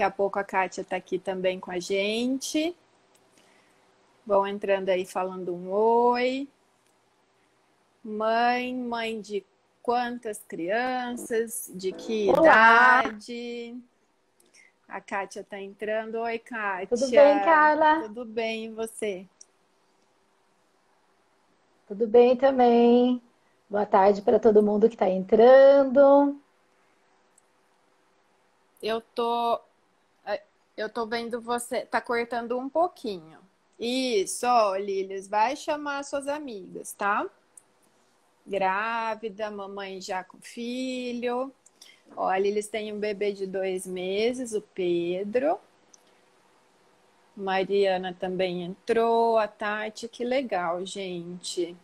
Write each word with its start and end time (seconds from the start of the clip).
Daqui 0.00 0.12
a 0.14 0.16
pouco 0.16 0.38
a 0.38 0.44
Kátia 0.44 0.80
está 0.80 0.96
aqui 0.96 1.18
também 1.18 1.60
com 1.60 1.70
a 1.70 1.78
gente. 1.78 2.74
Vão 4.24 4.46
entrando 4.46 4.88
aí 4.88 5.04
falando 5.04 5.54
um 5.54 5.70
oi. 5.70 6.48
Mãe, 8.02 8.74
mãe 8.74 9.20
de 9.20 9.44
quantas 9.82 10.42
crianças? 10.48 11.70
De 11.74 11.92
que 11.92 12.30
Olá. 12.30 13.02
idade? 13.04 13.76
A 14.88 15.02
Kátia 15.02 15.40
está 15.40 15.60
entrando. 15.60 16.14
Oi, 16.14 16.38
Kátia. 16.38 16.96
Tudo 16.96 17.10
bem, 17.10 17.40
Carla? 17.40 18.00
Tudo 18.04 18.24
bem, 18.24 18.64
e 18.64 18.70
você? 18.70 19.26
Tudo 21.86 22.06
bem 22.06 22.34
também. 22.36 23.20
Boa 23.68 23.84
tarde 23.84 24.22
para 24.22 24.40
todo 24.40 24.62
mundo 24.62 24.88
que 24.88 24.94
está 24.94 25.10
entrando. 25.10 26.40
Eu 28.82 29.02
tô 29.02 29.60
eu 30.76 30.88
tô 30.88 31.06
vendo 31.06 31.40
você 31.40 31.82
tá 31.82 32.00
cortando 32.00 32.58
um 32.58 32.68
pouquinho. 32.68 33.38
Isso, 33.78 34.46
ó, 34.46 34.76
Lilis, 34.76 35.26
vai 35.26 35.56
chamar 35.56 36.04
suas 36.04 36.28
amigas, 36.28 36.92
tá? 36.92 37.26
Grávida, 38.46 39.50
mamãe 39.50 40.00
já 40.00 40.22
com 40.22 40.38
filho. 40.40 41.52
Ó, 42.16 42.28
a 42.28 42.38
Lilis 42.38 42.68
tem 42.68 42.92
um 42.92 42.98
bebê 42.98 43.32
de 43.32 43.46
dois 43.46 43.86
meses, 43.86 44.52
o 44.52 44.60
Pedro. 44.60 45.58
Mariana 47.36 48.14
também 48.18 48.62
entrou, 48.62 49.38
a 49.38 49.48
Tati, 49.48 50.08
que 50.08 50.24
legal, 50.24 50.84
gente. 50.84 51.76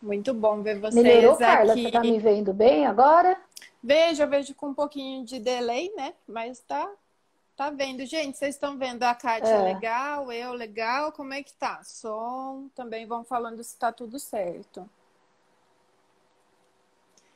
Muito 0.00 0.34
bom 0.34 0.62
ver 0.62 0.78
vocês 0.80 0.94
Melhorou, 1.02 1.34
aqui. 1.34 1.44
Carla? 1.44 1.74
Você 1.74 1.90
tá 1.90 2.00
me 2.00 2.18
vendo 2.18 2.52
bem 2.52 2.86
agora? 2.86 3.40
Vejo, 3.82 4.22
eu 4.22 4.28
vejo 4.28 4.54
com 4.54 4.68
um 4.68 4.74
pouquinho 4.74 5.24
de 5.24 5.40
delay, 5.40 5.92
né? 5.96 6.14
Mas 6.28 6.60
tá, 6.60 6.88
tá 7.56 7.70
vendo. 7.70 8.06
Gente, 8.06 8.38
vocês 8.38 8.54
estão 8.54 8.78
vendo 8.78 9.02
a 9.02 9.14
Kátia 9.14 9.48
é. 9.48 9.74
legal, 9.74 10.30
eu 10.30 10.52
legal, 10.52 11.10
como 11.12 11.34
é 11.34 11.42
que 11.42 11.52
tá? 11.54 11.82
Som, 11.82 12.68
também 12.74 13.06
vão 13.06 13.24
falando 13.24 13.62
se 13.64 13.76
tá 13.76 13.90
tudo 13.90 14.20
certo. 14.20 14.88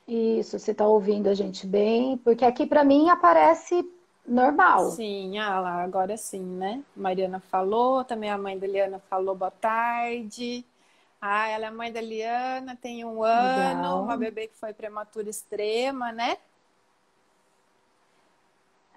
Isso, 0.07 0.59
você 0.59 0.73
tá 0.73 0.87
ouvindo 0.87 1.29
a 1.29 1.35
gente 1.35 1.67
bem, 1.67 2.17
porque 2.19 2.45
aqui 2.45 2.65
para 2.65 2.85
mim 2.85 3.11
aparece 3.11 3.85
normal. 4.25 4.91
Sim, 4.93 5.37
ah 5.39 5.59
lá, 5.59 5.83
agora 5.83 6.17
sim, 6.17 6.45
né? 6.45 6.85
Mariana 6.95 7.41
falou, 7.41 8.05
também 8.05 8.31
a 8.31 8.39
mãe 8.39 8.57
da 8.57 8.69
Liana 8.69 9.01
falou 9.11 9.35
boa 9.35 9.51
tarde. 9.51 10.65
Ah, 11.21 11.49
ela 11.49 11.67
é 11.67 11.71
mãe 11.71 11.93
da 11.93 12.01
Liana, 12.01 12.77
tem 12.77 13.05
um 13.05 13.23
ano, 13.23 13.79
Legal. 13.79 14.03
uma 14.03 14.17
bebê 14.17 14.49
que 14.49 14.57
foi 14.57 14.73
prematura 14.73 15.31
extrema, 15.31 16.13
né? 16.13 16.37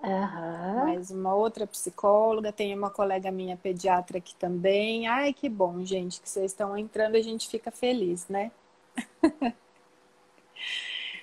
Uhum. 0.01 0.85
Mais 0.85 1.11
uma 1.11 1.33
outra 1.35 1.67
psicóloga, 1.67 2.53
tem 2.53 2.73
uma 2.73 2.89
colega 2.89 3.31
minha 3.31 3.57
pediatra 3.57 4.17
aqui 4.17 4.33
também. 4.35 5.07
Ai, 5.07 5.33
que 5.33 5.49
bom, 5.49 5.83
gente, 5.83 6.21
que 6.21 6.29
vocês 6.29 6.51
estão 6.51 6.77
entrando, 6.77 7.15
a 7.15 7.21
gente 7.21 7.49
fica 7.49 7.69
feliz, 7.69 8.27
né? 8.27 8.51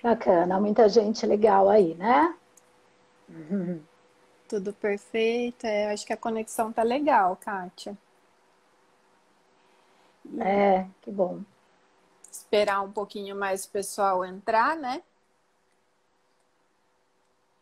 Bacana, 0.02 0.61
muita 0.61 0.89
gente 0.89 1.24
legal 1.27 1.69
aí, 1.69 1.94
né? 1.94 2.34
Uhum. 3.28 3.83
Tudo 4.48 4.72
perfeito, 4.72 5.64
é, 5.67 5.92
acho 5.92 6.06
que 6.06 6.12
a 6.12 6.17
conexão 6.17 6.72
tá 6.72 6.83
legal, 6.83 7.36
Kátia. 7.36 7.97
É, 10.41 10.87
que 11.03 11.11
bom. 11.11 11.41
Esperar 12.31 12.83
um 12.83 12.93
pouquinho 12.93 13.35
mais 13.37 13.65
o 13.65 13.71
pessoal 13.71 14.25
entrar, 14.25 14.77
né? 14.77 15.03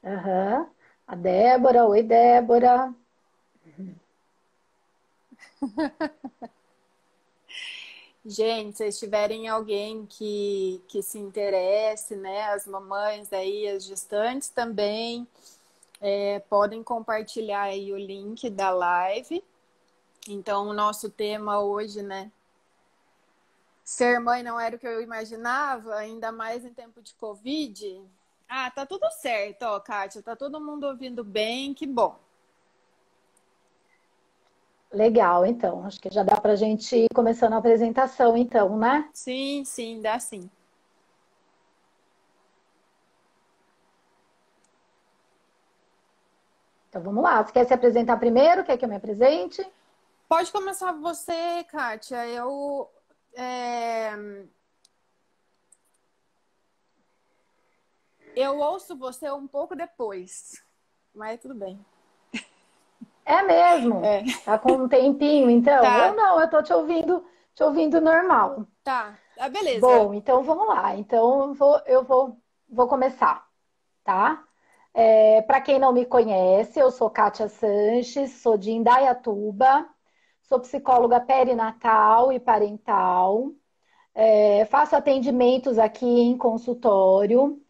Aham. 0.02 0.58
Uhum. 0.60 0.66
A 1.06 1.14
Débora, 1.14 1.84
oi 1.84 2.02
Débora. 2.02 2.94
Gente, 8.26 8.78
se 8.78 8.90
tiverem 9.00 9.48
alguém 9.48 10.06
que, 10.06 10.80
que 10.88 11.02
se 11.02 11.18
interesse, 11.18 12.16
né? 12.16 12.44
As 12.44 12.66
mamães 12.66 13.30
aí, 13.34 13.68
as 13.68 13.84
gestantes 13.84 14.48
também, 14.48 15.28
é, 16.00 16.38
podem 16.48 16.82
compartilhar 16.82 17.64
aí 17.64 17.92
o 17.92 17.98
link 17.98 18.48
da 18.48 18.70
live. 18.70 19.44
Então, 20.26 20.68
o 20.68 20.72
nosso 20.72 21.10
tema 21.10 21.60
hoje, 21.60 22.00
né? 22.02 22.30
Ser 23.84 24.18
mãe 24.18 24.42
não 24.42 24.58
era 24.58 24.76
o 24.76 24.78
que 24.78 24.86
eu 24.86 25.02
imaginava, 25.02 25.94
ainda 25.96 26.32
mais 26.32 26.64
em 26.64 26.72
tempo 26.72 27.02
de 27.02 27.14
Covid. 27.14 28.02
Ah, 28.48 28.70
tá 28.70 28.86
tudo 28.86 29.08
certo, 29.20 29.62
ó, 29.62 29.78
Kátia, 29.78 30.22
tá 30.22 30.34
todo 30.34 30.60
mundo 30.60 30.86
ouvindo 30.86 31.22
bem, 31.22 31.74
que 31.74 31.86
bom. 31.86 32.18
Legal, 34.90 35.44
então. 35.44 35.84
Acho 35.84 36.00
que 36.00 36.08
já 36.10 36.22
dá 36.22 36.40
pra 36.40 36.54
gente 36.54 36.96
ir 36.96 37.08
começando 37.14 37.54
a 37.54 37.56
apresentação, 37.58 38.36
então, 38.36 38.78
né? 38.78 39.08
Sim, 39.12 39.64
sim, 39.64 40.00
dá 40.00 40.18
sim. 40.20 40.48
Então 46.88 47.02
vamos 47.02 47.24
lá. 47.24 47.42
Você 47.42 47.52
quer 47.52 47.66
se 47.66 47.74
apresentar 47.74 48.16
primeiro? 48.18 48.62
Quer 48.62 48.76
que 48.76 48.84
eu 48.84 48.88
me 48.88 48.94
apresente? 48.94 49.66
Pode 50.28 50.52
começar 50.52 50.92
você, 50.92 51.64
Kátia. 51.64 52.24
Eu 52.28 52.88
é... 53.34 54.12
Eu 58.36 58.58
ouço 58.58 58.96
você 58.96 59.30
um 59.30 59.46
pouco 59.46 59.76
depois, 59.76 60.60
mas 61.14 61.40
tudo 61.40 61.54
bem. 61.54 61.78
É 63.24 63.42
mesmo? 63.42 64.04
É. 64.04 64.22
Tá 64.44 64.58
com 64.58 64.72
um 64.72 64.88
tempinho, 64.88 65.48
então? 65.48 65.80
Tá. 65.80 66.08
Eu 66.08 66.14
não, 66.14 66.40
eu 66.40 66.50
tô 66.50 66.62
te 66.62 66.72
ouvindo, 66.72 67.24
te 67.54 67.62
ouvindo 67.62 68.00
normal. 68.00 68.66
Tá, 68.82 69.18
ah, 69.38 69.48
beleza. 69.48 69.80
Bom, 69.80 70.12
então 70.12 70.42
vamos 70.42 70.66
lá. 70.68 70.94
Então 70.96 71.42
eu 71.42 71.54
vou, 71.54 71.82
eu 71.86 72.04
vou, 72.04 72.36
vou 72.68 72.86
começar, 72.86 73.46
tá? 74.02 74.44
É, 74.92 75.42
Para 75.42 75.60
quem 75.60 75.78
não 75.78 75.92
me 75.92 76.04
conhece, 76.04 76.78
eu 76.78 76.90
sou 76.90 77.08
Kátia 77.08 77.48
Sanches, 77.48 78.32
sou 78.42 78.58
de 78.58 78.70
Indaiatuba, 78.70 79.88
Sou 80.44 80.60
psicóloga 80.60 81.20
perinatal 81.20 82.30
e 82.32 82.38
parental. 82.38 83.50
É, 84.14 84.66
faço 84.66 84.94
atendimentos 84.94 85.78
aqui 85.78 86.06
em 86.06 86.36
consultório 86.36 87.60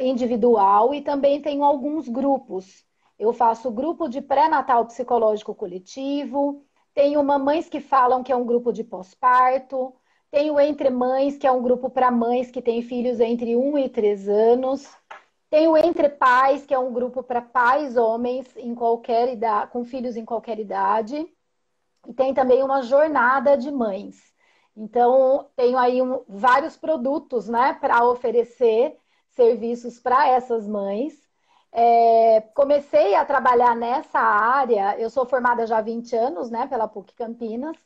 individual 0.00 0.94
e 0.94 1.02
também 1.02 1.42
tenho 1.42 1.64
alguns 1.64 2.08
grupos. 2.08 2.84
Eu 3.18 3.32
faço 3.32 3.70
grupo 3.70 4.08
de 4.08 4.20
pré-natal 4.20 4.86
psicológico 4.86 5.54
coletivo, 5.54 6.64
tenho 6.94 7.22
Mamães 7.24 7.68
que 7.68 7.80
Falam, 7.80 8.22
que 8.22 8.30
é 8.32 8.36
um 8.36 8.46
grupo 8.46 8.72
de 8.72 8.84
pós-parto, 8.84 9.92
tenho 10.30 10.58
Entre 10.60 10.90
Mães, 10.90 11.36
que 11.36 11.46
é 11.46 11.52
um 11.52 11.62
grupo 11.62 11.90
para 11.90 12.10
mães 12.10 12.50
que 12.50 12.62
têm 12.62 12.82
filhos 12.82 13.18
entre 13.20 13.56
1 13.56 13.78
e 13.78 13.88
3 13.88 14.28
anos, 14.28 14.88
tenho 15.50 15.76
Entre 15.76 16.08
Pais, 16.08 16.64
que 16.64 16.74
é 16.74 16.78
um 16.78 16.92
grupo 16.92 17.22
para 17.22 17.42
pais 17.42 17.96
homens 17.96 18.56
em 18.56 18.74
qualquer 18.74 19.32
idade, 19.32 19.70
com 19.72 19.84
filhos 19.84 20.16
em 20.16 20.24
qualquer 20.24 20.58
idade. 20.60 21.26
E 22.06 22.12
tem 22.12 22.34
também 22.34 22.62
uma 22.62 22.82
jornada 22.82 23.56
de 23.56 23.70
mães. 23.70 24.34
Então, 24.76 25.48
tenho 25.56 25.78
aí 25.78 26.02
um, 26.02 26.22
vários 26.28 26.76
produtos 26.76 27.48
né, 27.48 27.74
para 27.80 28.04
oferecer 28.04 28.96
serviços 29.30 30.00
para 30.00 30.28
essas 30.28 30.66
mães. 30.66 31.14
É, 31.72 32.40
comecei 32.54 33.14
a 33.14 33.24
trabalhar 33.24 33.74
nessa 33.74 34.18
área, 34.20 34.98
eu 34.98 35.10
sou 35.10 35.26
formada 35.26 35.66
já 35.66 35.78
há 35.78 35.82
20 35.82 36.14
anos 36.14 36.50
né, 36.50 36.66
pela 36.68 36.86
PUC 36.88 37.14
Campinas, 37.14 37.76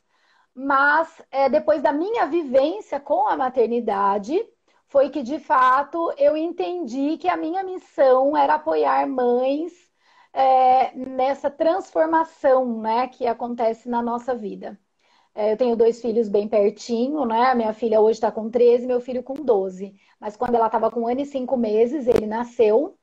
mas 0.53 1.21
é, 1.31 1.49
depois 1.49 1.81
da 1.81 1.91
minha 1.91 2.25
vivência 2.27 2.99
com 2.99 3.27
a 3.27 3.35
maternidade, 3.35 4.37
foi 4.87 5.09
que 5.09 5.23
de 5.23 5.39
fato 5.39 6.13
eu 6.17 6.35
entendi 6.37 7.17
que 7.17 7.27
a 7.27 7.37
minha 7.37 7.63
missão 7.63 8.35
era 8.37 8.55
apoiar 8.55 9.07
mães 9.07 9.88
é, 10.33 10.95
nessa 10.95 11.49
transformação 11.49 12.81
né, 12.81 13.07
que 13.07 13.25
acontece 13.27 13.89
na 13.89 14.01
nossa 14.01 14.35
vida. 14.35 14.79
É, 15.35 15.53
eu 15.53 15.57
tenho 15.57 15.75
dois 15.75 16.01
filhos 16.01 16.27
bem 16.27 16.47
pertinho, 16.47 17.25
né? 17.25 17.53
Minha 17.55 17.73
filha 17.73 18.01
hoje 18.01 18.17
está 18.17 18.31
com 18.31 18.49
13, 18.49 18.85
meu 18.87 18.99
filho 18.99 19.23
com 19.23 19.35
12. 19.35 19.95
Mas 20.19 20.35
quando 20.35 20.55
ela 20.55 20.65
estava 20.65 20.91
com 20.91 21.01
um 21.01 21.07
ano 21.07 21.21
e 21.21 21.25
cinco 21.25 21.55
meses, 21.57 22.07
ele 22.07 22.25
nasceu. 22.25 22.97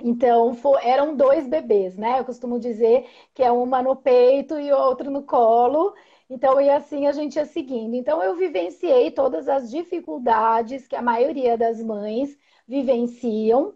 Então, 0.00 0.54
for, 0.54 0.78
eram 0.82 1.16
dois 1.16 1.46
bebês, 1.48 1.96
né? 1.96 2.18
Eu 2.20 2.24
costumo 2.24 2.58
dizer 2.58 3.08
que 3.32 3.42
é 3.42 3.50
uma 3.52 3.82
no 3.82 3.96
peito 3.96 4.58
e 4.58 4.72
outro 4.72 5.10
no 5.10 5.22
colo. 5.22 5.94
Então, 6.28 6.60
e 6.60 6.68
assim 6.70 7.06
a 7.06 7.12
gente 7.12 7.36
ia 7.36 7.46
seguindo. 7.46 7.94
Então, 7.94 8.22
eu 8.22 8.36
vivenciei 8.36 9.10
todas 9.10 9.48
as 9.48 9.70
dificuldades 9.70 10.86
que 10.88 10.96
a 10.96 11.02
maioria 11.02 11.56
das 11.56 11.82
mães 11.82 12.36
vivenciam 12.66 13.74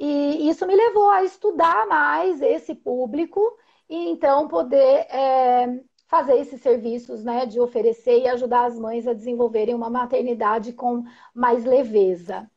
e 0.00 0.48
isso 0.48 0.66
me 0.66 0.74
levou 0.74 1.10
a 1.10 1.22
estudar 1.24 1.86
mais 1.86 2.40
esse 2.40 2.74
público 2.74 3.40
e 3.86 4.08
então 4.08 4.48
poder 4.48 5.06
é, 5.10 5.78
fazer 6.08 6.38
esses 6.38 6.62
serviços, 6.62 7.22
né, 7.22 7.44
de 7.44 7.60
oferecer 7.60 8.20
e 8.20 8.28
ajudar 8.28 8.64
as 8.64 8.78
mães 8.78 9.06
a 9.06 9.12
desenvolverem 9.12 9.74
uma 9.74 9.90
maternidade 9.90 10.72
com 10.72 11.04
mais 11.34 11.66
leveza. 11.66 12.50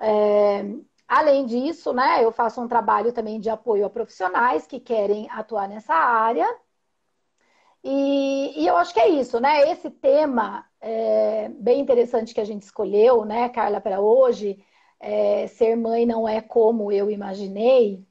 É, 0.00 0.64
além 1.06 1.44
disso, 1.44 1.92
né, 1.92 2.24
eu 2.24 2.32
faço 2.32 2.58
um 2.58 2.66
trabalho 2.66 3.12
também 3.12 3.38
de 3.38 3.50
apoio 3.50 3.84
a 3.84 3.90
profissionais 3.90 4.66
que 4.66 4.80
querem 4.80 5.28
atuar 5.30 5.68
nessa 5.68 5.92
área. 5.94 6.48
E, 7.84 8.62
e 8.62 8.66
eu 8.66 8.76
acho 8.78 8.94
que 8.94 9.00
é 9.00 9.08
isso, 9.08 9.38
né? 9.38 9.70
Esse 9.70 9.90
tema 9.90 10.64
é, 10.80 11.48
bem 11.50 11.80
interessante 11.80 12.34
que 12.34 12.40
a 12.40 12.44
gente 12.44 12.62
escolheu, 12.62 13.24
né, 13.24 13.48
Carla, 13.50 13.80
para 13.80 14.00
hoje, 14.00 14.58
é, 15.00 15.46
ser 15.48 15.76
mãe 15.76 16.06
não 16.06 16.28
é 16.28 16.40
como 16.40 16.92
eu 16.92 17.10
imaginei, 17.10 18.06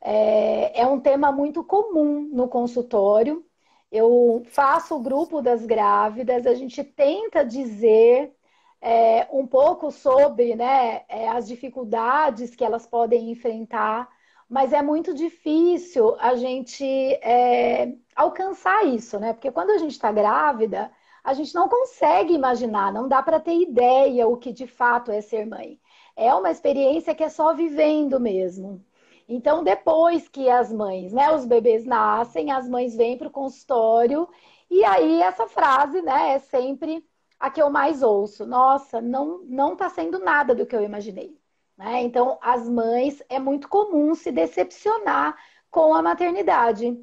é, 0.00 0.82
é 0.82 0.86
um 0.86 1.00
tema 1.00 1.32
muito 1.32 1.64
comum 1.64 2.28
no 2.32 2.48
consultório. 2.48 3.44
Eu 3.90 4.42
faço 4.46 4.96
o 4.96 5.02
grupo 5.02 5.42
das 5.42 5.64
grávidas, 5.66 6.46
a 6.46 6.54
gente 6.54 6.84
tenta 6.84 7.44
dizer 7.44 8.32
é, 8.80 9.26
um 9.32 9.46
pouco 9.46 9.90
sobre 9.90 10.54
né, 10.54 11.04
é, 11.08 11.28
as 11.28 11.46
dificuldades 11.48 12.54
que 12.54 12.64
elas 12.64 12.86
podem 12.86 13.30
enfrentar, 13.30 14.08
mas 14.48 14.72
é 14.72 14.82
muito 14.82 15.12
difícil 15.14 16.16
a 16.20 16.36
gente 16.36 16.84
é, 16.84 17.94
alcançar 18.14 18.84
isso, 18.86 19.18
né? 19.18 19.32
Porque 19.32 19.50
quando 19.50 19.70
a 19.70 19.78
gente 19.78 19.92
está 19.92 20.12
grávida, 20.12 20.90
a 21.24 21.34
gente 21.34 21.52
não 21.54 21.68
consegue 21.68 22.32
imaginar, 22.34 22.92
não 22.92 23.08
dá 23.08 23.22
para 23.22 23.40
ter 23.40 23.56
ideia 23.60 24.28
o 24.28 24.36
que 24.36 24.52
de 24.52 24.66
fato 24.68 25.10
é 25.10 25.20
ser 25.20 25.46
mãe. 25.46 25.80
É 26.16 26.34
uma 26.34 26.50
experiência 26.50 27.14
que 27.14 27.22
é 27.24 27.28
só 27.28 27.54
vivendo 27.54 28.18
mesmo. 28.18 28.84
Então, 29.28 29.62
depois 29.64 30.28
que 30.28 30.48
as 30.48 30.72
mães, 30.72 31.12
né, 31.12 31.30
os 31.32 31.44
bebês 31.44 31.84
nascem, 31.84 32.50
as 32.50 32.68
mães 32.68 32.94
vêm 32.96 33.18
para 33.18 33.28
o 33.28 33.30
consultório, 33.30 34.28
e 34.70 34.84
aí 34.84 35.20
essa 35.22 35.46
frase, 35.48 36.00
né, 36.02 36.34
é 36.34 36.38
sempre 36.38 37.04
a 37.38 37.50
que 37.50 37.60
eu 37.60 37.70
mais 37.70 38.02
ouço. 38.02 38.46
Nossa, 38.46 39.00
não 39.00 39.38
não 39.44 39.72
está 39.74 39.88
sendo 39.90 40.18
nada 40.18 40.54
do 40.54 40.66
que 40.66 40.74
eu 40.76 40.82
imaginei. 40.82 41.38
Né? 41.76 42.02
Então, 42.02 42.38
as 42.42 42.68
mães 42.68 43.22
é 43.28 43.38
muito 43.38 43.68
comum 43.68 44.14
se 44.14 44.32
decepcionar 44.32 45.36
com 45.70 45.94
a 45.94 46.02
maternidade. 46.02 46.96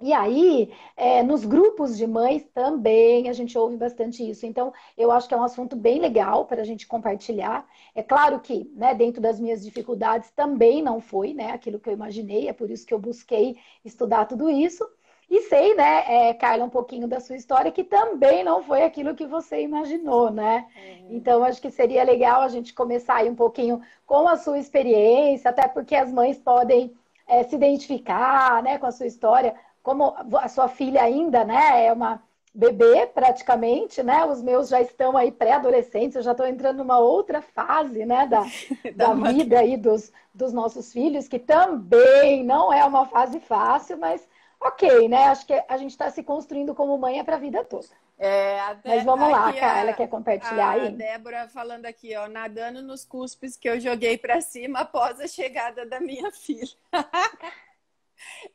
E 0.00 0.12
aí, 0.12 0.72
é, 0.96 1.24
nos 1.24 1.44
grupos 1.44 1.96
de 1.96 2.06
mães 2.06 2.44
também 2.54 3.28
a 3.28 3.32
gente 3.32 3.58
ouve 3.58 3.76
bastante 3.76 4.28
isso. 4.28 4.46
Então, 4.46 4.72
eu 4.96 5.10
acho 5.10 5.26
que 5.26 5.34
é 5.34 5.36
um 5.36 5.42
assunto 5.42 5.74
bem 5.74 5.98
legal 5.98 6.44
para 6.44 6.60
a 6.62 6.64
gente 6.64 6.86
compartilhar. 6.86 7.66
É 7.94 8.02
claro 8.02 8.38
que, 8.38 8.70
né, 8.76 8.94
dentro 8.94 9.20
das 9.20 9.40
minhas 9.40 9.64
dificuldades, 9.64 10.30
também 10.30 10.82
não 10.82 11.00
foi 11.00 11.34
né, 11.34 11.50
aquilo 11.50 11.80
que 11.80 11.88
eu 11.88 11.92
imaginei, 11.94 12.48
é 12.48 12.52
por 12.52 12.70
isso 12.70 12.86
que 12.86 12.94
eu 12.94 12.98
busquei 12.98 13.56
estudar 13.84 14.26
tudo 14.26 14.48
isso. 14.48 14.88
E 15.30 15.42
sei, 15.42 15.74
né, 15.74 16.28
é, 16.28 16.32
Carla, 16.32 16.64
um 16.64 16.70
pouquinho 16.70 17.06
da 17.06 17.20
sua 17.20 17.36
história, 17.36 17.72
que 17.72 17.84
também 17.84 18.42
não 18.44 18.62
foi 18.62 18.82
aquilo 18.84 19.14
que 19.14 19.26
você 19.26 19.60
imaginou, 19.60 20.30
né? 20.30 20.66
É. 20.74 20.98
Então, 21.10 21.44
acho 21.44 21.60
que 21.60 21.70
seria 21.70 22.02
legal 22.02 22.40
a 22.40 22.48
gente 22.48 22.72
começar 22.72 23.16
aí 23.16 23.28
um 23.28 23.34
pouquinho 23.34 23.82
com 24.06 24.26
a 24.26 24.36
sua 24.36 24.58
experiência, 24.58 25.50
até 25.50 25.68
porque 25.68 25.94
as 25.94 26.10
mães 26.10 26.38
podem 26.38 26.96
é, 27.26 27.42
se 27.42 27.54
identificar, 27.56 28.62
né, 28.62 28.78
com 28.78 28.86
a 28.86 28.92
sua 28.92 29.06
história. 29.06 29.54
Como 29.82 30.14
a 30.38 30.48
sua 30.48 30.68
filha 30.68 31.02
ainda, 31.02 31.44
né, 31.44 31.86
é 31.86 31.92
uma 31.92 32.22
bebê 32.54 33.06
praticamente, 33.06 34.02
né? 34.02 34.24
Os 34.24 34.42
meus 34.42 34.68
já 34.68 34.80
estão 34.80 35.16
aí 35.16 35.30
pré-adolescentes, 35.30 36.16
eu 36.16 36.22
já 36.22 36.32
estou 36.32 36.46
entrando 36.46 36.78
numa 36.78 36.98
outra 36.98 37.40
fase, 37.40 38.04
né, 38.04 38.26
da, 38.26 38.42
da, 38.96 39.14
da 39.14 39.32
vida 39.32 39.60
aí 39.60 39.76
dos, 39.76 40.12
dos 40.34 40.52
nossos 40.52 40.92
filhos, 40.92 41.28
que 41.28 41.38
também 41.38 42.42
não 42.44 42.72
é 42.72 42.84
uma 42.84 43.06
fase 43.06 43.38
fácil, 43.40 43.98
mas 43.98 44.26
ok, 44.60 45.08
né? 45.08 45.28
Acho 45.28 45.46
que 45.46 45.64
a 45.68 45.76
gente 45.76 45.90
está 45.90 46.10
se 46.10 46.22
construindo 46.22 46.74
como 46.74 46.98
mãe 46.98 47.20
é 47.20 47.24
para 47.24 47.36
a 47.36 47.40
vida 47.40 47.64
toda. 47.64 47.86
É, 48.20 48.58
Mas 48.84 49.04
vamos 49.04 49.30
lá, 49.30 49.52
Carla, 49.52 49.92
quer 49.92 50.08
compartilhar 50.08 50.66
a 50.66 50.70
aí? 50.72 50.88
A 50.88 50.90
Débora 50.90 51.48
falando 51.48 51.86
aqui, 51.86 52.16
ó, 52.16 52.26
nadando 52.26 52.82
nos 52.82 53.04
cuspes 53.04 53.56
que 53.56 53.68
eu 53.68 53.78
joguei 53.78 54.18
para 54.18 54.40
cima 54.40 54.80
após 54.80 55.20
a 55.20 55.28
chegada 55.28 55.86
da 55.86 56.00
minha 56.00 56.32
filha. 56.32 56.66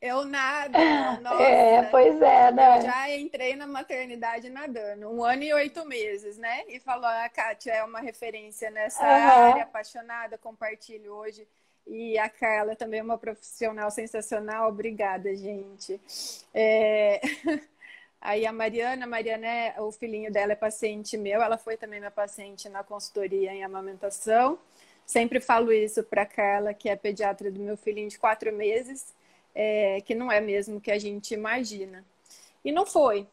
eu 0.01 0.25
nado, 0.25 0.77
nossa. 1.21 1.43
É, 1.43 1.83
pois 1.83 2.21
é, 2.21 2.51
né? 2.51 2.77
Eu 2.77 2.81
já 2.81 3.09
entrei 3.11 3.55
na 3.55 3.67
maternidade 3.67 4.49
nadando, 4.49 5.09
um 5.09 5.23
ano 5.23 5.43
e 5.43 5.53
oito 5.53 5.85
meses, 5.85 6.37
né? 6.37 6.63
E 6.67 6.79
falou, 6.79 7.05
a 7.05 7.29
Kátia 7.29 7.71
é 7.71 7.83
uma 7.83 7.99
referência 7.99 8.69
nessa 8.71 9.03
uhum. 9.03 9.09
área, 9.09 9.63
apaixonada, 9.63 10.37
compartilho 10.37 11.13
hoje 11.13 11.47
e 11.85 12.17
a 12.17 12.29
Carla 12.29 12.75
também 12.75 12.99
é 12.99 13.03
uma 13.03 13.17
profissional 13.17 13.91
sensacional. 13.91 14.69
Obrigada, 14.69 15.35
gente. 15.35 15.99
É... 16.53 17.19
Aí 18.21 18.45
a 18.45 18.53
Mariana, 18.53 19.03
a 19.03 19.07
Mariana, 19.07 19.45
é... 19.45 19.81
o 19.81 19.91
filhinho 19.91 20.31
dela 20.31 20.53
é 20.53 20.55
paciente 20.55 21.17
meu, 21.17 21.41
ela 21.41 21.57
foi 21.57 21.75
também 21.75 21.99
minha 21.99 22.11
paciente 22.11 22.69
na 22.69 22.83
consultoria 22.83 23.51
em 23.51 23.63
amamentação. 23.63 24.57
Sempre 25.05 25.41
falo 25.41 25.73
isso 25.73 26.01
para 26.03 26.25
Carla, 26.25 26.73
que 26.73 26.87
é 26.87 26.95
pediatra 26.95 27.51
do 27.51 27.59
meu 27.59 27.75
filhinho 27.75 28.09
de 28.09 28.17
quatro 28.17 28.53
meses, 28.53 29.13
é... 29.53 30.01
que 30.01 30.15
não 30.15 30.31
é 30.31 30.41
mesmo 30.41 30.81
que 30.81 30.91
a 30.91 30.99
gente 30.99 31.33
imagina. 31.33 32.03
E 32.63 32.71
não 32.71 32.85
foi. 32.85 33.27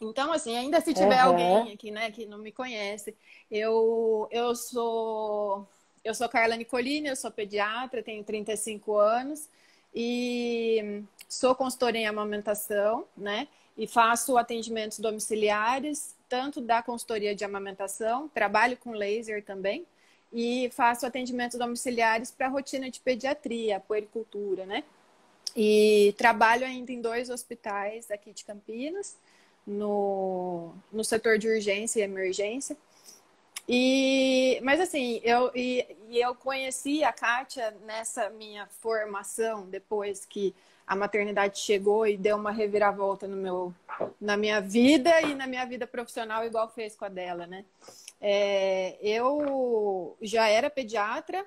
Então, 0.00 0.32
assim, 0.32 0.56
ainda 0.56 0.80
se 0.80 0.92
tiver 0.92 1.22
uhum. 1.24 1.30
alguém 1.30 1.74
aqui, 1.74 1.90
né, 1.90 2.10
que 2.10 2.26
não 2.26 2.38
me 2.38 2.50
conhece, 2.50 3.14
eu, 3.50 4.26
eu 4.30 4.54
sou 4.56 5.66
eu 6.04 6.14
sou 6.14 6.28
Carla 6.28 6.56
Nicolini, 6.56 7.08
eu 7.08 7.16
sou 7.16 7.30
pediatra, 7.30 8.02
tenho 8.02 8.24
35 8.24 8.96
anos 8.96 9.48
e 9.94 11.02
sou 11.28 11.54
consultora 11.54 11.96
em 11.96 12.06
amamentação, 12.06 13.04
né? 13.16 13.46
E 13.76 13.86
faço 13.86 14.36
atendimentos 14.36 14.98
domiciliares, 14.98 16.14
tanto 16.28 16.60
da 16.60 16.82
consultoria 16.82 17.34
de 17.34 17.44
amamentação, 17.44 18.28
trabalho 18.28 18.76
com 18.76 18.92
laser 18.92 19.44
também, 19.44 19.86
e 20.32 20.70
faço 20.72 21.06
atendimentos 21.06 21.58
domiciliares 21.58 22.30
para 22.30 22.46
a 22.46 22.50
rotina 22.50 22.90
de 22.90 23.00
pediatria, 23.00 23.80
puericultura, 23.80 24.66
né? 24.66 24.82
E 25.56 26.14
trabalho 26.16 26.64
ainda 26.64 26.92
em 26.92 27.00
dois 27.00 27.28
hospitais 27.28 28.10
aqui 28.10 28.32
de 28.32 28.44
Campinas, 28.44 29.16
no, 29.66 30.74
no 30.90 31.04
setor 31.04 31.38
de 31.38 31.48
urgência 31.48 32.00
e 32.00 32.02
emergência. 32.02 32.76
E, 33.68 34.60
mas 34.62 34.80
assim, 34.80 35.20
eu, 35.22 35.50
e, 35.54 35.86
e 36.08 36.20
eu 36.20 36.34
conheci 36.34 37.04
a 37.04 37.12
Kátia 37.12 37.70
nessa 37.84 38.28
minha 38.30 38.66
formação, 38.66 39.66
depois 39.66 40.24
que 40.24 40.54
a 40.86 40.96
maternidade 40.96 41.58
chegou 41.60 42.06
e 42.06 42.16
deu 42.16 42.36
uma 42.36 42.50
reviravolta 42.50 43.28
no 43.28 43.36
meu, 43.36 43.74
na 44.20 44.36
minha 44.36 44.60
vida 44.60 45.20
e 45.22 45.34
na 45.34 45.46
minha 45.46 45.64
vida 45.64 45.86
profissional, 45.86 46.44
igual 46.44 46.68
fez 46.68 46.96
com 46.96 47.04
a 47.04 47.08
dela, 47.08 47.46
né? 47.46 47.64
É, 48.20 48.98
eu 49.00 50.16
já 50.20 50.48
era 50.48 50.68
pediatra 50.68 51.44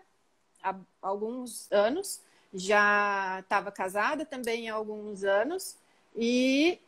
há 0.63 0.75
alguns 1.01 1.71
anos, 1.71 2.21
já 2.55 3.39
estava 3.41 3.71
casada 3.71 4.25
também 4.25 4.69
há 4.69 4.73
alguns 4.73 5.23
anos 5.23 5.77
e, 6.15 6.79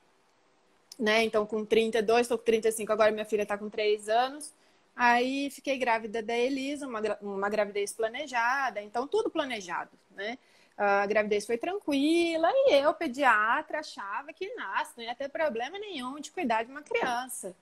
né, 0.97 1.24
então 1.24 1.45
com 1.45 1.65
32, 1.65 2.21
estou 2.21 2.38
com 2.38 2.45
35, 2.45 2.91
agora 2.91 3.12
minha 3.12 3.25
filha 3.25 3.43
está 3.43 3.57
com 3.57 3.69
3 3.69 4.07
anos. 4.09 4.53
Aí 4.95 5.51
fiquei 5.51 5.77
grávida 5.77 6.24
da 6.24 6.36
Elisa, 6.36 6.88
uma, 6.88 7.00
uma 7.21 7.50
gravidez 7.50 7.93
planejada, 7.93 8.81
então 8.81 9.07
tudo 9.07 9.29
planejado, 9.29 9.91
né? 10.12 10.39
A 10.75 11.05
gravidez 11.05 11.45
foi 11.45 11.57
tranquila 11.57 12.50
e 12.51 12.74
eu, 12.74 12.93
pediatra, 12.93 13.79
achava 13.79 14.31
que 14.31 14.53
nasce, 14.55 14.93
não 14.95 15.03
ia 15.03 15.15
ter 15.15 15.29
problema 15.29 15.77
nenhum 15.77 16.19
de 16.19 16.31
cuidar 16.31 16.63
de 16.63 16.71
uma 16.71 16.83
criança. 16.83 17.55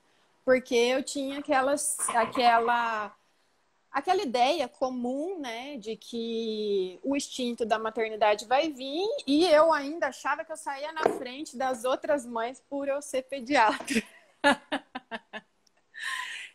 Porque 0.44 0.74
eu 0.74 1.02
tinha 1.02 1.40
aquelas, 1.40 1.98
aquela, 2.10 3.14
aquela 3.90 4.22
ideia 4.22 4.68
comum, 4.68 5.38
né, 5.38 5.76
de 5.78 5.96
que 5.96 6.98
o 7.02 7.16
instinto 7.16 7.64
da 7.64 7.78
maternidade 7.78 8.44
vai 8.44 8.70
vir 8.70 9.06
e 9.26 9.46
eu 9.46 9.72
ainda 9.72 10.08
achava 10.08 10.44
que 10.44 10.52
eu 10.52 10.56
saía 10.56 10.92
na 10.92 11.08
frente 11.10 11.56
das 11.56 11.84
outras 11.84 12.26
mães 12.26 12.62
por 12.68 12.88
eu 12.88 13.00
ser 13.00 13.22
pediatra. 13.22 14.02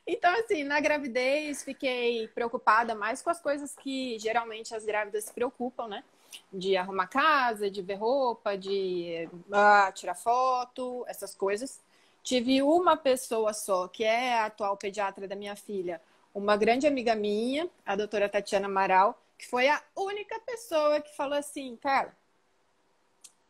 Então, 0.06 0.34
assim, 0.40 0.64
na 0.64 0.80
gravidez 0.80 1.64
fiquei 1.64 2.28
preocupada 2.30 2.96
mais 2.96 3.22
com 3.22 3.30
as 3.30 3.40
coisas 3.40 3.76
que 3.76 4.18
geralmente 4.20 4.74
as 4.76 4.84
grávidas 4.84 5.26
se 5.26 5.34
preocupam, 5.34 5.88
né? 5.88 6.04
De 6.52 6.76
arrumar 6.76 7.08
casa, 7.08 7.70
de 7.70 7.82
ver 7.82 7.96
roupa, 7.96 8.58
de 8.58 9.30
ah, 9.52 9.92
tirar 9.94 10.16
foto, 10.16 11.06
essas 11.08 11.36
coisas. 11.36 11.80
Tive 12.24 12.62
uma 12.62 12.98
pessoa 12.98 13.54
só, 13.54 13.88
que 13.88 14.04
é 14.04 14.40
a 14.40 14.46
atual 14.46 14.76
pediatra 14.76 15.28
da 15.28 15.36
minha 15.36 15.56
filha, 15.56 16.02
uma 16.34 16.58
grande 16.58 16.88
amiga 16.88 17.16
minha, 17.16 17.70
a 17.86 17.96
doutora 17.96 18.30
Tatiana 18.30 18.68
Amaral, 18.68 19.22
que 19.38 19.48
foi 19.48 19.68
a 19.68 19.82
única 19.96 20.40
pessoa 20.42 21.02
que 21.02 21.16
falou 21.16 21.38
assim, 21.38 21.76
Carla, 21.78 22.16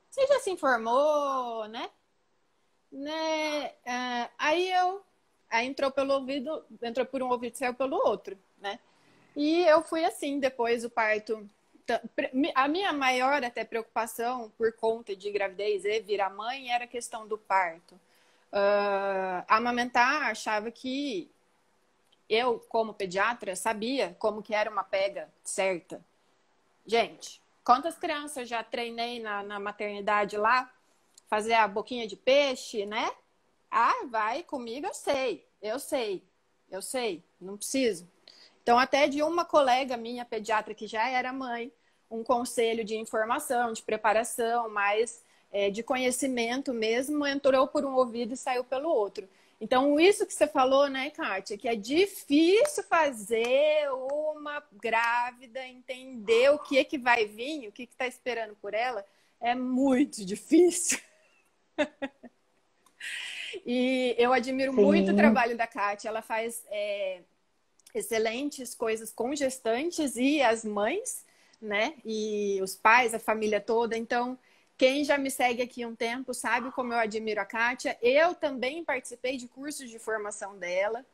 você 0.09 0.27
já 0.27 0.39
se 0.39 0.51
informou, 0.51 1.67
né? 1.67 1.89
né? 2.91 3.73
Uh, 3.85 4.31
aí 4.37 4.71
eu 4.71 5.03
Aí 5.51 5.67
entrou 5.67 5.91
pelo 5.91 6.13
ouvido, 6.13 6.63
entrou 6.81 7.05
por 7.05 7.21
um 7.21 7.29
ouvido 7.29 7.53
e 7.53 7.57
saiu 7.57 7.73
pelo 7.73 7.97
outro, 7.97 8.37
né? 8.61 8.79
E 9.35 9.63
eu 9.63 9.83
fui 9.83 10.05
assim, 10.05 10.39
depois 10.39 10.83
do 10.83 10.89
parto. 10.89 11.47
A 12.55 12.67
minha 12.69 12.93
maior 12.93 13.43
até 13.43 13.65
preocupação 13.65 14.49
por 14.57 14.71
conta 14.73 15.13
de 15.13 15.29
gravidez 15.29 15.83
e 15.83 15.99
virar 15.99 16.29
mãe 16.29 16.71
era 16.71 16.85
a 16.85 16.87
questão 16.87 17.27
do 17.27 17.37
parto. 17.37 17.95
Uh, 18.53 19.43
amamentar, 19.47 20.23
achava 20.23 20.71
que 20.71 21.29
eu, 22.33 22.59
como 22.69 22.93
pediatra, 22.93 23.57
sabia 23.57 24.15
como 24.17 24.41
que 24.41 24.53
era 24.53 24.71
uma 24.71 24.85
pega 24.85 25.29
certa. 25.43 26.03
Gente, 26.85 27.41
quantas 27.61 27.97
crianças 27.97 28.37
eu 28.37 28.45
já 28.45 28.63
treinei 28.63 29.19
na, 29.19 29.43
na 29.43 29.59
maternidade 29.59 30.37
lá? 30.37 30.71
Fazer 31.27 31.53
a 31.53 31.67
boquinha 31.67 32.07
de 32.07 32.15
peixe, 32.15 32.85
né? 32.85 33.11
Ah, 33.69 34.05
vai 34.09 34.43
comigo, 34.43 34.87
eu 34.87 34.93
sei, 34.93 35.45
eu 35.61 35.77
sei, 35.77 36.23
eu 36.69 36.81
sei, 36.81 37.21
não 37.39 37.57
preciso. 37.57 38.07
Então, 38.63 38.79
até 38.79 39.09
de 39.09 39.21
uma 39.21 39.43
colega 39.43 39.97
minha, 39.97 40.23
pediatra, 40.23 40.73
que 40.73 40.87
já 40.87 41.09
era 41.09 41.33
mãe, 41.33 41.71
um 42.09 42.23
conselho 42.23 42.85
de 42.85 42.95
informação, 42.95 43.73
de 43.73 43.81
preparação, 43.81 44.69
mas 44.69 45.21
é, 45.51 45.69
de 45.69 45.83
conhecimento 45.83 46.73
mesmo, 46.73 47.27
entrou 47.27 47.67
por 47.67 47.83
um 47.83 47.95
ouvido 47.95 48.33
e 48.33 48.37
saiu 48.37 48.63
pelo 48.63 48.89
outro. 48.89 49.27
Então, 49.61 49.99
isso 49.99 50.25
que 50.25 50.33
você 50.33 50.47
falou, 50.47 50.89
né, 50.89 51.11
Kátia, 51.11 51.55
que 51.55 51.67
é 51.67 51.75
difícil 51.75 52.83
fazer 52.83 53.87
uma 54.11 54.63
grávida 54.81 55.63
entender 55.63 56.49
o 56.49 56.57
que 56.57 56.79
é 56.79 56.83
que 56.83 56.97
vai 56.97 57.27
vir, 57.27 57.67
o 57.67 57.71
que 57.71 57.83
está 57.83 58.07
esperando 58.07 58.55
por 58.55 58.73
ela, 58.73 59.05
é 59.39 59.53
muito 59.53 60.25
difícil. 60.25 60.99
e 63.63 64.15
eu 64.17 64.33
admiro 64.33 64.73
Sim. 64.73 64.81
muito 64.81 65.11
o 65.11 65.15
trabalho 65.15 65.55
da 65.55 65.67
Kátia, 65.67 66.09
ela 66.09 66.23
faz 66.23 66.65
é, 66.71 67.21
excelentes 67.93 68.73
coisas 68.73 69.13
com 69.13 69.35
gestantes 69.35 70.15
e 70.15 70.41
as 70.41 70.65
mães, 70.65 71.23
né, 71.61 71.93
e 72.03 72.59
os 72.63 72.75
pais, 72.75 73.13
a 73.13 73.19
família 73.19 73.61
toda, 73.61 73.95
então 73.95 74.39
quem 74.81 75.03
já 75.03 75.15
me 75.15 75.29
segue 75.29 75.61
aqui 75.61 75.85
um 75.85 75.95
tempo 75.95 76.33
sabe 76.33 76.71
como 76.71 76.91
eu 76.91 76.97
admiro 76.97 77.39
a 77.39 77.45
Kátia. 77.45 77.95
Eu 78.01 78.33
também 78.33 78.83
participei 78.83 79.37
de 79.37 79.47
cursos 79.47 79.87
de 79.91 79.99
formação 79.99 80.57
dela. 80.57 81.05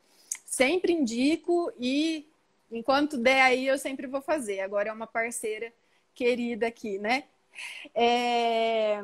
Sempre 0.46 0.90
indico 0.90 1.70
e 1.78 2.26
enquanto 2.72 3.18
der 3.18 3.42
aí 3.42 3.66
eu 3.66 3.76
sempre 3.76 4.06
vou 4.06 4.22
fazer. 4.22 4.60
Agora 4.60 4.88
é 4.88 4.92
uma 4.92 5.06
parceira 5.06 5.70
querida 6.14 6.66
aqui, 6.66 6.98
né? 6.98 7.24
É... 7.94 9.02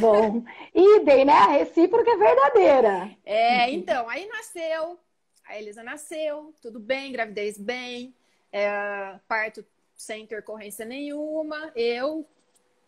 Bom. 0.00 0.42
E 0.74 1.00
bem, 1.00 1.26
né? 1.26 1.34
A 1.34 1.48
recíproca 1.48 2.10
é 2.10 2.16
verdadeira. 2.16 3.16
É, 3.22 3.70
então, 3.70 4.08
aí 4.08 4.26
nasceu, 4.28 4.98
a 5.44 5.58
Elisa 5.58 5.82
nasceu, 5.82 6.54
tudo 6.62 6.80
bem, 6.80 7.12
gravidez 7.12 7.58
bem, 7.58 8.14
é, 8.50 9.18
parto 9.28 9.62
sem 9.94 10.22
intercorrência 10.22 10.86
nenhuma. 10.86 11.70
Eu 11.76 12.26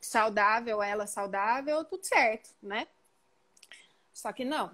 saudável, 0.00 0.82
ela 0.82 1.06
saudável, 1.06 1.84
tudo 1.84 2.04
certo, 2.04 2.50
né? 2.62 2.86
Só 4.12 4.32
que 4.32 4.44
não. 4.44 4.70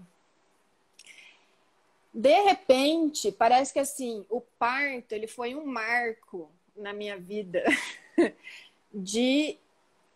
De 2.12 2.42
repente, 2.42 3.30
parece 3.30 3.72
que 3.72 3.78
assim, 3.78 4.24
o 4.30 4.40
parto, 4.40 5.12
ele 5.12 5.26
foi 5.26 5.54
um 5.54 5.66
marco 5.66 6.50
na 6.74 6.92
minha 6.92 7.18
vida 7.18 7.62
de 8.92 9.58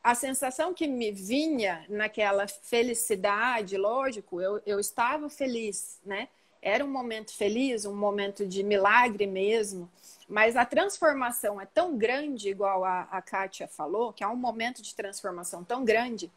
a 0.02 0.14
sensação 0.14 0.73
que 0.73 0.87
me 0.87 1.12
vinha 1.12 1.85
naquela 1.88 2.49
felicidade, 2.49 3.76
lógico, 3.76 4.40
eu, 4.40 4.62
eu 4.64 4.81
estava 4.81 5.29
feliz, 5.29 6.00
né? 6.05 6.29
Era 6.62 6.85
um 6.85 6.90
momento 6.90 7.35
feliz, 7.35 7.85
um 7.85 7.95
momento 7.95 8.47
de 8.47 8.62
milagre 8.62 9.26
mesmo. 9.26 9.90
Mas 10.29 10.57
a 10.57 10.64
transformação 10.64 11.61
é 11.61 11.67
tão 11.67 11.97
grande, 11.97 12.50
igual 12.50 12.85
a, 12.85 13.02
a 13.11 13.21
Kátia 13.21 13.67
falou, 13.67 14.12
que 14.12 14.23
é 14.23 14.29
um 14.29 14.37
momento 14.37 14.81
de 14.81 14.95
transformação 14.95 15.64
tão 15.64 15.85
grande. 15.85 16.31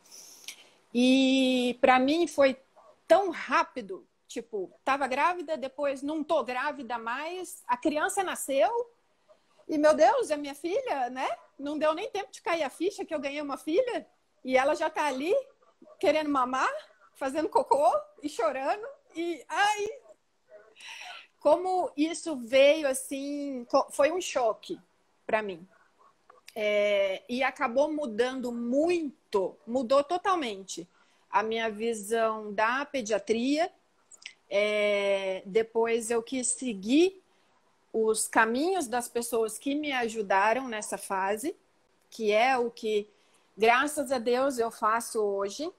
E 0.94 1.78
para 1.82 2.00
mim 2.00 2.28
foi 2.28 2.58
tão 3.08 3.30
rápido. 3.30 4.06
Tipo, 4.28 4.72
tava 4.84 5.08
grávida, 5.08 5.56
depois 5.56 6.02
não 6.02 6.24
tô 6.24 6.44
grávida 6.44 6.98
mais, 6.98 7.64
a 7.68 7.78
criança 7.78 8.24
nasceu. 8.24 8.72
E 9.68 9.78
meu 9.78 9.94
Deus, 9.94 10.32
é 10.32 10.38
minha 10.38 10.56
filha, 10.56 11.10
né? 11.12 11.30
Não 11.60 11.78
deu 11.78 11.94
nem 11.94 12.10
tempo 12.10 12.32
de 12.32 12.42
cair 12.42 12.64
a 12.64 12.70
ficha 12.70 13.06
que 13.06 13.14
eu 13.14 13.20
ganhei 13.20 13.42
uma 13.42 13.58
filha. 13.58 14.08
E 14.44 14.58
ela 14.58 14.74
já 14.76 14.90
tá 14.90 15.06
ali 15.06 15.34
querendo 16.00 16.30
mamar, 16.30 16.74
fazendo 17.14 17.48
cocô 17.48 17.92
e 18.24 18.28
chorando. 18.28 18.86
E 19.16 19.44
ai, 19.48 19.88
como 21.44 21.92
isso 21.98 22.38
veio 22.38 22.88
assim, 22.88 23.68
foi 23.92 24.12
um 24.12 24.22
choque 24.22 24.80
para 25.26 25.42
mim. 25.42 25.68
É, 26.56 27.22
e 27.28 27.44
acabou 27.44 27.92
mudando 27.92 28.50
muito, 28.52 29.58
mudou 29.68 30.04
totalmente 30.04 30.88
a 31.30 31.44
minha 31.44 31.70
visão 31.70 32.54
da 32.54 32.86
pediatria. 32.86 33.70
É, 34.50 35.44
depois 35.46 36.10
eu 36.10 36.24
quis 36.24 36.48
seguir 36.48 37.22
os 37.92 38.28
caminhos 38.28 38.88
das 38.88 39.10
pessoas 39.10 39.58
que 39.58 39.76
me 39.76 39.92
ajudaram 39.92 40.70
nessa 40.70 40.98
fase, 40.98 41.56
que 42.10 42.32
é 42.32 42.58
o 42.58 42.72
que, 42.72 43.10
graças 43.58 44.12
a 44.12 44.18
Deus, 44.18 44.60
eu 44.60 44.72
faço 44.72 45.20
hoje. 45.20 45.70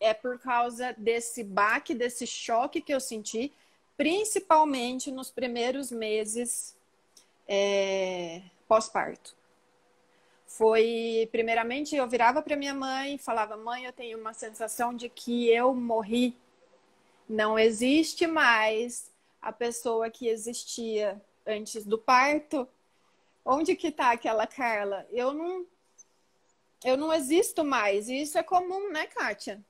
É 0.00 0.12
por 0.12 0.40
causa 0.40 0.92
desse 0.98 1.44
baque, 1.44 1.94
desse 1.94 2.26
choque 2.26 2.80
que 2.80 2.92
eu 2.92 3.00
senti 3.00 3.52
principalmente 3.96 5.10
nos 5.10 5.30
primeiros 5.30 5.90
meses 5.90 6.76
é, 7.46 8.42
pós-parto. 8.66 9.36
Foi, 10.46 11.28
primeiramente, 11.32 11.96
eu 11.96 12.06
virava 12.08 12.40
para 12.40 12.56
minha 12.56 12.74
mãe 12.74 13.14
e 13.14 13.18
falava: 13.18 13.56
Mãe, 13.56 13.84
eu 13.84 13.92
tenho 13.92 14.18
uma 14.18 14.32
sensação 14.32 14.94
de 14.94 15.08
que 15.08 15.48
eu 15.48 15.74
morri. 15.74 16.36
Não 17.28 17.58
existe 17.58 18.26
mais 18.26 19.10
a 19.40 19.52
pessoa 19.52 20.10
que 20.10 20.28
existia 20.28 21.20
antes 21.46 21.84
do 21.84 21.98
parto. 21.98 22.68
Onde 23.44 23.74
que 23.76 23.88
está 23.88 24.12
aquela 24.12 24.46
Carla? 24.46 25.06
Eu 25.10 25.34
não, 25.34 25.66
eu 26.84 26.96
não 26.96 27.12
existo 27.12 27.64
mais. 27.64 28.08
E 28.08 28.22
isso 28.22 28.38
é 28.38 28.42
comum, 28.42 28.90
né, 28.90 29.06
Kátia? 29.06 29.62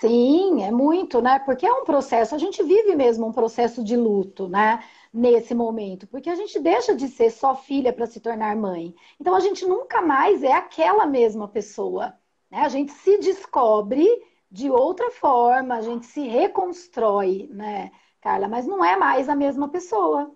Sim, 0.00 0.62
é 0.62 0.70
muito, 0.70 1.20
né? 1.20 1.38
Porque 1.40 1.66
é 1.66 1.72
um 1.72 1.84
processo, 1.84 2.34
a 2.34 2.38
gente 2.38 2.62
vive 2.62 2.94
mesmo 2.96 3.26
um 3.26 3.32
processo 3.32 3.84
de 3.84 3.96
luto, 3.96 4.48
né? 4.48 4.82
Nesse 5.12 5.54
momento, 5.54 6.06
porque 6.06 6.30
a 6.30 6.36
gente 6.36 6.58
deixa 6.60 6.94
de 6.94 7.08
ser 7.08 7.30
só 7.30 7.54
filha 7.56 7.92
para 7.92 8.06
se 8.06 8.20
tornar 8.20 8.54
mãe. 8.56 8.94
Então 9.20 9.34
a 9.34 9.40
gente 9.40 9.66
nunca 9.66 10.00
mais 10.00 10.42
é 10.44 10.52
aquela 10.52 11.04
mesma 11.06 11.48
pessoa, 11.48 12.14
né? 12.50 12.60
A 12.60 12.68
gente 12.68 12.92
se 12.92 13.18
descobre 13.18 14.06
de 14.50 14.70
outra 14.70 15.10
forma, 15.10 15.74
a 15.76 15.80
gente 15.82 16.06
se 16.06 16.26
reconstrói, 16.28 17.48
né, 17.52 17.90
Carla? 18.20 18.48
Mas 18.48 18.66
não 18.66 18.84
é 18.84 18.96
mais 18.96 19.28
a 19.28 19.34
mesma 19.36 19.68
pessoa. 19.68 20.34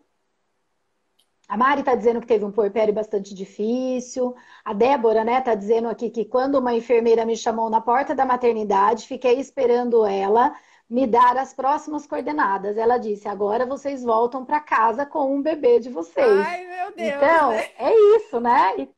A 1.48 1.56
Mari 1.56 1.80
está 1.80 1.94
dizendo 1.94 2.20
que 2.20 2.26
teve 2.26 2.44
um 2.44 2.50
puerpério 2.50 2.94
bastante 2.94 3.34
difícil. 3.34 4.34
A 4.64 4.72
Débora, 4.72 5.24
né, 5.24 5.38
está 5.38 5.54
dizendo 5.54 5.88
aqui 5.88 6.08
que 6.08 6.24
quando 6.24 6.56
uma 6.56 6.74
enfermeira 6.74 7.26
me 7.26 7.36
chamou 7.36 7.68
na 7.68 7.80
porta 7.80 8.14
da 8.14 8.24
maternidade, 8.24 9.06
fiquei 9.06 9.38
esperando 9.38 10.06
ela 10.06 10.54
me 10.88 11.06
dar 11.06 11.36
as 11.36 11.52
próximas 11.52 12.06
coordenadas. 12.06 12.76
Ela 12.76 12.98
disse: 12.98 13.28
agora 13.28 13.66
vocês 13.66 14.02
voltam 14.02 14.44
para 14.44 14.60
casa 14.60 15.04
com 15.04 15.34
um 15.34 15.42
bebê 15.42 15.80
de 15.80 15.90
vocês. 15.90 16.46
Ai, 16.46 16.66
meu 16.66 16.94
Deus! 16.94 17.14
Então, 17.16 17.50
né? 17.50 17.70
é 17.78 18.16
isso, 18.16 18.40
né? 18.40 18.74
E... 18.78 18.88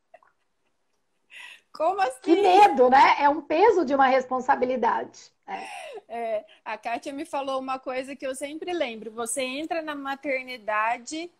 Como 1.72 2.00
assim? 2.00 2.20
Que 2.22 2.42
medo, 2.42 2.88
né? 2.88 3.16
É 3.18 3.28
um 3.28 3.42
peso 3.42 3.84
de 3.84 3.94
uma 3.94 4.06
responsabilidade. 4.06 5.32
É. 5.46 5.86
É, 6.08 6.44
a 6.64 6.78
Kátia 6.78 7.12
me 7.12 7.24
falou 7.24 7.58
uma 7.60 7.78
coisa 7.78 8.14
que 8.14 8.26
eu 8.26 8.34
sempre 8.34 8.72
lembro: 8.72 9.10
você 9.10 9.42
entra 9.42 9.82
na 9.82 9.94
maternidade 9.94 11.30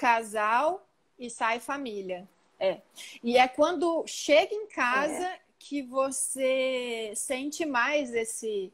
casal 0.00 0.88
e 1.18 1.28
sai 1.28 1.60
família. 1.60 2.26
É. 2.58 2.80
E 3.22 3.36
é 3.36 3.46
quando 3.46 4.02
chega 4.06 4.54
em 4.54 4.66
casa 4.66 5.26
é. 5.26 5.40
que 5.58 5.82
você 5.82 7.12
sente 7.14 7.66
mais 7.66 8.14
esse. 8.14 8.72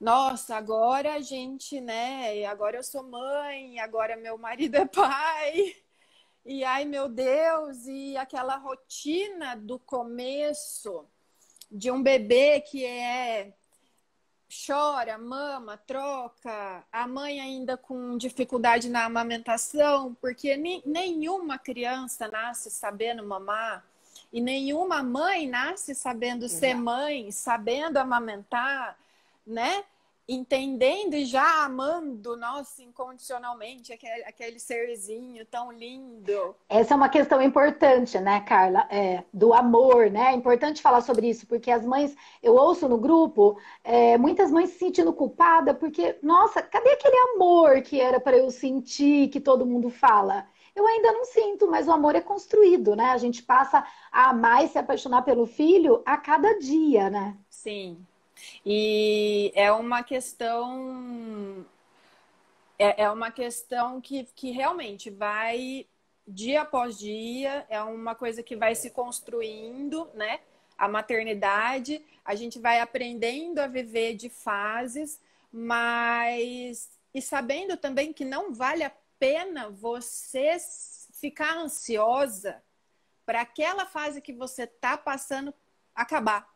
Nossa, 0.00 0.56
agora 0.56 1.14
a 1.14 1.20
gente, 1.20 1.80
né? 1.80 2.44
Agora 2.44 2.76
eu 2.76 2.82
sou 2.82 3.04
mãe, 3.04 3.78
agora 3.78 4.16
meu 4.16 4.36
marido 4.36 4.74
é 4.74 4.84
pai. 4.84 5.76
E 6.44 6.64
ai 6.64 6.84
meu 6.84 7.08
Deus, 7.08 7.86
e 7.86 8.16
aquela 8.16 8.56
rotina 8.56 9.56
do 9.56 9.78
começo 9.78 11.06
de 11.70 11.90
um 11.90 12.02
bebê 12.02 12.60
que 12.60 12.84
é 12.84 13.52
chora, 14.48 15.18
mama, 15.18 15.76
troca, 15.76 16.84
a 16.92 17.06
mãe 17.06 17.40
ainda 17.40 17.76
com 17.76 18.16
dificuldade 18.16 18.88
na 18.88 19.04
amamentação, 19.04 20.14
porque 20.20 20.56
nenhuma 20.84 21.58
criança 21.58 22.28
nasce 22.28 22.70
sabendo 22.70 23.24
mamar 23.24 23.84
e 24.32 24.40
nenhuma 24.40 25.02
mãe 25.02 25.48
nasce 25.48 25.94
sabendo 25.94 26.44
Exato. 26.44 26.60
ser 26.60 26.74
mãe, 26.74 27.30
sabendo 27.30 27.98
amamentar, 27.98 28.96
né? 29.46 29.84
Entendendo 30.28 31.14
e 31.14 31.24
já 31.24 31.64
amando, 31.64 32.36
nossa, 32.36 32.82
incondicionalmente, 32.82 33.92
aquele, 33.92 34.24
aquele 34.24 34.58
serzinho 34.58 35.44
tão 35.46 35.70
lindo. 35.70 36.56
Essa 36.68 36.94
é 36.94 36.96
uma 36.96 37.08
questão 37.08 37.40
importante, 37.40 38.18
né, 38.18 38.40
Carla? 38.40 38.86
É, 38.90 39.22
do 39.32 39.54
amor, 39.54 40.10
né? 40.10 40.32
É 40.32 40.34
importante 40.34 40.82
falar 40.82 41.00
sobre 41.00 41.28
isso, 41.28 41.46
porque 41.46 41.70
as 41.70 41.84
mães, 41.84 42.16
eu 42.42 42.54
ouço 42.54 42.88
no 42.88 42.98
grupo, 42.98 43.58
é, 43.84 44.18
muitas 44.18 44.50
mães 44.50 44.70
se 44.70 44.78
sentindo 44.78 45.12
culpada, 45.12 45.72
porque, 45.72 46.18
nossa, 46.22 46.62
cadê 46.62 46.90
aquele 46.90 47.16
amor 47.34 47.80
que 47.82 48.00
era 48.00 48.18
para 48.18 48.36
eu 48.36 48.50
sentir, 48.50 49.28
que 49.28 49.40
todo 49.40 49.66
mundo 49.66 49.90
fala? 49.90 50.46
eu 50.76 50.86
ainda 50.86 51.10
não 51.10 51.24
sinto, 51.24 51.66
mas 51.66 51.88
o 51.88 51.92
amor 51.92 52.14
é 52.14 52.20
construído, 52.20 52.94
né? 52.94 53.06
A 53.06 53.16
gente 53.16 53.42
passa 53.42 53.82
a 54.12 54.28
amar 54.28 54.62
e 54.62 54.68
se 54.68 54.78
apaixonar 54.78 55.22
pelo 55.22 55.46
filho 55.46 56.02
a 56.04 56.18
cada 56.18 56.58
dia, 56.58 57.08
né? 57.08 57.34
Sim. 57.48 58.06
E 58.64 59.52
é 59.54 59.70
uma 59.72 60.02
questão. 60.02 61.64
É, 62.78 63.04
é 63.04 63.10
uma 63.10 63.30
questão 63.30 64.00
que, 64.00 64.24
que 64.34 64.50
realmente 64.50 65.08
vai 65.10 65.86
dia 66.26 66.62
após 66.62 66.98
dia, 66.98 67.64
é 67.68 67.80
uma 67.82 68.14
coisa 68.14 68.42
que 68.42 68.56
vai 68.56 68.74
se 68.74 68.90
construindo, 68.90 70.10
né? 70.14 70.40
A 70.76 70.88
maternidade, 70.88 72.04
a 72.24 72.34
gente 72.34 72.58
vai 72.58 72.80
aprendendo 72.80 73.60
a 73.60 73.66
viver 73.66 74.14
de 74.14 74.28
fases, 74.28 75.20
mas 75.50 76.90
e 77.14 77.22
sabendo 77.22 77.76
também 77.76 78.12
que 78.12 78.24
não 78.24 78.52
vale 78.52 78.84
a 78.84 78.92
pena 79.18 79.70
você 79.70 80.58
ficar 81.14 81.56
ansiosa 81.56 82.62
para 83.24 83.40
aquela 83.40 83.86
fase 83.86 84.20
que 84.20 84.32
você 84.32 84.64
está 84.64 84.98
passando 84.98 85.54
acabar. 85.94 86.55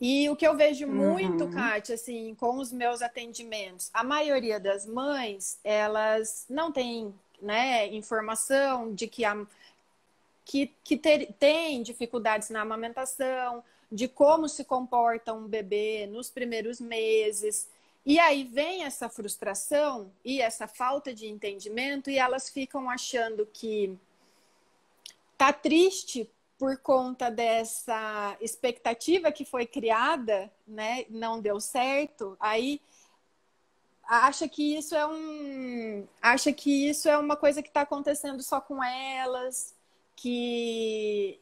E 0.00 0.28
o 0.28 0.36
que 0.36 0.46
eu 0.46 0.56
vejo 0.56 0.86
muito, 0.86 1.44
uhum. 1.44 1.50
Kátia, 1.52 1.94
assim, 1.94 2.34
com 2.34 2.58
os 2.58 2.72
meus 2.72 3.00
atendimentos, 3.00 3.90
a 3.94 4.02
maioria 4.02 4.58
das 4.58 4.84
mães, 4.84 5.58
elas 5.62 6.46
não 6.48 6.72
têm 6.72 7.14
né, 7.40 7.86
informação 7.88 8.92
de 8.92 9.06
que, 9.06 9.24
a, 9.24 9.46
que, 10.44 10.72
que 10.82 10.96
ter, 10.96 11.32
tem 11.38 11.82
dificuldades 11.82 12.50
na 12.50 12.62
amamentação, 12.62 13.62
de 13.90 14.08
como 14.08 14.48
se 14.48 14.64
comporta 14.64 15.32
um 15.32 15.46
bebê 15.46 16.06
nos 16.06 16.28
primeiros 16.28 16.80
meses. 16.80 17.68
E 18.04 18.18
aí 18.18 18.44
vem 18.44 18.84
essa 18.84 19.08
frustração 19.08 20.10
e 20.24 20.40
essa 20.40 20.66
falta 20.66 21.14
de 21.14 21.26
entendimento 21.26 22.10
e 22.10 22.18
elas 22.18 22.50
ficam 22.50 22.90
achando 22.90 23.46
que 23.52 23.96
tá 25.38 25.52
triste 25.52 26.28
por 26.58 26.76
conta 26.78 27.30
dessa 27.30 28.36
expectativa 28.40 29.32
que 29.32 29.44
foi 29.44 29.66
criada, 29.66 30.50
né, 30.66 31.04
não 31.10 31.40
deu 31.40 31.60
certo. 31.60 32.36
Aí 32.38 32.80
acha 34.06 34.48
que 34.48 34.76
isso 34.76 34.94
é 34.94 35.06
um 35.06 36.06
acha 36.20 36.52
que 36.52 36.88
isso 36.88 37.08
é 37.08 37.16
uma 37.16 37.36
coisa 37.36 37.62
que 37.62 37.68
está 37.68 37.82
acontecendo 37.82 38.42
só 38.42 38.60
com 38.60 38.82
elas, 38.82 39.74
que 40.16 41.40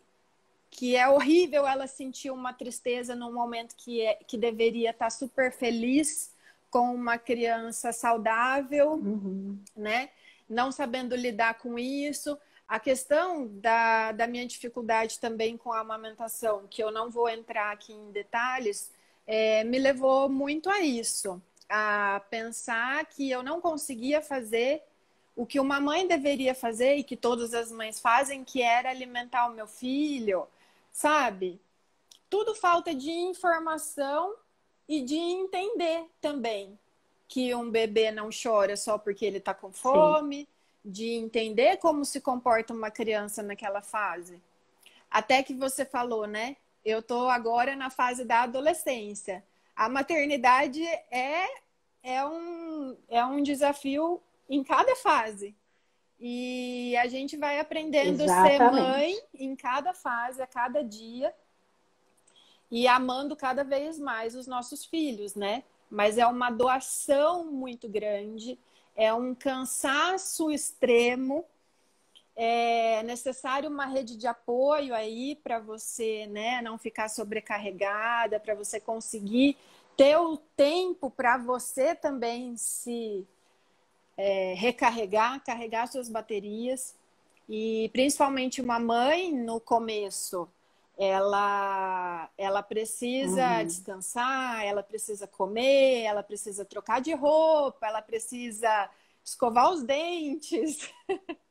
que 0.70 0.96
é 0.96 1.06
horrível 1.06 1.66
ela 1.66 1.86
sentir 1.86 2.30
uma 2.30 2.54
tristeza 2.54 3.14
num 3.14 3.32
momento 3.32 3.76
que 3.76 4.00
é, 4.00 4.14
que 4.14 4.38
deveria 4.38 4.90
estar 4.90 5.06
tá 5.06 5.10
super 5.10 5.52
feliz 5.52 6.32
com 6.70 6.94
uma 6.94 7.18
criança 7.18 7.92
saudável, 7.92 8.92
uhum. 8.92 9.58
né? 9.76 10.08
Não 10.48 10.72
sabendo 10.72 11.14
lidar 11.14 11.58
com 11.58 11.78
isso. 11.78 12.38
A 12.72 12.80
questão 12.80 13.48
da, 13.48 14.12
da 14.12 14.26
minha 14.26 14.46
dificuldade 14.46 15.18
também 15.18 15.58
com 15.58 15.70
a 15.74 15.80
amamentação, 15.80 16.66
que 16.70 16.82
eu 16.82 16.90
não 16.90 17.10
vou 17.10 17.28
entrar 17.28 17.70
aqui 17.70 17.92
em 17.92 18.10
detalhes, 18.12 18.90
é, 19.26 19.62
me 19.62 19.78
levou 19.78 20.26
muito 20.26 20.70
a 20.70 20.80
isso, 20.80 21.38
a 21.68 22.22
pensar 22.30 23.04
que 23.04 23.30
eu 23.30 23.42
não 23.42 23.60
conseguia 23.60 24.22
fazer 24.22 24.82
o 25.36 25.44
que 25.44 25.60
uma 25.60 25.80
mãe 25.80 26.08
deveria 26.08 26.54
fazer 26.54 26.96
e 26.96 27.04
que 27.04 27.14
todas 27.14 27.52
as 27.52 27.70
mães 27.70 28.00
fazem, 28.00 28.42
que 28.42 28.62
era 28.62 28.88
alimentar 28.88 29.50
o 29.50 29.54
meu 29.54 29.66
filho, 29.66 30.48
sabe? 30.90 31.60
Tudo 32.30 32.54
falta 32.54 32.94
de 32.94 33.10
informação 33.10 34.34
e 34.88 35.02
de 35.02 35.16
entender 35.16 36.06
também 36.22 36.78
que 37.28 37.54
um 37.54 37.70
bebê 37.70 38.10
não 38.10 38.30
chora 38.30 38.78
só 38.78 38.96
porque 38.96 39.26
ele 39.26 39.36
está 39.36 39.52
com 39.52 39.70
fome, 39.70 40.38
Sim. 40.38 40.48
De 40.84 41.10
entender 41.10 41.76
como 41.78 42.04
se 42.04 42.20
comporta 42.20 42.72
uma 42.72 42.90
criança 42.90 43.42
naquela 43.42 43.82
fase. 43.82 44.40
Até 45.10 45.42
que 45.42 45.54
você 45.54 45.84
falou, 45.84 46.26
né? 46.26 46.56
Eu 46.84 46.98
estou 46.98 47.28
agora 47.28 47.76
na 47.76 47.90
fase 47.90 48.24
da 48.24 48.42
adolescência. 48.42 49.44
A 49.76 49.88
maternidade 49.88 50.84
é, 51.10 51.46
é, 52.02 52.24
um, 52.24 52.96
é 53.08 53.24
um 53.24 53.42
desafio 53.42 54.20
em 54.48 54.64
cada 54.64 54.96
fase. 54.96 55.54
E 56.18 56.96
a 56.96 57.06
gente 57.06 57.36
vai 57.36 57.58
aprendendo 57.58 58.22
a 58.22 58.46
ser 58.46 58.58
mãe 58.70 59.18
em 59.34 59.56
cada 59.56 59.92
fase, 59.92 60.40
a 60.42 60.46
cada 60.46 60.82
dia 60.82 61.34
e 62.72 62.88
amando 62.88 63.36
cada 63.36 63.62
vez 63.62 63.98
mais 63.98 64.34
os 64.34 64.46
nossos 64.46 64.82
filhos, 64.82 65.34
né? 65.34 65.62
Mas 65.90 66.16
é 66.16 66.26
uma 66.26 66.48
doação 66.48 67.44
muito 67.44 67.86
grande, 67.86 68.58
é 68.96 69.12
um 69.12 69.34
cansaço 69.34 70.50
extremo, 70.50 71.44
é 72.34 73.02
necessário 73.02 73.68
uma 73.68 73.86
rede 73.86 74.16
de 74.16 74.26
apoio 74.26 74.94
aí 74.94 75.36
para 75.36 75.58
você, 75.58 76.26
né, 76.26 76.62
não 76.62 76.78
ficar 76.78 77.08
sobrecarregada, 77.08 78.40
para 78.40 78.54
você 78.54 78.80
conseguir 78.80 79.56
ter 79.96 80.16
o 80.16 80.36
tempo 80.36 81.10
para 81.10 81.36
você 81.36 81.94
também 81.94 82.56
se 82.56 83.26
é, 84.16 84.54
recarregar, 84.54 85.42
carregar 85.44 85.86
suas 85.86 86.08
baterias. 86.08 86.94
E 87.48 87.90
principalmente 87.92 88.62
uma 88.62 88.78
mãe 88.78 89.32
no 89.32 89.60
começo, 89.60 90.48
ela, 91.02 92.30
ela 92.38 92.62
precisa 92.62 93.58
uhum. 93.58 93.64
descansar, 93.64 94.64
ela 94.64 94.82
precisa 94.84 95.26
comer, 95.26 96.02
ela 96.02 96.22
precisa 96.22 96.64
trocar 96.64 97.00
de 97.00 97.12
roupa, 97.12 97.86
ela 97.86 98.00
precisa 98.00 98.88
escovar 99.24 99.72
os 99.72 99.82
dentes. 99.82 100.88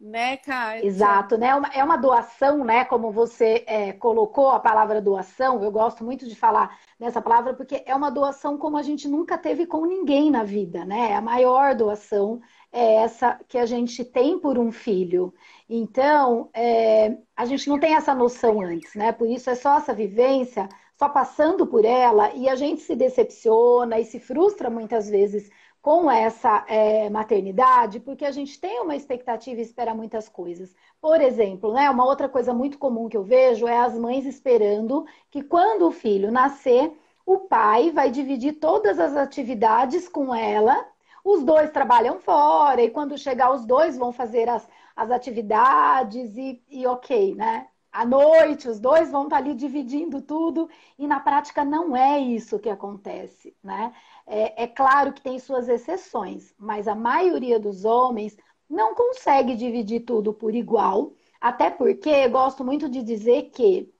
né, 0.00 0.36
Caio? 0.38 0.84
Exato, 0.84 1.38
né? 1.38 1.48
É 1.72 1.84
uma 1.84 1.96
doação, 1.96 2.64
né? 2.64 2.84
Como 2.84 3.12
você 3.12 3.62
é, 3.68 3.92
colocou 3.92 4.50
a 4.50 4.58
palavra 4.58 5.00
doação, 5.00 5.62
eu 5.62 5.70
gosto 5.70 6.02
muito 6.02 6.26
de 6.26 6.34
falar 6.34 6.76
nessa 6.98 7.22
palavra 7.22 7.54
porque 7.54 7.84
é 7.86 7.94
uma 7.94 8.10
doação 8.10 8.58
como 8.58 8.76
a 8.76 8.82
gente 8.82 9.06
nunca 9.06 9.38
teve 9.38 9.64
com 9.64 9.86
ninguém 9.86 10.28
na 10.28 10.42
vida, 10.42 10.84
né? 10.84 11.12
É 11.12 11.14
a 11.14 11.20
maior 11.20 11.76
doação 11.76 12.40
é 12.72 12.94
essa 12.94 13.38
que 13.46 13.58
a 13.58 13.66
gente 13.66 14.04
tem 14.04 14.38
por 14.38 14.58
um 14.58 14.72
filho. 14.72 15.34
Então, 15.68 16.48
é, 16.54 17.18
a 17.36 17.44
gente 17.44 17.68
não 17.68 17.78
tem 17.78 17.94
essa 17.94 18.14
noção 18.14 18.60
antes, 18.62 18.94
né? 18.94 19.12
Por 19.12 19.28
isso 19.28 19.50
é 19.50 19.54
só 19.54 19.76
essa 19.76 19.92
vivência, 19.94 20.68
só 20.98 21.08
passando 21.08 21.66
por 21.66 21.84
ela, 21.84 22.32
e 22.34 22.48
a 22.48 22.56
gente 22.56 22.80
se 22.80 22.96
decepciona 22.96 24.00
e 24.00 24.04
se 24.04 24.18
frustra 24.18 24.70
muitas 24.70 25.08
vezes 25.10 25.50
com 25.82 26.10
essa 26.10 26.64
é, 26.68 27.10
maternidade, 27.10 27.98
porque 28.00 28.24
a 28.24 28.30
gente 28.30 28.58
tem 28.60 28.80
uma 28.80 28.94
expectativa 28.94 29.60
e 29.60 29.64
espera 29.64 29.92
muitas 29.92 30.28
coisas. 30.28 30.74
Por 31.00 31.20
exemplo, 31.20 31.72
né, 31.72 31.90
uma 31.90 32.06
outra 32.06 32.28
coisa 32.28 32.54
muito 32.54 32.78
comum 32.78 33.08
que 33.08 33.16
eu 33.16 33.24
vejo 33.24 33.66
é 33.66 33.78
as 33.78 33.98
mães 33.98 34.24
esperando 34.24 35.04
que 35.28 35.42
quando 35.42 35.88
o 35.88 35.90
filho 35.90 36.30
nascer, 36.30 36.92
o 37.26 37.40
pai 37.40 37.90
vai 37.90 38.10
dividir 38.10 38.54
todas 38.54 38.98
as 38.98 39.16
atividades 39.16 40.08
com 40.08 40.32
ela 40.34 40.86
os 41.24 41.42
dois 41.44 41.70
trabalham 41.70 42.18
fora, 42.20 42.82
e 42.82 42.90
quando 42.90 43.18
chegar, 43.18 43.52
os 43.52 43.64
dois 43.64 43.96
vão 43.96 44.12
fazer 44.12 44.48
as, 44.48 44.68
as 44.96 45.10
atividades, 45.10 46.36
e, 46.36 46.62
e 46.68 46.86
ok, 46.86 47.34
né? 47.34 47.68
À 47.92 48.06
noite, 48.06 48.68
os 48.68 48.80
dois 48.80 49.10
vão 49.10 49.24
estar 49.24 49.36
ali 49.36 49.54
dividindo 49.54 50.22
tudo, 50.22 50.68
e 50.98 51.06
na 51.06 51.20
prática 51.20 51.64
não 51.64 51.96
é 51.96 52.18
isso 52.18 52.58
que 52.58 52.70
acontece, 52.70 53.54
né? 53.62 53.92
É, 54.26 54.64
é 54.64 54.66
claro 54.66 55.12
que 55.12 55.20
tem 55.20 55.38
suas 55.38 55.68
exceções, 55.68 56.54
mas 56.58 56.88
a 56.88 56.94
maioria 56.94 57.60
dos 57.60 57.84
homens 57.84 58.36
não 58.68 58.94
consegue 58.94 59.54
dividir 59.54 60.00
tudo 60.00 60.32
por 60.32 60.54
igual, 60.54 61.12
até 61.40 61.70
porque 61.70 62.26
gosto 62.28 62.64
muito 62.64 62.88
de 62.88 63.02
dizer 63.02 63.50
que 63.50 63.92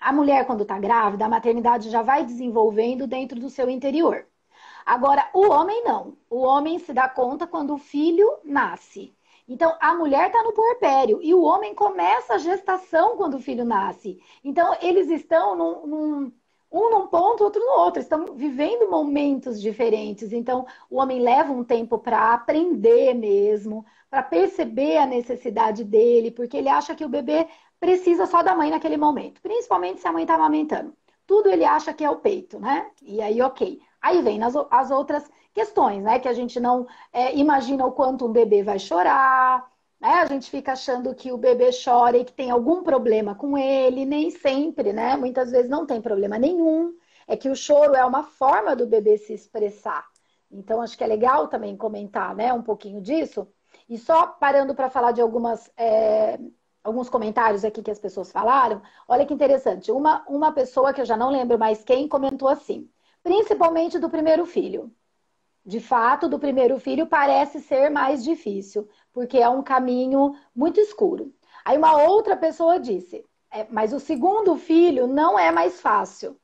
a 0.00 0.12
mulher, 0.12 0.46
quando 0.46 0.62
está 0.62 0.78
grávida, 0.78 1.26
a 1.26 1.28
maternidade 1.28 1.90
já 1.90 2.02
vai 2.02 2.24
desenvolvendo 2.24 3.06
dentro 3.06 3.38
do 3.40 3.50
seu 3.50 3.68
interior. 3.68 4.26
Agora, 4.86 5.28
o 5.34 5.50
homem 5.50 5.82
não. 5.84 6.16
O 6.30 6.38
homem 6.42 6.78
se 6.78 6.92
dá 6.94 7.08
conta 7.08 7.46
quando 7.46 7.74
o 7.74 7.78
filho 7.78 8.38
nasce. 8.44 9.12
Então, 9.48 9.76
a 9.80 9.94
mulher 9.94 10.28
está 10.28 10.42
no 10.44 10.52
puerpério 10.52 11.20
e 11.22 11.34
o 11.34 11.42
homem 11.42 11.74
começa 11.74 12.34
a 12.34 12.38
gestação 12.38 13.16
quando 13.16 13.34
o 13.34 13.40
filho 13.40 13.64
nasce. 13.64 14.20
Então, 14.44 14.76
eles 14.80 15.08
estão 15.10 15.56
num, 15.56 15.86
num, 15.86 16.32
um 16.70 16.90
num 16.90 17.06
ponto, 17.08 17.44
outro 17.44 17.60
no 17.64 17.80
outro, 17.80 18.00
estão 18.00 18.34
vivendo 18.34 18.88
momentos 18.90 19.60
diferentes. 19.60 20.32
Então, 20.32 20.66
o 20.90 20.98
homem 20.98 21.20
leva 21.20 21.52
um 21.52 21.64
tempo 21.64 21.98
para 21.98 22.32
aprender 22.34 23.14
mesmo, 23.14 23.84
para 24.10 24.22
perceber 24.22 24.98
a 24.98 25.06
necessidade 25.06 25.84
dele, 25.84 26.30
porque 26.30 26.56
ele 26.56 26.68
acha 26.68 26.94
que 26.94 27.04
o 27.04 27.08
bebê 27.08 27.46
precisa 27.80 28.26
só 28.26 28.42
da 28.42 28.54
mãe 28.54 28.70
naquele 28.70 28.96
momento, 28.96 29.40
principalmente 29.42 30.00
se 30.00 30.08
a 30.08 30.12
mãe 30.12 30.22
está 30.22 30.34
amamentando. 30.34 30.92
Tudo 31.26 31.48
ele 31.48 31.64
acha 31.64 31.92
que 31.92 32.04
é 32.04 32.10
o 32.10 32.16
peito, 32.16 32.58
né? 32.60 32.90
E 33.02 33.20
aí, 33.20 33.40
ok. 33.42 33.80
Aí 34.06 34.22
vem 34.22 34.40
as, 34.44 34.54
as 34.70 34.90
outras 34.92 35.28
questões, 35.52 36.00
né? 36.00 36.20
Que 36.20 36.28
a 36.28 36.32
gente 36.32 36.60
não 36.60 36.86
é, 37.12 37.34
imagina 37.36 37.84
o 37.84 37.90
quanto 37.90 38.24
um 38.26 38.32
bebê 38.32 38.62
vai 38.62 38.78
chorar, 38.78 39.68
né? 40.00 40.10
A 40.22 40.26
gente 40.26 40.48
fica 40.48 40.72
achando 40.72 41.12
que 41.12 41.32
o 41.32 41.36
bebê 41.38 41.70
chora 41.72 42.16
e 42.16 42.24
que 42.24 42.32
tem 42.32 42.50
algum 42.52 42.84
problema 42.84 43.34
com 43.34 43.58
ele, 43.58 44.04
nem 44.04 44.30
sempre, 44.30 44.92
né? 44.92 45.16
Muitas 45.16 45.50
vezes 45.50 45.68
não 45.68 45.84
tem 45.84 46.00
problema 46.00 46.38
nenhum. 46.38 46.94
É 47.26 47.36
que 47.36 47.48
o 47.48 47.56
choro 47.56 47.96
é 47.96 48.04
uma 48.04 48.22
forma 48.22 48.76
do 48.76 48.86
bebê 48.86 49.18
se 49.18 49.32
expressar. 49.34 50.06
Então, 50.50 50.80
acho 50.80 50.96
que 50.96 51.02
é 51.02 51.06
legal 51.08 51.48
também 51.48 51.76
comentar 51.76 52.34
né, 52.36 52.52
um 52.52 52.62
pouquinho 52.62 53.00
disso. 53.00 53.48
E 53.88 53.98
só 53.98 54.26
parando 54.28 54.72
para 54.74 54.88
falar 54.88 55.10
de 55.12 55.20
algumas, 55.20 55.68
é, 55.76 56.38
alguns 56.84 57.08
comentários 57.08 57.64
aqui 57.64 57.82
que 57.82 57.90
as 57.90 57.98
pessoas 57.98 58.30
falaram, 58.30 58.80
olha 59.08 59.26
que 59.26 59.34
interessante. 59.34 59.90
Uma, 59.90 60.24
uma 60.28 60.52
pessoa 60.52 60.92
que 60.92 61.00
eu 61.00 61.04
já 61.04 61.16
não 61.16 61.30
lembro 61.30 61.58
mais 61.58 61.82
quem 61.82 62.06
comentou 62.08 62.48
assim, 62.48 62.88
principalmente 63.26 63.98
do 63.98 64.08
primeiro 64.08 64.46
filho. 64.46 64.88
De 65.64 65.80
fato, 65.80 66.28
do 66.28 66.38
primeiro 66.38 66.78
filho 66.78 67.08
parece 67.08 67.58
ser 67.58 67.90
mais 67.90 68.22
difícil, 68.22 68.88
porque 69.12 69.38
é 69.38 69.48
um 69.48 69.64
caminho 69.64 70.36
muito 70.54 70.78
escuro. 70.78 71.34
Aí 71.64 71.76
uma 71.76 72.00
outra 72.04 72.36
pessoa 72.36 72.78
disse, 72.78 73.24
é, 73.50 73.66
mas 73.68 73.92
o 73.92 73.98
segundo 73.98 74.54
filho 74.54 75.08
não 75.08 75.36
é 75.36 75.50
mais 75.50 75.80
fácil. 75.80 76.38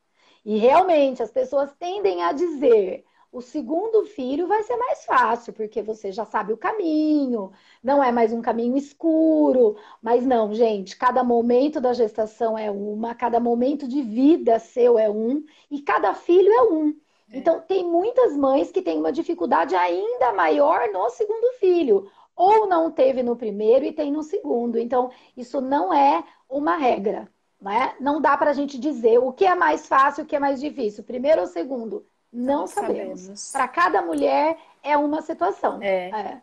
E 0.45 0.59
realmente 0.59 1.23
as 1.23 1.31
pessoas 1.31 1.73
tendem 1.79 2.25
a 2.25 2.33
dizer, 2.33 3.05
o 3.33 3.41
segundo 3.41 4.05
filho 4.05 4.47
vai 4.47 4.63
ser 4.63 4.77
mais 4.77 5.07
fácil, 5.07 5.55
porque 5.55 5.83
você 5.83 6.13
já 6.13 6.27
sabe 6.27 6.53
o 6.53 6.57
caminho, 6.57 7.51
não 7.83 8.05
é 8.05 8.13
mais 8.13 8.31
um 8.31 8.43
caminho 8.43 8.77
escuro. 8.77 9.77
Mas 10.03 10.27
não, 10.27 10.53
gente, 10.53 10.97
cada 10.99 11.25
momento 11.25 11.81
da 11.81 11.95
gestação 11.95 12.59
é 12.59 12.71
uma, 12.71 13.15
cada 13.15 13.41
momento 13.41 13.89
de 13.89 14.03
vida 14.03 14.59
seu 14.59 14.99
é 14.99 15.09
um, 15.09 15.43
e 15.71 15.81
cada 15.81 16.13
filho 16.13 16.53
é 16.53 16.63
um. 16.63 16.91
É. 17.33 17.39
Então, 17.39 17.61
tem 17.61 17.83
muitas 17.85 18.37
mães 18.37 18.71
que 18.71 18.83
têm 18.83 18.99
uma 18.99 19.11
dificuldade 19.11 19.75
ainda 19.75 20.33
maior 20.35 20.93
no 20.93 21.09
segundo 21.09 21.55
filho, 21.59 22.11
ou 22.37 22.67
não 22.67 22.91
teve 22.91 23.23
no 23.23 23.35
primeiro 23.35 23.87
e 23.87 23.93
tem 23.93 24.13
no 24.13 24.23
segundo. 24.23 24.79
Então, 24.79 25.11
isso 25.35 25.59
não 25.61 25.93
é 25.93 26.23
uma 26.51 26.77
regra. 26.77 27.33
Né? 27.59 27.95
Não 28.01 28.21
dá 28.21 28.37
para 28.37 28.51
a 28.51 28.55
gente 28.55 28.79
dizer 28.79 29.19
o 29.19 29.33
que 29.33 29.47
é 29.47 29.55
mais 29.55 29.87
fácil, 29.87 30.25
o 30.25 30.27
que 30.27 30.37
é 30.37 30.39
mais 30.39 30.61
difícil, 30.61 31.05
primeiro 31.05 31.41
ou 31.43 31.47
segundo. 31.47 32.05
Não, 32.33 32.61
não 32.61 32.67
sabemos. 32.67 33.21
sabemos. 33.21 33.53
Para 33.53 33.69
cada 33.69 34.03
mulher 34.03 34.59
é 34.83 34.97
uma 34.97 35.21
situação. 35.21 35.83
É. 35.83 36.09
é. 36.11 36.43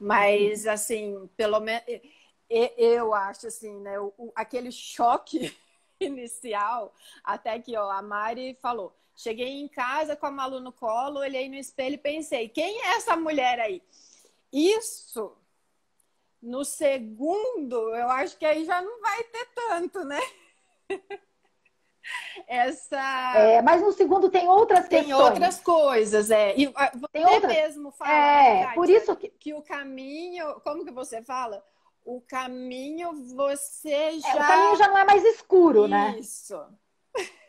Mas, 0.00 0.66
assim, 0.66 1.28
pelo 1.36 1.60
menos 1.60 1.84
eu 2.48 3.12
acho 3.12 3.48
assim, 3.48 3.78
né? 3.80 3.98
O, 4.00 4.32
aquele 4.34 4.70
choque 4.70 5.54
inicial, 6.00 6.94
até 7.22 7.58
que 7.58 7.76
ó, 7.76 7.90
a 7.90 8.00
Mari 8.02 8.56
falou. 8.60 8.96
Cheguei 9.14 9.48
em 9.48 9.68
casa 9.68 10.14
com 10.14 10.26
a 10.26 10.30
Malu 10.30 10.60
no 10.60 10.70
colo, 10.72 11.20
olhei 11.20 11.48
no 11.48 11.54
espelho 11.54 11.94
e 11.94 11.98
pensei, 11.98 12.50
quem 12.50 12.82
é 12.82 12.96
essa 12.96 13.16
mulher 13.16 13.58
aí? 13.58 13.82
Isso, 14.52 15.34
no 16.42 16.64
segundo, 16.64 17.94
eu 17.94 18.10
acho 18.10 18.36
que 18.36 18.44
aí 18.44 18.64
já 18.66 18.82
não 18.82 19.00
vai 19.00 19.24
ter 19.24 19.46
tanto, 19.54 20.04
né? 20.04 20.20
essa. 22.46 23.32
É, 23.36 23.62
mas 23.62 23.82
no 23.82 23.92
segundo 23.92 24.30
tem 24.30 24.48
outras 24.48 24.88
tem 24.88 25.04
questões. 25.04 25.18
Tem 25.18 25.26
outras 25.26 25.60
coisas, 25.60 26.30
é. 26.30 26.54
E 26.56 26.72
ah, 26.74 26.92
você 26.94 27.12
tem 27.12 27.26
outras... 27.26 27.52
mesmo 27.52 27.90
fala, 27.92 28.12
é, 28.12 28.74
por 28.74 28.88
isso 28.88 29.14
que... 29.16 29.28
que 29.28 29.54
o 29.54 29.62
caminho, 29.62 30.60
como 30.60 30.84
que 30.84 30.92
você 30.92 31.22
fala? 31.22 31.62
O 32.04 32.20
caminho 32.20 33.12
você 33.34 34.20
já. 34.20 34.28
É, 34.28 34.34
o 34.34 34.38
caminho 34.38 34.76
já 34.76 34.88
não 34.88 34.98
é 34.98 35.04
mais 35.04 35.24
escuro, 35.24 35.80
isso. 35.80 35.88
né? 35.88 36.16
Isso. 36.18 36.66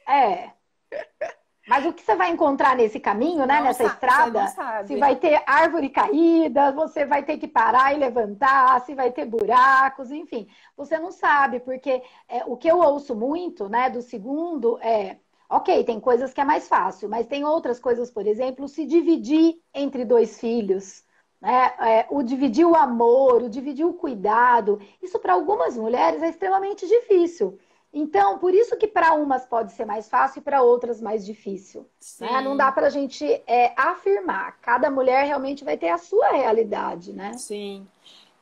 É. 0.07 0.51
Mas 1.67 1.85
o 1.85 1.91
que 1.91 2.01
você 2.01 2.15
vai 2.15 2.31
encontrar 2.31 2.75
nesse 2.77 2.99
caminho, 2.99 3.45
né? 3.45 3.57
Não 3.57 3.65
nessa 3.65 3.83
sabe, 3.83 3.93
estrada, 3.93 4.85
se 4.85 4.95
vai 4.95 5.17
ter 5.17 5.43
árvore 5.45 5.89
caída, 5.89 6.71
você 6.71 7.05
vai 7.05 7.23
ter 7.23 7.37
que 7.37 7.47
parar 7.47 7.93
e 7.93 7.99
levantar, 7.99 8.79
se 8.81 8.95
vai 8.95 9.11
ter 9.11 9.25
buracos, 9.25 10.09
enfim. 10.09 10.47
Você 10.77 10.97
não 10.97 11.11
sabe, 11.11 11.59
porque 11.59 12.01
é, 12.29 12.43
o 12.45 12.55
que 12.55 12.69
eu 12.69 12.79
ouço 12.79 13.13
muito, 13.13 13.67
né, 13.67 13.89
do 13.89 14.01
segundo 14.01 14.79
é. 14.81 15.17
Ok, 15.49 15.81
tem 15.85 15.97
coisas 15.97 16.33
que 16.33 16.41
é 16.41 16.43
mais 16.43 16.67
fácil, 16.67 17.07
mas 17.07 17.25
tem 17.25 17.45
outras 17.45 17.79
coisas, 17.79 18.11
por 18.11 18.27
exemplo, 18.27 18.67
se 18.67 18.85
dividir 18.85 19.55
entre 19.73 20.03
dois 20.03 20.37
filhos, 20.37 21.05
né? 21.41 21.73
É, 21.79 22.05
o 22.09 22.21
dividir 22.21 22.65
o 22.65 22.75
amor, 22.75 23.43
o 23.43 23.49
dividir 23.49 23.85
o 23.85 23.93
cuidado. 23.93 24.79
Isso 25.01 25.17
para 25.19 25.33
algumas 25.33 25.77
mulheres 25.77 26.21
é 26.21 26.29
extremamente 26.29 26.85
difícil. 26.85 27.57
Então, 27.97 28.37
por 28.37 28.53
isso 28.53 28.77
que 28.77 28.87
para 28.87 29.15
umas 29.15 29.43
pode 29.47 29.71
ser 29.71 29.83
mais 29.83 30.07
fácil 30.07 30.39
e 30.39 30.43
para 30.43 30.61
outras 30.61 31.01
mais 31.01 31.25
difícil. 31.25 31.89
Né? 32.19 32.41
Não 32.41 32.55
dá 32.55 32.71
para 32.71 32.85
a 32.85 32.89
gente 32.91 33.25
é, 33.47 33.73
afirmar. 33.75 34.59
Cada 34.61 34.91
mulher 34.91 35.25
realmente 35.25 35.63
vai 35.63 35.75
ter 35.75 35.89
a 35.89 35.97
sua 35.97 36.29
realidade, 36.29 37.11
né? 37.11 37.33
Sim. 37.33 37.87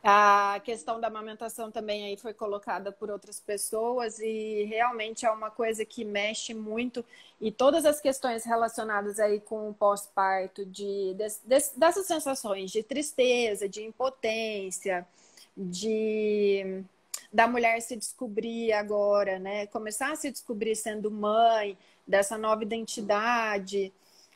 A 0.04 0.60
questão 0.62 1.00
da 1.00 1.08
amamentação 1.08 1.72
também 1.72 2.04
aí 2.04 2.18
foi 2.18 2.34
colocada 2.34 2.92
por 2.92 3.10
outras 3.10 3.40
pessoas 3.40 4.20
e 4.20 4.66
realmente 4.66 5.26
é 5.26 5.32
uma 5.32 5.50
coisa 5.50 5.86
que 5.86 6.04
mexe 6.04 6.54
muito 6.54 7.04
e 7.40 7.50
todas 7.50 7.86
as 7.86 8.02
questões 8.02 8.44
relacionadas 8.44 9.22
aí 9.22 9.40
com 9.40 9.70
o 9.70 9.74
pós-parto, 9.74 10.66
de, 10.66 11.14
de, 11.14 11.26
dessas 11.78 12.06
sensações 12.06 12.72
de 12.72 12.84
tristeza, 12.84 13.70
de 13.70 13.84
impotência, 13.84 15.08
de 15.56 16.84
da 17.36 17.50
mulher 17.50 17.82
se 17.82 17.98
descobrir 17.98 18.72
agora, 18.72 19.38
né? 19.38 19.68
Começar 19.68 20.14
a 20.14 20.16
se 20.16 20.32
descobrir 20.32 20.74
sendo 20.74 21.12
mãe, 21.12 21.78
dessa 22.08 22.38
nova 22.38 22.64
identidade, 22.64 23.92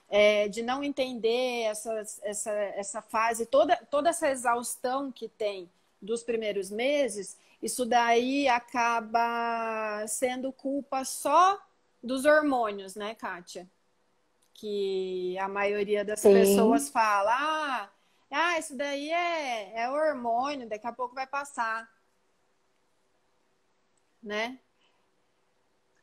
é, 0.10 0.50
de 0.50 0.62
não 0.62 0.84
entender 0.84 1.62
essa, 1.62 1.94
essa, 2.24 2.52
essa 2.52 3.02
fase, 3.02 3.46
toda, 3.46 3.78
toda 3.90 4.10
essa 4.10 4.30
exaustão 4.30 5.14
que 5.14 5.30
tem 5.30 5.70
dos 6.02 6.24
primeiros 6.24 6.70
meses, 6.70 7.38
isso 7.64 7.86
daí 7.86 8.50
acaba 8.50 10.06
sendo 10.06 10.52
culpa 10.52 11.06
só 11.06 11.58
dos 12.04 12.26
hormônios, 12.26 12.96
né, 12.96 13.16
Kátia? 13.16 13.66
Que 14.54 15.38
a 15.40 15.48
maioria 15.48 16.04
das 16.04 16.20
Sim. 16.20 16.34
pessoas 16.34 16.90
fala, 16.90 17.32
ah, 17.32 17.90
ah, 18.30 18.60
isso 18.60 18.76
daí 18.76 19.10
é, 19.10 19.84
é 19.84 19.90
hormônio, 19.90 20.68
daqui 20.68 20.86
a 20.86 20.92
pouco 20.92 21.16
vai 21.16 21.26
passar 21.26 21.88
né? 24.22 24.60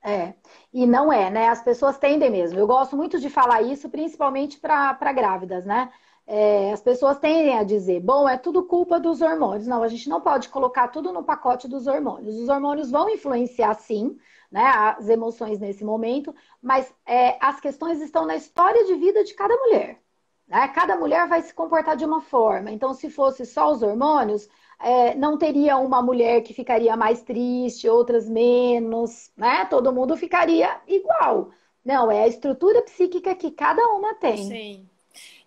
É, 0.03 0.35
e 0.73 0.87
não 0.87 1.13
é, 1.13 1.31
né? 1.31 1.49
As 1.49 1.63
pessoas 1.63 1.99
tendem 1.99 2.31
mesmo. 2.31 2.59
Eu 2.59 2.67
gosto 2.67 2.97
muito 2.97 3.19
de 3.19 3.29
falar 3.29 3.63
isso, 3.63 3.89
principalmente 3.91 4.59
para 4.59 5.13
grávidas, 5.13 5.65
né? 5.65 5.93
É, 6.27 6.73
as 6.73 6.81
pessoas 6.81 7.19
tendem 7.19 7.57
a 7.57 7.63
dizer, 7.63 8.01
bom, 8.01 8.29
é 8.29 8.37
tudo 8.37 8.65
culpa 8.65 8.99
dos 8.99 9.21
hormônios. 9.21 9.67
Não, 9.67 9.83
a 9.83 9.89
gente 9.89 10.09
não 10.09 10.21
pode 10.21 10.49
colocar 10.49 10.89
tudo 10.89 11.13
no 11.13 11.25
pacote 11.25 11.69
dos 11.69 11.87
hormônios. 11.87 12.37
Os 12.37 12.49
hormônios 12.49 12.91
vão 12.91 13.09
influenciar, 13.09 13.75
sim, 13.75 14.19
né, 14.51 14.65
as 14.65 15.09
emoções 15.09 15.59
nesse 15.59 15.85
momento, 15.85 16.35
mas 16.61 16.93
é, 17.05 17.37
as 17.41 17.61
questões 17.61 18.01
estão 18.01 18.27
na 18.27 18.37
história 18.37 18.85
de 18.87 18.95
vida 18.95 19.25
de 19.25 19.35
cada 19.35 19.57
mulher. 19.57 20.01
Né? 20.49 20.69
Cada 20.69 20.97
mulher 20.97 21.29
vai 21.29 21.43
se 21.43 21.55
comportar 21.55 21.97
de 21.97 22.05
uma 22.05 22.21
forma. 22.21 22.71
Então, 22.71 22.95
se 22.95 23.11
fosse 23.11 23.45
só 23.45 23.71
os 23.71 23.83
hormônios, 23.83 24.49
é, 24.79 25.15
não 25.15 25.39
teria 25.39 25.77
uma 25.79 26.03
mulher 26.03 26.43
que 26.43 26.53
ficaria 26.53 26.97
mais 26.97 27.23
triste, 27.23 27.89
outras 27.89 28.29
menos, 28.29 29.31
né? 29.37 29.65
Todo 29.67 29.93
mundo 29.93 30.17
ficaria 30.17 30.81
igual. 30.87 31.51
Não, 31.85 32.11
é 32.11 32.25
a 32.25 32.29
estrutura 32.29 32.83
psíquica 32.83 33.35
que 33.35 33.51
cada 33.51 33.83
uma 33.95 34.15
tem. 34.15 34.49
Sim. 34.49 34.89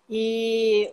E 0.08 0.92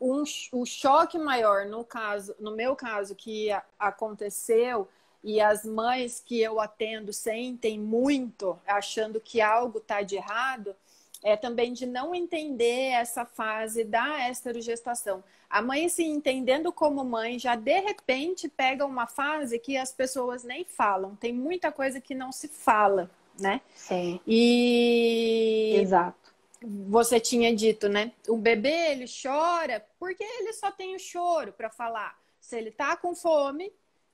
um, 0.00 0.22
o 0.52 0.66
choque 0.66 1.18
maior, 1.18 1.66
no 1.66 1.84
caso, 1.84 2.34
no 2.38 2.50
meu 2.50 2.76
caso, 2.76 3.14
que 3.14 3.48
aconteceu, 3.78 4.88
e 5.22 5.40
as 5.40 5.64
mães 5.64 6.22
que 6.24 6.40
eu 6.40 6.60
atendo 6.60 7.12
sentem 7.12 7.78
muito, 7.78 8.58
achando 8.66 9.20
que 9.20 9.40
algo 9.40 9.78
está 9.78 10.02
de 10.02 10.16
errado, 10.16 10.74
é 11.22 11.36
também 11.36 11.72
de 11.72 11.86
não 11.86 12.14
entender 12.14 12.90
essa 12.92 13.24
fase 13.24 13.84
da 13.84 14.30
esterogestação. 14.30 15.22
A 15.48 15.62
mãe 15.62 15.88
se 15.88 16.04
entendendo 16.04 16.72
como 16.72 17.04
mãe 17.04 17.38
já 17.38 17.56
de 17.56 17.80
repente 17.80 18.48
pega 18.48 18.84
uma 18.84 19.06
fase 19.06 19.58
que 19.58 19.76
as 19.76 19.92
pessoas 19.92 20.44
nem 20.44 20.64
falam. 20.64 21.16
Tem 21.16 21.32
muita 21.32 21.72
coisa 21.72 22.00
que 22.00 22.14
não 22.14 22.30
se 22.30 22.48
fala, 22.48 23.10
né? 23.38 23.60
Sim. 23.74 24.20
E 24.26 25.76
exato. 25.80 26.34
Você 26.60 27.20
tinha 27.20 27.54
dito, 27.54 27.88
né? 27.88 28.12
O 28.28 28.36
bebê 28.36 28.90
ele 28.90 29.06
chora 29.06 29.84
porque 29.98 30.24
ele 30.24 30.52
só 30.52 30.70
tem 30.70 30.94
o 30.94 30.98
choro 30.98 31.52
para 31.52 31.70
falar. 31.70 32.18
Se 32.40 32.56
ele 32.56 32.70
tá 32.70 32.96
com 32.96 33.14
fome, 33.14 33.72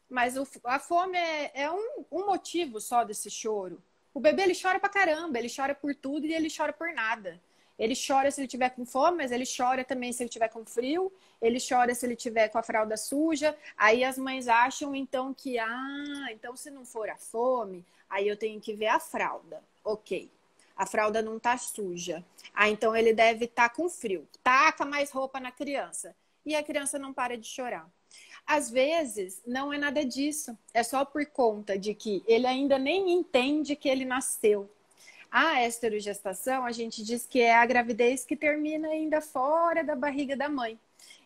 mas 0.09 0.37
o, 0.37 0.47
a 0.65 0.79
fome 0.79 1.17
é, 1.17 1.51
é 1.55 1.71
um, 1.71 2.05
um 2.13 2.27
motivo 2.27 2.81
só 2.81 3.03
desse 3.03 3.31
choro. 3.31 3.83
O 4.15 4.21
bebê 4.21 4.45
ele 4.45 4.55
chora 4.55 4.79
pra 4.79 4.89
caramba, 4.89 5.39
ele 5.39 5.53
chora 5.55 5.75
por 5.75 5.93
tudo 5.93 6.25
e 6.25 6.33
ele 6.33 6.49
chora 6.49 6.73
por 6.73 6.93
nada. 6.95 7.41
Ele 7.77 7.95
chora 7.95 8.31
se 8.31 8.41
ele 8.41 8.47
tiver 8.47 8.71
com 8.71 8.87
fome, 8.87 9.17
mas 9.17 9.33
ele 9.33 9.45
chora 9.45 9.85
também 9.85 10.13
se 10.13 10.23
ele 10.23 10.31
tiver 10.31 10.49
com 10.49 10.65
frio. 10.65 11.13
Ele 11.43 11.59
chora 11.61 11.93
se 11.93 12.07
ele 12.07 12.15
tiver 12.15 12.49
com 12.49 12.57
a 12.57 12.63
fralda 12.63 12.97
suja. 12.97 13.57
Aí 13.77 14.05
as 14.05 14.17
mães 14.17 14.47
acham 14.47 14.95
então 14.95 15.35
que, 15.35 15.59
ah, 15.59 16.29
então 16.31 16.57
se 16.57 16.71
não 16.71 16.85
for 16.85 17.11
a 17.11 17.17
fome, 17.17 17.85
aí 18.09 18.29
eu 18.29 18.37
tenho 18.37 18.61
que 18.61 18.73
ver 18.73 18.87
a 18.87 19.01
fralda. 19.01 19.61
Ok. 19.83 20.31
A 20.77 20.87
fralda 20.87 21.21
não 21.21 21.39
tá 21.39 21.59
suja. 21.59 22.25
Ah, 22.55 22.69
então 22.69 22.97
ele 22.97 23.13
deve 23.13 23.47
estar 23.47 23.69
tá 23.69 23.75
com 23.75 23.89
frio. 23.89 24.29
Taca 24.43 24.85
mais 24.85 25.11
roupa 25.11 25.41
na 25.41 25.51
criança. 25.51 26.15
E 26.45 26.55
a 26.55 26.63
criança 26.63 26.99
não 26.99 27.13
para 27.13 27.39
de 27.39 27.47
chorar. 27.47 27.89
Às 28.47 28.71
vezes, 28.71 29.43
não 29.47 29.73
é 29.73 29.79
nada 29.79 30.05
disso. 30.05 30.57
É 30.73 30.83
só 30.83 31.05
por 31.05 31.25
conta 31.27 31.79
de 31.79 31.95
que 31.95 32.23
ele 32.27 32.47
ainda 32.47 32.79
nem 32.79 33.11
entende 33.11 33.75
que 33.75 33.89
ele 33.89 34.05
nasceu. 34.05 34.71
A 35.31 35.67
esterogestação, 35.67 36.65
a 36.65 36.71
gente 36.71 37.03
diz 37.03 37.27
que 37.27 37.41
é 37.41 37.55
a 37.55 37.67
gravidez 37.67 38.25
que 38.25 38.37
termina 38.37 38.89
ainda 38.89 39.21
fora 39.21 39.83
da 39.83 39.97
barriga 39.97 40.37
da 40.37 40.49
mãe. 40.49 40.79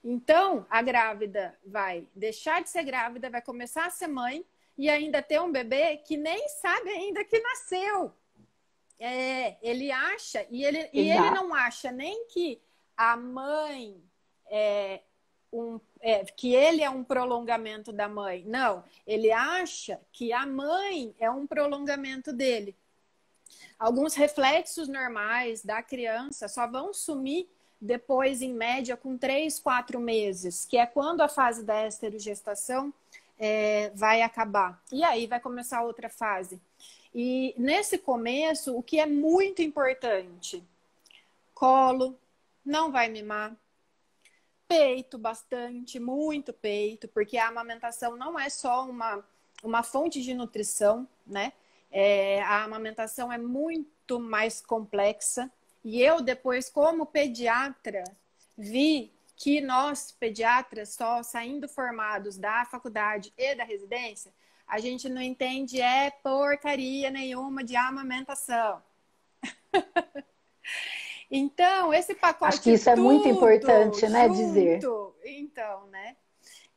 Então, 0.02 0.64
a 0.70 0.80
grávida 0.80 1.54
vai 1.66 2.06
deixar 2.14 2.62
de 2.62 2.70
ser 2.70 2.84
grávida, 2.84 3.28
vai 3.28 3.42
começar 3.42 3.84
a 3.84 3.90
ser 3.90 4.06
mãe 4.06 4.44
e 4.78 4.88
ainda 4.88 5.20
ter 5.20 5.40
um 5.40 5.50
bebê 5.50 5.96
que 5.98 6.16
nem 6.16 6.48
sabe 6.48 6.88
ainda 6.88 7.24
que 7.24 7.38
nasceu. 7.40 8.12
É, 8.98 9.56
ele 9.60 9.90
acha, 9.92 10.46
e 10.50 10.64
ele, 10.64 10.88
e 10.92 11.10
ele 11.10 11.30
não 11.30 11.54
acha 11.54 11.92
nem 11.92 12.26
que 12.26 12.60
a 12.96 13.16
mãe 13.16 14.02
é 14.46 15.00
um, 15.52 15.80
é, 16.00 16.24
que 16.24 16.54
ele 16.54 16.82
é 16.82 16.90
um 16.90 17.04
prolongamento 17.04 17.92
da 17.92 18.08
mãe. 18.08 18.44
Não, 18.46 18.84
ele 19.06 19.30
acha 19.32 20.00
que 20.12 20.32
a 20.32 20.46
mãe 20.46 21.14
é 21.18 21.30
um 21.30 21.46
prolongamento 21.46 22.32
dele. 22.32 22.74
Alguns 23.78 24.14
reflexos 24.14 24.88
normais 24.88 25.62
da 25.62 25.82
criança 25.82 26.48
só 26.48 26.66
vão 26.66 26.92
sumir 26.92 27.48
depois, 27.80 28.42
em 28.42 28.52
média, 28.52 28.96
com 28.96 29.16
três, 29.16 29.58
quatro 29.60 30.00
meses, 30.00 30.64
que 30.64 30.76
é 30.76 30.84
quando 30.84 31.20
a 31.20 31.28
fase 31.28 31.64
da 31.64 31.86
esterogestação 31.86 32.92
é, 33.38 33.90
vai 33.94 34.22
acabar. 34.22 34.82
E 34.90 35.04
aí 35.04 35.26
vai 35.26 35.38
começar 35.38 35.82
outra 35.82 36.08
fase. 36.08 36.60
E 37.14 37.54
nesse 37.56 37.96
começo, 37.96 38.76
o 38.76 38.82
que 38.82 38.98
é 38.98 39.06
muito 39.06 39.62
importante? 39.62 40.62
Colo, 41.54 42.18
não 42.64 42.90
vai 42.90 43.08
mimar. 43.08 43.56
Peito 44.68 45.16
bastante, 45.16 45.98
muito 45.98 46.52
peito, 46.52 47.08
porque 47.08 47.38
a 47.38 47.48
amamentação 47.48 48.16
não 48.16 48.38
é 48.38 48.50
só 48.50 48.86
uma, 48.86 49.24
uma 49.62 49.82
fonte 49.82 50.22
de 50.22 50.34
nutrição, 50.34 51.08
né? 51.26 51.52
É, 51.90 52.42
a 52.42 52.64
amamentação 52.64 53.32
é 53.32 53.38
muito 53.38 54.20
mais 54.20 54.60
complexa. 54.60 55.50
E 55.82 56.02
eu, 56.02 56.20
depois, 56.20 56.68
como 56.68 57.06
pediatra, 57.06 58.04
vi 58.56 59.10
que 59.36 59.60
nós, 59.60 60.12
pediatras, 60.12 60.94
só 60.94 61.22
saindo 61.22 61.68
formados 61.68 62.36
da 62.36 62.64
faculdade 62.66 63.32
e 63.38 63.54
da 63.54 63.64
residência, 63.64 64.32
a 64.66 64.78
gente 64.80 65.08
não 65.08 65.22
entende 65.22 65.80
é 65.80 66.10
porcaria 66.10 67.10
nenhuma 67.10 67.64
de 67.64 67.74
amamentação. 67.74 68.82
então, 71.30 71.92
esse 71.92 72.14
pacote. 72.14 72.54
Acho 72.54 72.62
que 72.62 72.72
isso 72.72 72.88
é 72.88 72.96
muito 72.96 73.28
importante, 73.28 74.08
né, 74.08 74.28
junto, 74.28 74.36
dizer. 74.36 74.80
Então, 75.24 75.86
né? 75.88 76.16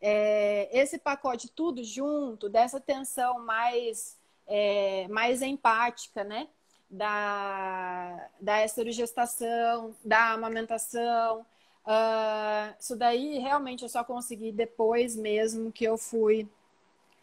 É, 0.02 0.70
esse 0.72 0.98
pacote 0.98 1.48
tudo 1.50 1.84
junto, 1.84 2.50
dessa 2.50 2.80
tensão 2.80 3.40
mais 3.46 4.18
é, 4.48 5.08
mais 5.10 5.42
empática, 5.42 6.24
né? 6.24 6.48
Da, 6.90 8.28
da 8.40 8.66
esterogestação, 8.66 9.96
da 10.04 10.32
amamentação. 10.32 11.46
Uh, 11.86 12.76
isso 12.80 12.96
daí 12.96 13.40
realmente 13.40 13.84
eu 13.84 13.90
só 13.90 14.04
consegui 14.04 14.52
depois 14.52 15.16
mesmo 15.16 15.72
que 15.72 15.84
eu 15.86 15.98
fui 15.98 16.48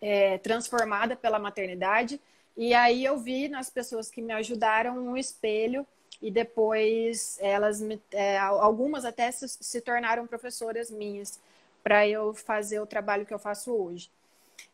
é, 0.00 0.38
transformada 0.38 1.14
pela 1.14 1.38
maternidade. 1.38 2.20
E 2.56 2.72
aí 2.72 3.04
eu 3.04 3.18
vi 3.18 3.48
nas 3.48 3.68
pessoas 3.68 4.10
que 4.10 4.22
me 4.22 4.32
ajudaram 4.32 4.98
um 4.98 5.16
espelho 5.16 5.86
e 6.20 6.30
depois 6.30 7.38
elas 7.40 7.80
me, 7.80 8.00
é, 8.10 8.38
algumas 8.38 9.04
até 9.04 9.30
se, 9.30 9.48
se 9.48 9.80
tornaram 9.80 10.26
professoras 10.26 10.90
minhas 10.90 11.40
para 11.82 12.06
eu 12.06 12.34
fazer 12.34 12.80
o 12.80 12.86
trabalho 12.86 13.24
que 13.24 13.32
eu 13.32 13.38
faço 13.38 13.72
hoje. 13.72 14.10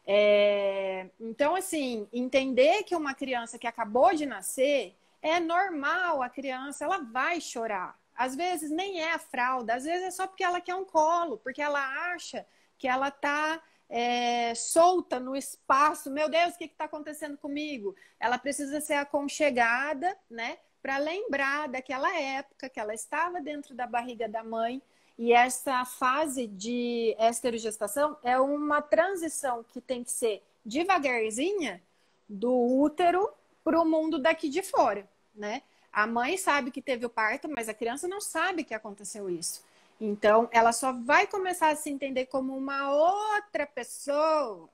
É, 0.07 1.07
então, 1.21 1.55
assim, 1.55 2.09
entender 2.13 2.83
que 2.85 2.97
uma 2.97 3.15
criança 3.15 3.59
que 3.59 3.67
acabou 3.67 4.15
de 4.15 4.27
nascer 4.27 4.95
é 5.23 5.41
normal, 5.41 6.23
a 6.23 6.29
criança 6.29 6.85
ela 6.85 6.99
vai 6.99 7.41
chorar. 7.41 7.99
Às 8.17 8.37
vezes 8.37 8.71
nem 8.71 9.01
é 9.01 9.13
a 9.13 9.19
fralda, 9.19 9.75
às 9.75 9.85
vezes 9.85 10.03
é 10.07 10.11
só 10.11 10.27
porque 10.27 10.45
ela 10.45 10.61
quer 10.61 10.75
um 10.75 10.85
colo, 10.85 11.39
porque 11.39 11.61
ela 11.61 12.13
acha 12.13 12.47
que 12.79 12.87
ela 12.87 13.09
está 13.09 13.61
é, 13.89 14.55
solta 14.55 15.19
no 15.19 15.35
espaço. 15.35 16.11
Meu 16.11 16.29
Deus, 16.29 16.55
o 16.55 16.59
que 16.59 16.65
está 16.65 16.85
acontecendo 16.85 17.37
comigo? 17.39 17.97
Ela 18.21 18.39
precisa 18.39 18.81
ser 18.81 18.95
aconchegada, 18.95 20.17
né? 20.31 20.59
Para 20.85 20.99
lembrar 20.99 21.67
daquela 21.67 22.15
época 22.15 22.69
que 22.69 22.79
ela 22.79 22.93
estava 22.93 23.41
dentro 23.41 23.75
da 23.75 23.87
barriga 23.87 24.29
da 24.29 24.45
mãe 24.45 24.83
e 25.19 25.33
essa 25.33 25.83
fase 25.87 26.47
de 26.47 27.17
esterogestação 27.19 28.19
é 28.23 28.39
uma 28.39 28.83
transição 28.83 29.65
que 29.73 29.81
tem 29.81 30.05
que 30.05 30.11
ser 30.11 30.43
devagarzinha 30.63 31.83
do 32.29 32.53
útero 32.53 33.31
para 33.65 33.81
o 33.81 33.85
mundo 33.87 34.19
daqui 34.19 34.51
de 34.51 34.63
fora, 34.63 35.09
né? 35.35 35.63
A 35.91 36.07
mãe 36.07 36.37
sabe 36.37 36.71
que 36.71 36.83
teve 36.83 37.07
o 37.07 37.11
parto, 37.11 37.49
mas 37.49 37.67
a 37.67 37.73
criança 37.73 38.07
não 38.07 38.21
sabe 38.21 38.63
que 38.63 38.75
aconteceu 38.75 39.31
isso. 39.31 39.65
Então, 39.99 40.51
ela 40.53 40.71
só 40.71 40.93
vai 40.93 41.27
começar 41.27 41.71
a 41.71 41.77
se 41.77 41.89
entender 41.89 42.27
como 42.27 42.55
uma 42.55 42.93
outra 42.93 43.67
pessoa 43.67 44.69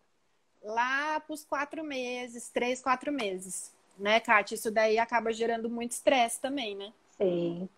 lá 0.61 1.21
para 1.21 1.35
os 1.35 1.45
quatro 1.45 1.85
meses, 1.85 2.49
três, 2.49 2.83
quatro 2.83 3.13
meses, 3.13 3.71
né, 3.99 4.21
Kátia? 4.21 4.55
Isso 4.55 4.71
daí 4.71 4.99
acaba 4.99 5.33
gerando 5.33 5.69
muito 5.69 5.93
estresse 5.93 6.41
também, 6.41 6.75
né? 6.77 6.93
Sim. 7.17 7.69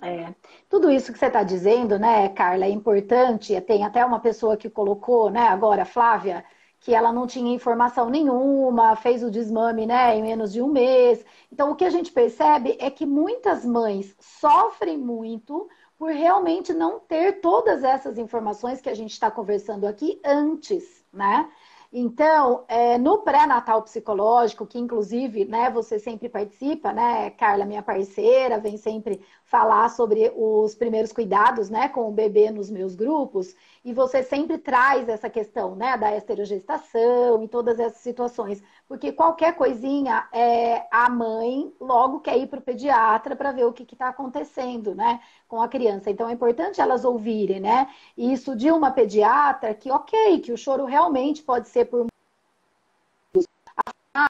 É. 0.00 0.34
Tudo 0.68 0.90
isso 0.90 1.12
que 1.12 1.18
você 1.18 1.26
está 1.26 1.44
dizendo, 1.44 1.96
né, 1.98 2.28
Carla, 2.30 2.64
é 2.64 2.70
importante. 2.70 3.58
Tem 3.60 3.84
até 3.84 4.04
uma 4.04 4.18
pessoa 4.18 4.56
que 4.56 4.68
colocou, 4.68 5.30
né, 5.30 5.46
agora, 5.46 5.84
Flávia, 5.84 6.44
que 6.80 6.92
ela 6.92 7.12
não 7.12 7.24
tinha 7.28 7.54
informação 7.54 8.10
nenhuma, 8.10 8.96
fez 8.96 9.22
o 9.22 9.30
desmame, 9.30 9.86
né, 9.86 10.16
em 10.16 10.22
menos 10.22 10.52
de 10.52 10.60
um 10.60 10.66
mês. 10.66 11.24
Então, 11.52 11.70
o 11.70 11.76
que 11.76 11.84
a 11.84 11.90
gente 11.90 12.10
percebe 12.10 12.76
é 12.80 12.90
que 12.90 13.06
muitas 13.06 13.64
mães 13.64 14.16
sofrem 14.18 14.98
muito 14.98 15.68
por 15.96 16.10
realmente 16.10 16.72
não 16.72 16.98
ter 16.98 17.40
todas 17.40 17.84
essas 17.84 18.18
informações 18.18 18.80
que 18.80 18.90
a 18.90 18.94
gente 18.94 19.12
está 19.12 19.30
conversando 19.30 19.86
aqui 19.86 20.20
antes, 20.24 21.04
né? 21.12 21.48
Então, 21.94 22.64
é, 22.68 22.96
no 22.96 23.18
pré-natal 23.22 23.82
psicológico, 23.82 24.66
que 24.66 24.78
inclusive, 24.78 25.44
né, 25.44 25.70
você 25.70 25.98
sempre 25.98 26.26
participa, 26.28 26.90
né, 26.92 27.30
Carla, 27.32 27.66
minha 27.66 27.82
parceira, 27.82 28.58
vem 28.58 28.78
sempre 28.78 29.22
falar 29.52 29.90
sobre 29.90 30.32
os 30.34 30.74
primeiros 30.74 31.12
cuidados, 31.12 31.68
né, 31.68 31.86
com 31.86 32.08
o 32.08 32.10
bebê 32.10 32.50
nos 32.50 32.70
meus 32.70 32.94
grupos, 32.94 33.54
e 33.84 33.92
você 33.92 34.22
sempre 34.22 34.56
traz 34.56 35.10
essa 35.10 35.28
questão, 35.28 35.76
né, 35.76 35.94
da 35.98 36.16
esterogestação 36.16 37.42
e 37.42 37.48
todas 37.48 37.78
essas 37.78 37.98
situações, 37.98 38.62
porque 38.88 39.12
qualquer 39.12 39.54
coisinha, 39.54 40.26
é, 40.32 40.86
a 40.90 41.10
mãe 41.10 41.70
logo 41.78 42.20
quer 42.20 42.38
ir 42.38 42.46
para 42.46 42.60
o 42.60 42.62
pediatra 42.62 43.36
para 43.36 43.52
ver 43.52 43.66
o 43.66 43.74
que 43.74 43.82
está 43.82 44.08
acontecendo, 44.08 44.94
né, 44.94 45.20
com 45.46 45.60
a 45.60 45.68
criança. 45.68 46.10
Então, 46.10 46.30
é 46.30 46.32
importante 46.32 46.80
elas 46.80 47.04
ouvirem, 47.04 47.60
né, 47.60 47.90
isso 48.16 48.56
de 48.56 48.70
uma 48.70 48.90
pediatra, 48.90 49.74
que 49.74 49.90
ok, 49.90 50.40
que 50.40 50.52
o 50.52 50.56
choro 50.56 50.86
realmente 50.86 51.42
pode 51.42 51.68
ser 51.68 51.84
por 51.84 52.06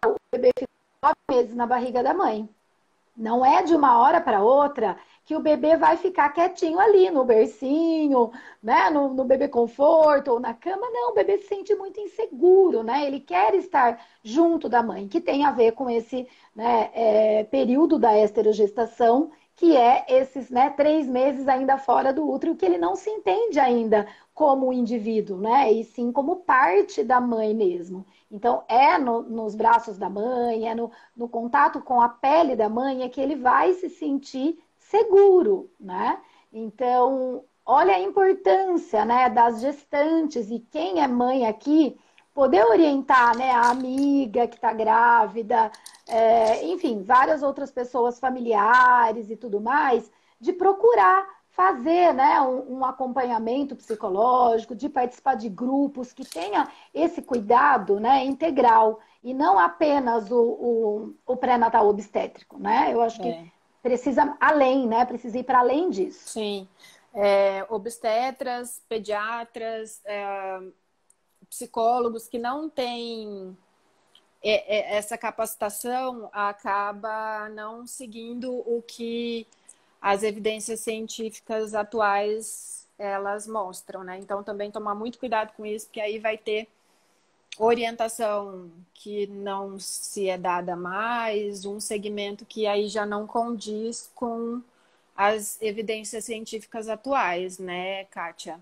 o 0.05 0.17
bebê 0.33 0.51
fica 0.59 0.73
nove 1.01 1.17
meses 1.31 1.55
na 1.55 1.67
barriga 1.67 2.03
da 2.03 2.13
mãe. 2.13 2.49
Não 3.17 3.45
é 3.45 3.63
de 3.63 3.75
uma 3.75 3.99
hora 3.99 4.21
para 4.21 4.43
outra 4.43 4.97
que 5.25 5.37
o 5.37 5.41
bebê 5.41 5.77
vai 5.77 5.97
ficar 5.97 6.31
quietinho 6.31 6.79
ali 6.81 7.11
no 7.11 7.25
bercinho, 7.25 8.33
né? 8.63 8.91
No, 8.91 9.15
no, 9.15 9.25
bebê 9.25 9.49
conforto 9.49 10.33
ou 10.33 10.41
na 10.41 10.53
cama. 10.53 10.89
Não, 10.91 11.11
o 11.11 11.15
bebê 11.15 11.39
se 11.39 11.47
sente 11.49 11.75
muito 11.75 12.01
inseguro, 12.01 12.83
né? 12.83 13.07
Ele 13.07 13.21
quer 13.21 13.55
estar 13.55 14.05
junto 14.23 14.69
da 14.69 14.83
mãe, 14.83 15.07
que 15.07 15.21
tem 15.21 15.45
a 15.45 15.53
ver 15.53 15.73
com 15.73 15.89
esse 15.89 16.27
né, 16.55 16.91
é, 16.93 17.45
período 17.45 17.99
da 17.99 18.19
esterogestação, 18.19 19.31
que 19.55 19.77
é 19.77 20.05
esses 20.09 20.51
né, 20.51 20.71
três 20.71 21.07
meses 21.07 21.47
ainda 21.47 21.79
fora 21.79 22.13
do 22.13 22.29
útero, 22.29 22.57
que 22.57 22.65
ele 22.65 22.79
não 22.79 22.97
se 22.97 23.11
entende 23.11 23.61
ainda 23.61 24.07
como 24.35 24.73
indivíduo, 24.73 25.39
né? 25.39 25.73
E 25.73 25.85
sim 25.85 26.11
como 26.11 26.37
parte 26.37 27.05
da 27.05 27.21
mãe 27.21 27.55
mesmo. 27.55 28.05
Então, 28.31 28.65
é 28.67 28.99
no, 28.99 29.23
nos 29.23 29.55
braços 29.55 29.99
da 29.99 30.09
mãe, 30.11 30.69
é 30.69 30.75
no, 30.75 30.91
no 31.17 31.29
contato 31.29 31.81
com 31.81 32.01
a 32.01 32.09
pele 32.09 32.57
da 32.57 32.69
mãe, 32.69 33.03
é 33.03 33.09
que 33.09 33.21
ele 33.21 33.37
vai 33.37 33.73
se 33.75 33.89
sentir 33.89 34.59
seguro, 34.93 35.71
né? 35.81 36.21
Então, 36.53 37.45
olha 37.65 37.95
a 37.95 38.01
importância, 38.01 39.07
né, 39.07 39.31
das 39.31 39.63
gestantes 39.63 40.51
e 40.51 40.59
quem 40.59 41.01
é 41.01 41.09
mãe 41.09 41.47
aqui 41.47 41.99
poder 42.35 42.63
orientar, 42.67 43.37
né, 43.37 43.51
a 43.51 43.71
amiga 43.71 44.47
que 44.47 44.57
está 44.57 44.73
grávida, 44.73 45.71
é, 46.07 46.65
enfim, 46.67 47.03
várias 47.03 47.43
outras 47.43 47.71
pessoas 47.71 48.21
familiares 48.21 49.31
e 49.31 49.37
tudo 49.37 49.61
mais, 49.61 50.11
de 50.39 50.53
procurar 50.53 51.27
fazer, 51.49 52.13
né, 52.15 52.41
um, 52.43 52.79
um 52.79 52.85
acompanhamento 52.85 53.77
psicológico, 53.77 54.75
de 54.75 54.89
participar 54.89 55.37
de 55.37 55.49
grupos 55.49 56.13
que 56.13 56.25
tenha 56.25 56.69
esse 56.93 57.23
cuidado, 57.23 57.99
né, 58.01 58.25
integral 58.25 59.01
e 59.23 59.33
não 59.33 59.59
apenas 59.59 60.31
o, 60.31 60.43
o, 60.43 61.15
o 61.27 61.37
pré-natal 61.37 61.89
obstétrico, 61.89 62.59
né? 62.59 62.93
Eu 62.93 63.03
acho 63.03 63.21
é. 63.23 63.25
que 63.25 63.53
precisa 63.83 64.37
além, 64.41 64.87
né? 64.87 65.05
Precisa 65.05 65.39
ir 65.39 65.45
para 65.45 65.59
além 65.59 65.91
disso. 65.91 66.29
Sim. 66.31 66.69
É, 67.15 67.67
obstetras, 67.69 68.81
pediatras, 68.89 70.01
é, 70.05 70.61
psicólogos 71.51 72.27
que 72.27 72.39
não 72.39 72.71
têm 72.71 73.57
é, 74.43 74.95
é, 74.95 74.97
essa 74.97 75.17
capacitação 75.17 76.29
acaba 76.33 77.49
não 77.51 77.87
seguindo 77.87 78.53
o 78.53 78.83
que 78.83 79.47
as 80.01 80.23
evidências 80.23 80.81
científicas 80.81 81.75
atuais 81.75 82.89
elas 82.99 83.47
mostram, 83.47 84.03
né? 84.05 84.19
Então 84.19 84.43
também 84.43 84.71
tomar 84.71 84.95
muito 84.95 85.19
cuidado 85.19 85.53
com 85.57 85.65
isso, 85.65 85.87
porque 85.87 86.01
aí 86.01 86.19
vai 86.19 86.37
ter 86.37 86.69
orientação 87.59 88.71
que 88.95 89.27
não 89.27 89.79
se 89.79 90.29
é 90.29 90.39
dada 90.39 90.75
mais, 90.75 91.65
um 91.65 91.79
segmento 91.79 92.45
que 92.45 92.67
aí 92.67 92.89
já 92.89 93.05
não 93.05 93.27
condiz 93.27 94.11
com 94.15 94.63
as 95.17 95.61
evidências 95.61 96.25
científicas 96.25 96.89
atuais, 96.89 97.59
né, 97.59 98.05
Kátia? 98.07 98.61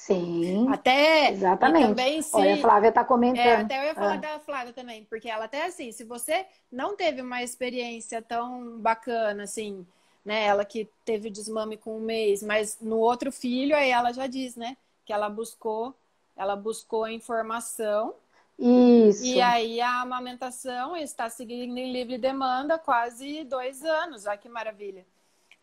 Sim. 0.00 0.66
Até 0.72 1.30
exatamente. 1.30 1.88
também 1.88 2.22
se, 2.22 2.34
Olha, 2.34 2.54
a 2.54 2.58
Flávia 2.58 2.88
está 2.88 3.04
comentando. 3.04 3.46
É, 3.46 3.56
até 3.56 3.78
eu 3.78 3.84
ia 3.84 3.94
falar 3.94 4.14
ah. 4.14 4.16
da 4.16 4.38
Flávia 4.40 4.72
também, 4.72 5.04
porque 5.04 5.28
ela 5.28 5.44
até 5.44 5.66
assim, 5.66 5.92
se 5.92 6.04
você 6.04 6.46
não 6.72 6.96
teve 6.96 7.20
uma 7.20 7.42
experiência 7.42 8.22
tão 8.22 8.78
bacana 8.78 9.42
assim, 9.42 9.86
né? 10.24 10.44
Ela 10.46 10.64
que 10.64 10.88
teve 11.04 11.28
desmame 11.28 11.76
com 11.76 11.98
um 11.98 12.00
mês, 12.00 12.42
mas 12.42 12.78
no 12.80 12.98
outro 12.98 13.30
filho, 13.30 13.76
aí 13.76 13.90
ela 13.90 14.10
já 14.10 14.26
diz, 14.26 14.56
né? 14.56 14.74
Que 15.04 15.12
ela 15.12 15.28
buscou, 15.28 15.94
ela 16.36 16.56
buscou 16.56 17.04
a 17.04 17.12
informação. 17.12 18.14
Isso. 18.58 19.24
E 19.24 19.40
aí 19.40 19.80
a 19.80 20.02
amamentação 20.02 20.96
está 20.96 21.30
seguindo 21.30 21.78
em 21.78 21.92
livre 21.92 22.18
demanda 22.18 22.78
quase 22.78 23.44
dois 23.44 23.82
anos. 23.84 24.26
Olha 24.26 24.36
que 24.36 24.48
maravilha. 24.48 25.04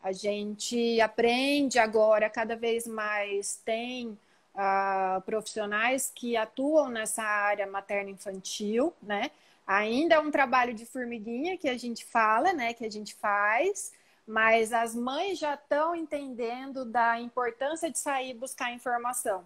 A 0.01 0.11
gente 0.11 0.99
aprende 1.01 1.79
agora 1.79 2.29
cada 2.29 2.55
vez 2.55 2.87
mais, 2.87 3.61
tem 3.65 4.17
uh, 4.55 5.21
profissionais 5.21 6.11
que 6.13 6.35
atuam 6.37 6.89
nessa 6.89 7.23
área 7.23 7.67
materno-infantil, 7.67 8.93
né? 9.01 9.31
Ainda 9.65 10.15
é 10.15 10.19
um 10.19 10.31
trabalho 10.31 10.73
de 10.73 10.85
formiguinha 10.85 11.57
que 11.57 11.67
a 11.67 11.77
gente 11.77 12.05
fala, 12.05 12.53
né? 12.53 12.73
Que 12.73 12.85
a 12.85 12.91
gente 12.91 13.13
faz, 13.15 13.91
mas 14.25 14.71
as 14.71 14.95
mães 14.95 15.37
já 15.37 15.55
estão 15.55 15.95
entendendo 15.95 16.85
da 16.85 17.19
importância 17.19 17.91
de 17.91 17.99
sair 17.99 18.33
buscar 18.33 18.71
informação. 18.71 19.43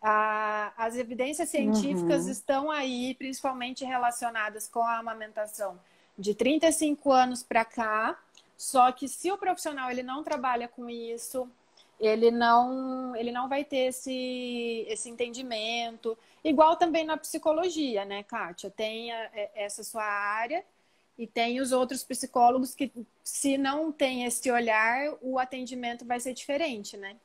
Ah, 0.00 0.72
as 0.76 0.96
evidências 0.96 1.48
científicas 1.48 2.24
uhum. 2.24 2.30
estão 2.30 2.70
aí, 2.70 3.14
principalmente 3.14 3.84
relacionadas 3.84 4.68
com 4.68 4.82
a 4.82 4.98
amamentação 4.98 5.78
de 6.16 6.34
35 6.34 7.12
anos 7.12 7.42
para 7.42 7.64
cá. 7.64 8.18
Só 8.56 8.90
que 8.92 9.08
se 9.08 9.30
o 9.30 9.38
profissional 9.38 9.90
ele 9.90 10.02
não 10.02 10.22
trabalha 10.22 10.68
com 10.68 10.88
isso, 10.90 11.48
ele 11.98 12.30
não, 12.30 13.14
ele 13.16 13.32
não 13.32 13.48
vai 13.48 13.64
ter 13.64 13.88
esse, 13.88 14.84
esse 14.88 15.08
entendimento. 15.08 16.16
Igual 16.44 16.76
também 16.76 17.04
na 17.04 17.16
psicologia, 17.16 18.04
né, 18.04 18.22
Kátia? 18.22 18.70
Tem 18.70 19.12
a, 19.12 19.30
é, 19.34 19.50
essa 19.54 19.82
sua 19.82 20.04
área 20.04 20.64
e 21.18 21.26
tem 21.26 21.60
os 21.60 21.72
outros 21.72 22.04
psicólogos 22.04 22.74
que, 22.74 22.92
se 23.24 23.58
não 23.58 23.90
tem 23.90 24.24
esse 24.24 24.50
olhar, 24.50 25.12
o 25.20 25.38
atendimento 25.38 26.04
vai 26.04 26.20
ser 26.20 26.32
diferente, 26.32 26.96
né? 26.96 27.16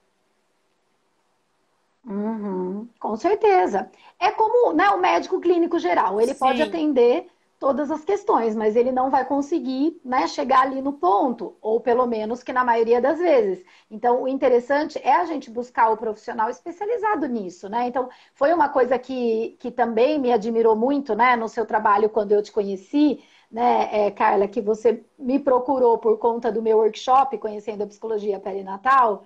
Uhum, 2.06 2.90
com 3.00 3.16
certeza. 3.16 3.90
É 4.20 4.32
como 4.32 4.74
né, 4.74 4.90
o 4.90 5.00
médico 5.00 5.40
clínico 5.40 5.80
geral, 5.80 6.20
ele 6.20 6.34
Sim. 6.34 6.40
pode 6.40 6.62
atender 6.62 7.28
todas 7.58 7.90
as 7.90 8.04
questões, 8.04 8.56
mas 8.58 8.76
ele 8.76 8.92
não 8.92 9.10
vai 9.10 9.26
conseguir 9.26 9.98
né, 10.04 10.28
chegar 10.28 10.64
ali 10.64 10.82
no 10.82 10.92
ponto, 10.94 11.56
ou 11.62 11.80
pelo 11.80 12.06
menos 12.06 12.44
que 12.44 12.52
na 12.52 12.66
maioria 12.66 13.00
das 13.00 13.20
vezes. 13.20 13.66
Então, 13.90 14.24
o 14.24 14.28
interessante 14.28 15.00
é 15.02 15.14
a 15.16 15.24
gente 15.24 15.50
buscar 15.50 15.90
o 15.92 15.98
profissional 15.98 16.50
especializado 16.50 17.26
nisso, 17.26 17.70
né? 17.70 17.88
Então, 17.88 18.10
foi 18.34 18.54
uma 18.54 18.68
coisa 18.68 19.00
que, 19.00 19.56
que 19.62 19.72
também 19.72 20.20
me 20.20 20.34
admirou 20.34 20.76
muito, 20.76 21.16
né, 21.16 21.38
no 21.38 21.48
seu 21.48 21.66
trabalho 21.66 22.10
quando 22.10 22.34
eu 22.34 22.44
te 22.44 22.52
conheci, 22.52 23.24
né, 23.50 24.08
é, 24.08 24.12
Carla, 24.12 24.46
que 24.48 24.60
você 24.60 25.06
me 25.18 25.40
procurou 25.40 25.98
por 25.98 26.18
conta 26.18 26.52
do 26.52 26.62
meu 26.62 26.80
workshop, 26.80 27.38
conhecendo 27.38 27.84
a 27.84 27.88
psicologia 27.88 28.40
perinatal. 28.42 29.24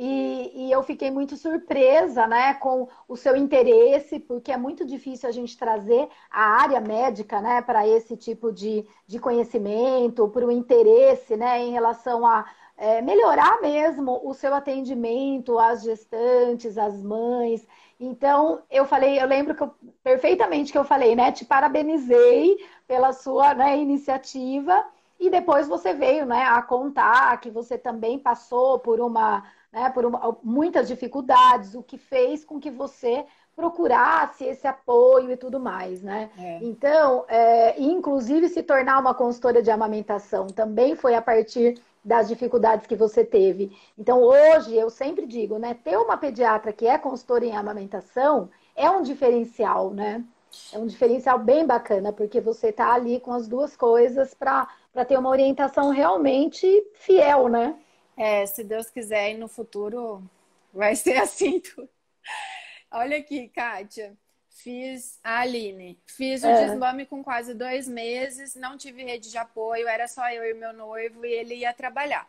E, 0.00 0.52
e, 0.54 0.70
eu 0.70 0.80
fiquei 0.84 1.10
muito 1.10 1.36
surpresa 1.36 2.24
né, 2.24 2.54
com 2.54 2.88
o 3.08 3.16
seu 3.16 3.34
interesse, 3.34 4.20
porque 4.20 4.52
é 4.52 4.56
muito 4.56 4.84
difícil 4.86 5.28
a 5.28 5.32
gente 5.32 5.58
trazer 5.58 6.08
a 6.30 6.62
área 6.62 6.80
médica 6.80 7.40
né, 7.40 7.60
para 7.60 7.84
esse 7.84 8.16
tipo 8.16 8.52
de, 8.52 8.86
de 9.08 9.18
conhecimento, 9.18 10.28
para 10.28 10.46
o 10.46 10.52
interesse 10.52 11.36
né, 11.36 11.60
em 11.64 11.72
relação 11.72 12.24
a 12.24 12.46
é, 12.76 13.02
melhorar 13.02 13.60
mesmo 13.60 14.20
o 14.22 14.32
seu 14.32 14.54
atendimento 14.54 15.58
às 15.58 15.82
gestantes, 15.82 16.78
às 16.78 17.02
mães. 17.02 17.66
Então, 17.98 18.62
eu 18.70 18.86
falei, 18.86 19.20
eu 19.20 19.26
lembro 19.26 19.52
que 19.56 19.64
eu, 19.64 19.74
perfeitamente 20.04 20.70
que 20.70 20.78
eu 20.78 20.84
falei, 20.84 21.16
né? 21.16 21.32
Te 21.32 21.44
parabenizei 21.44 22.56
pela 22.86 23.12
sua 23.12 23.52
né, 23.52 23.76
iniciativa. 23.76 24.86
E 25.18 25.28
depois 25.28 25.66
você 25.66 25.92
veio 25.92 26.24
né, 26.24 26.44
a 26.44 26.62
contar 26.62 27.40
que 27.40 27.50
você 27.50 27.76
também 27.76 28.16
passou 28.16 28.78
por 28.78 29.00
uma 29.00 29.42
né, 29.72 29.90
por 29.90 30.04
uma, 30.04 30.36
muitas 30.42 30.88
dificuldades, 30.88 31.74
o 31.74 31.82
que 31.82 31.98
fez 31.98 32.44
com 32.44 32.58
que 32.58 32.70
você 32.70 33.24
procurasse 33.54 34.44
esse 34.44 34.66
apoio 34.68 35.32
e 35.32 35.36
tudo 35.36 35.58
mais, 35.58 36.00
né? 36.00 36.30
É. 36.38 36.60
Então, 36.62 37.24
é, 37.26 37.80
inclusive 37.80 38.48
se 38.48 38.62
tornar 38.62 39.00
uma 39.00 39.12
consultora 39.12 39.60
de 39.60 39.70
amamentação 39.70 40.46
também 40.46 40.94
foi 40.94 41.16
a 41.16 41.22
partir 41.22 41.74
das 42.04 42.28
dificuldades 42.28 42.86
que 42.86 42.94
você 42.94 43.24
teve. 43.24 43.76
Então, 43.98 44.22
hoje 44.22 44.76
eu 44.76 44.88
sempre 44.88 45.26
digo, 45.26 45.58
né, 45.58 45.74
ter 45.74 45.96
uma 45.98 46.16
pediatra 46.16 46.72
que 46.72 46.86
é 46.86 46.96
consultora 46.96 47.44
em 47.44 47.56
amamentação 47.56 48.48
é 48.76 48.88
um 48.88 49.02
diferencial, 49.02 49.92
né? 49.92 50.24
É 50.72 50.78
um 50.78 50.86
diferencial 50.86 51.38
bem 51.38 51.66
bacana, 51.66 52.12
porque 52.12 52.40
você 52.40 52.68
está 52.68 52.94
ali 52.94 53.20
com 53.20 53.32
as 53.32 53.48
duas 53.48 53.76
coisas 53.76 54.34
para 54.34 54.68
ter 55.06 55.18
uma 55.18 55.28
orientação 55.28 55.90
realmente 55.90 56.66
fiel, 56.94 57.48
né? 57.48 57.74
É, 58.18 58.44
se 58.46 58.64
Deus 58.64 58.90
quiser, 58.90 59.30
e 59.30 59.38
no 59.38 59.46
futuro 59.48 60.22
vai 60.74 60.96
ser 60.96 61.16
assim 61.22 61.60
tudo. 61.60 61.88
Olha 62.90 63.18
aqui, 63.18 63.48
Kátia. 63.48 64.16
Fiz 64.50 65.20
a 65.22 65.40
Aline. 65.40 65.96
Fiz 66.04 66.42
o 66.42 66.48
é. 66.48 66.66
desmame 66.66 67.06
com 67.06 67.22
quase 67.22 67.54
dois 67.54 67.86
meses, 67.86 68.56
não 68.56 68.76
tive 68.76 69.04
rede 69.04 69.30
de 69.30 69.38
apoio, 69.38 69.86
era 69.86 70.08
só 70.08 70.28
eu 70.30 70.44
e 70.44 70.52
meu 70.52 70.72
noivo 70.72 71.24
e 71.24 71.32
ele 71.32 71.54
ia 71.54 71.72
trabalhar. 71.72 72.28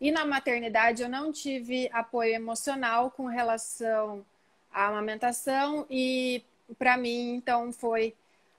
E 0.00 0.10
na 0.10 0.24
maternidade 0.24 1.02
eu 1.02 1.08
não 1.08 1.32
tive 1.32 1.88
apoio 1.92 2.34
emocional 2.34 3.12
com 3.12 3.26
relação 3.26 4.26
à 4.72 4.88
amamentação 4.88 5.86
e 5.88 6.42
para 6.78 6.96
mim 6.96 7.36
então 7.36 7.72
foi 7.72 8.14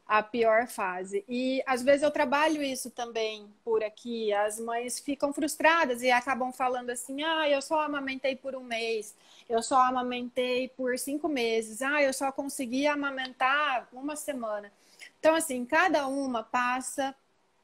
a 0.10 0.24
pior 0.24 0.65
fase. 0.65 1.24
E 1.30 1.62
às 1.67 1.84
vezes 1.84 2.02
eu 2.02 2.10
trabalho 2.10 2.63
isso 2.63 2.89
também 2.89 3.48
por 3.63 3.84
aqui. 3.84 4.34
As 4.34 4.60
mães 4.60 5.00
ficam 5.00 5.32
frustradas 5.32 6.02
e 6.02 6.10
acabam 6.10 6.52
falando 6.52 6.89
assim: 6.89 7.22
ah, 7.22 7.48
eu 7.48 7.62
só 7.62 7.82
amamentei 7.82 8.36
por 8.36 8.56
um 8.56 8.63
mês, 8.63 9.15
eu 9.48 9.62
só 9.62 9.84
amamentei 9.84 10.67
por 10.69 10.98
cinco 10.98 11.30
meses, 11.30 11.84
ah, 11.84 12.02
eu 12.02 12.12
só 12.12 12.32
consegui 12.32 12.88
amamentar 12.88 13.88
uma 13.93 14.15
semana. 14.15 14.72
Então, 15.19 15.36
assim, 15.36 15.63
cada 15.63 16.08
uma 16.08 16.41
passa 16.41 17.13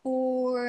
por 0.03 0.61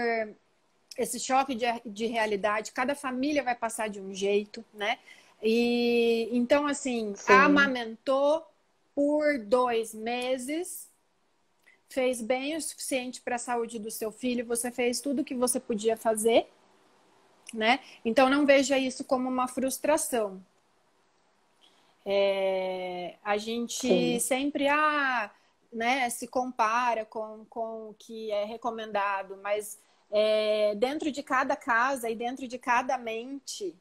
esse 0.97 1.21
choque 1.21 1.55
de, 1.55 1.67
de 1.85 2.07
realidade, 2.07 2.73
cada 2.73 2.95
família 2.95 3.43
vai 3.43 3.55
passar 3.55 3.91
de 3.91 4.01
um 4.01 4.15
jeito, 4.15 4.65
né? 4.73 4.99
E 5.43 6.31
então, 6.33 6.67
assim, 6.67 7.15
Sim. 7.15 7.35
amamentou 7.35 8.47
por 8.95 9.39
dois 9.41 9.93
meses 9.93 10.89
fez 11.97 12.21
bem 12.21 12.55
o 12.55 12.61
suficiente 12.61 13.23
para 13.23 13.37
a 13.37 13.39
saúde 13.39 13.79
do 13.79 13.91
seu 13.91 14.13
filho, 14.13 14.45
você 14.45 14.71
fez 14.71 15.01
tudo 15.01 15.23
o 15.23 15.25
que 15.25 15.35
você 15.35 15.59
podia 15.59 15.97
fazer, 15.97 16.47
né? 17.55 17.81
Então 18.05 18.29
não 18.29 18.45
veja 18.45 18.77
isso 18.77 19.03
como 19.03 19.27
uma 19.27 19.49
frustração. 19.49 20.45
É, 22.05 23.15
a 23.25 23.39
gente 23.39 23.89
Sim. 23.89 24.19
sempre 24.21 24.69
ah, 24.69 25.31
né, 25.73 26.11
se 26.11 26.29
compara 26.29 27.07
com, 27.07 27.47
com 27.49 27.89
o 27.89 27.95
que 27.95 28.31
é 28.31 28.45
recomendado, 28.45 29.39
mas 29.43 29.79
é, 30.11 30.75
dentro 30.75 31.11
de 31.11 31.23
cada 31.23 31.57
casa 31.57 32.11
e 32.11 32.15
dentro 32.15 32.47
de 32.47 32.59
cada 32.59 32.99
mente, 32.99 33.75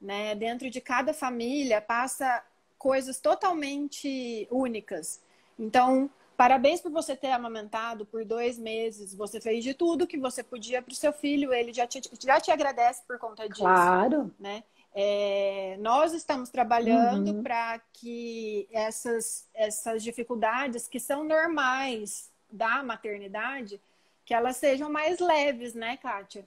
né, 0.00 0.36
dentro 0.36 0.70
de 0.70 0.80
cada 0.80 1.12
família, 1.12 1.80
passa 1.80 2.44
coisas 2.78 3.18
totalmente 3.18 4.46
únicas. 4.52 5.20
Então, 5.58 6.08
Parabéns 6.36 6.80
por 6.80 6.90
você 6.90 7.14
ter 7.14 7.30
amamentado 7.30 8.04
por 8.04 8.24
dois 8.24 8.58
meses. 8.58 9.14
Você 9.14 9.40
fez 9.40 9.62
de 9.62 9.72
tudo 9.72 10.06
que 10.06 10.18
você 10.18 10.42
podia 10.42 10.82
para 10.82 10.92
o 10.92 10.96
seu 10.96 11.12
filho. 11.12 11.52
Ele 11.52 11.72
já 11.72 11.86
te, 11.86 12.02
já 12.20 12.40
te 12.40 12.50
agradece 12.50 13.02
por 13.06 13.18
conta 13.18 13.48
disso. 13.48 13.60
Claro. 13.60 14.32
Né? 14.38 14.64
É, 14.94 15.76
nós 15.80 16.12
estamos 16.12 16.50
trabalhando 16.50 17.32
uhum. 17.32 17.42
para 17.42 17.80
que 17.92 18.68
essas, 18.72 19.48
essas 19.52 20.02
dificuldades 20.02 20.86
que 20.86 21.00
são 21.00 21.24
normais 21.24 22.30
da 22.50 22.82
maternidade, 22.82 23.80
que 24.24 24.32
elas 24.32 24.56
sejam 24.56 24.88
mais 24.88 25.18
leves, 25.18 25.74
né, 25.74 25.96
Kátia? 25.96 26.46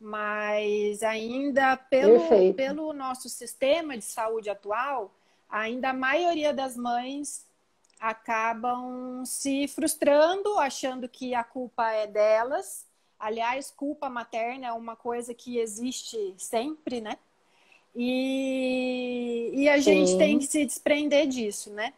Mas 0.00 1.02
ainda 1.02 1.76
pelo, 1.76 2.54
pelo 2.54 2.92
nosso 2.92 3.28
sistema 3.28 3.98
de 3.98 4.04
saúde 4.04 4.48
atual, 4.48 5.12
ainda 5.50 5.90
a 5.90 5.94
maioria 5.94 6.52
das 6.52 6.76
mães 6.76 7.47
acabam 8.00 9.24
se 9.24 9.66
frustrando, 9.68 10.58
achando 10.58 11.08
que 11.08 11.34
a 11.34 11.42
culpa 11.44 11.90
é 11.90 12.06
delas. 12.06 12.86
Aliás, 13.18 13.70
culpa 13.70 14.08
materna 14.08 14.68
é 14.68 14.72
uma 14.72 14.94
coisa 14.94 15.34
que 15.34 15.58
existe 15.58 16.34
sempre, 16.38 17.00
né? 17.00 17.16
E, 17.94 19.50
e 19.54 19.68
a 19.68 19.76
Sim. 19.76 19.82
gente 19.82 20.18
tem 20.18 20.38
que 20.38 20.46
se 20.46 20.64
desprender 20.64 21.26
disso, 21.26 21.72
né? 21.72 21.92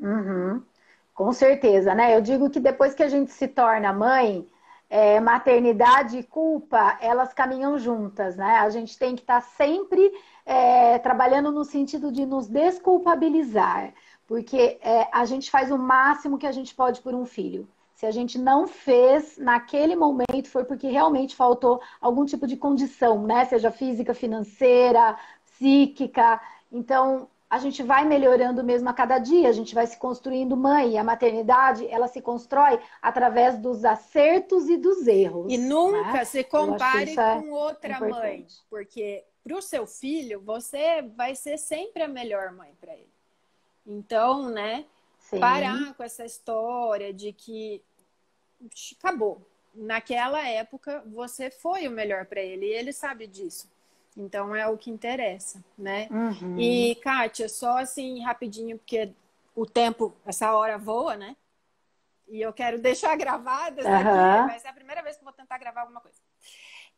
Uhum. 0.00 0.62
Com 1.14 1.32
certeza, 1.32 1.94
né? 1.94 2.14
Eu 2.14 2.20
digo 2.20 2.50
que 2.50 2.60
depois 2.60 2.94
que 2.94 3.02
a 3.02 3.08
gente 3.08 3.30
se 3.30 3.48
torna 3.48 3.92
mãe, 3.92 4.46
é, 4.90 5.18
maternidade 5.20 6.18
e 6.18 6.22
culpa, 6.22 6.98
elas 7.00 7.32
caminham 7.32 7.78
juntas, 7.78 8.36
né? 8.36 8.58
A 8.58 8.68
gente 8.70 8.98
tem 8.98 9.14
que 9.14 9.22
estar 9.22 9.40
tá 9.40 9.46
sempre 9.56 10.12
é, 10.46 10.98
trabalhando 11.00 11.50
no 11.50 11.64
sentido 11.64 12.12
de 12.12 12.24
nos 12.24 12.46
desculpabilizar, 12.46 13.92
porque 14.28 14.78
é, 14.80 15.08
a 15.12 15.24
gente 15.24 15.50
faz 15.50 15.72
o 15.72 15.76
máximo 15.76 16.38
que 16.38 16.46
a 16.46 16.52
gente 16.52 16.72
pode 16.72 17.00
por 17.00 17.14
um 17.14 17.26
filho. 17.26 17.68
Se 17.94 18.06
a 18.06 18.10
gente 18.10 18.38
não 18.38 18.68
fez 18.68 19.38
naquele 19.38 19.96
momento, 19.96 20.48
foi 20.48 20.64
porque 20.64 20.86
realmente 20.86 21.34
faltou 21.34 21.80
algum 22.00 22.24
tipo 22.24 22.46
de 22.46 22.56
condição, 22.56 23.22
né? 23.22 23.44
Seja 23.46 23.70
física, 23.70 24.12
financeira, 24.12 25.16
psíquica. 25.44 26.38
Então, 26.70 27.26
a 27.48 27.58
gente 27.58 27.82
vai 27.82 28.04
melhorando 28.04 28.62
mesmo 28.62 28.88
a 28.90 28.92
cada 28.92 29.18
dia, 29.18 29.48
a 29.48 29.52
gente 29.52 29.74
vai 29.74 29.86
se 29.86 29.96
construindo 29.96 30.56
mãe. 30.56 30.92
E 30.92 30.98
a 30.98 31.04
maternidade, 31.04 31.88
ela 31.88 32.06
se 32.06 32.20
constrói 32.20 32.78
através 33.00 33.56
dos 33.56 33.82
acertos 33.82 34.68
e 34.68 34.76
dos 34.76 35.06
erros. 35.06 35.50
E 35.50 35.56
nunca 35.56 36.12
né? 36.12 36.24
se 36.26 36.44
compare 36.44 37.12
é 37.18 37.40
com 37.40 37.50
outra 37.50 37.98
mãe, 37.98 38.46
porque 38.68 39.24
para 39.46 39.56
o 39.56 39.62
seu 39.62 39.86
filho, 39.86 40.40
você 40.40 41.02
vai 41.02 41.36
ser 41.36 41.56
sempre 41.56 42.02
a 42.02 42.08
melhor 42.08 42.50
mãe 42.50 42.74
para 42.80 42.92
ele. 42.92 43.12
Então, 43.86 44.50
né, 44.50 44.84
Sim. 45.20 45.38
parar 45.38 45.94
com 45.94 46.02
essa 46.02 46.24
história 46.24 47.14
de 47.14 47.32
que 47.32 47.80
acabou. 48.98 49.40
Naquela 49.72 50.44
época, 50.48 51.00
você 51.06 51.48
foi 51.48 51.86
o 51.86 51.92
melhor 51.92 52.26
para 52.26 52.40
ele 52.40 52.66
e 52.66 52.72
ele 52.72 52.92
sabe 52.92 53.28
disso. 53.28 53.70
Então 54.16 54.52
é 54.56 54.66
o 54.66 54.76
que 54.76 54.90
interessa, 54.90 55.62
né? 55.78 56.08
Uhum. 56.10 56.58
E, 56.58 56.96
Kátia, 56.96 57.48
só 57.48 57.78
assim, 57.78 58.24
rapidinho, 58.24 58.78
porque 58.78 59.12
o 59.54 59.64
tempo, 59.64 60.16
essa 60.26 60.56
hora 60.56 60.76
voa, 60.76 61.16
né? 61.16 61.36
E 62.26 62.40
eu 62.40 62.52
quero 62.52 62.80
deixar 62.82 63.16
gravada 63.16 63.82
uhum. 63.82 63.94
aqui, 63.94 64.48
vai 64.48 64.58
ser 64.58 64.68
a 64.68 64.72
primeira 64.72 65.02
vez 65.02 65.16
que 65.16 65.22
eu 65.22 65.26
vou 65.26 65.34
tentar 65.34 65.58
gravar 65.58 65.82
alguma 65.82 66.00
coisa. 66.00 66.18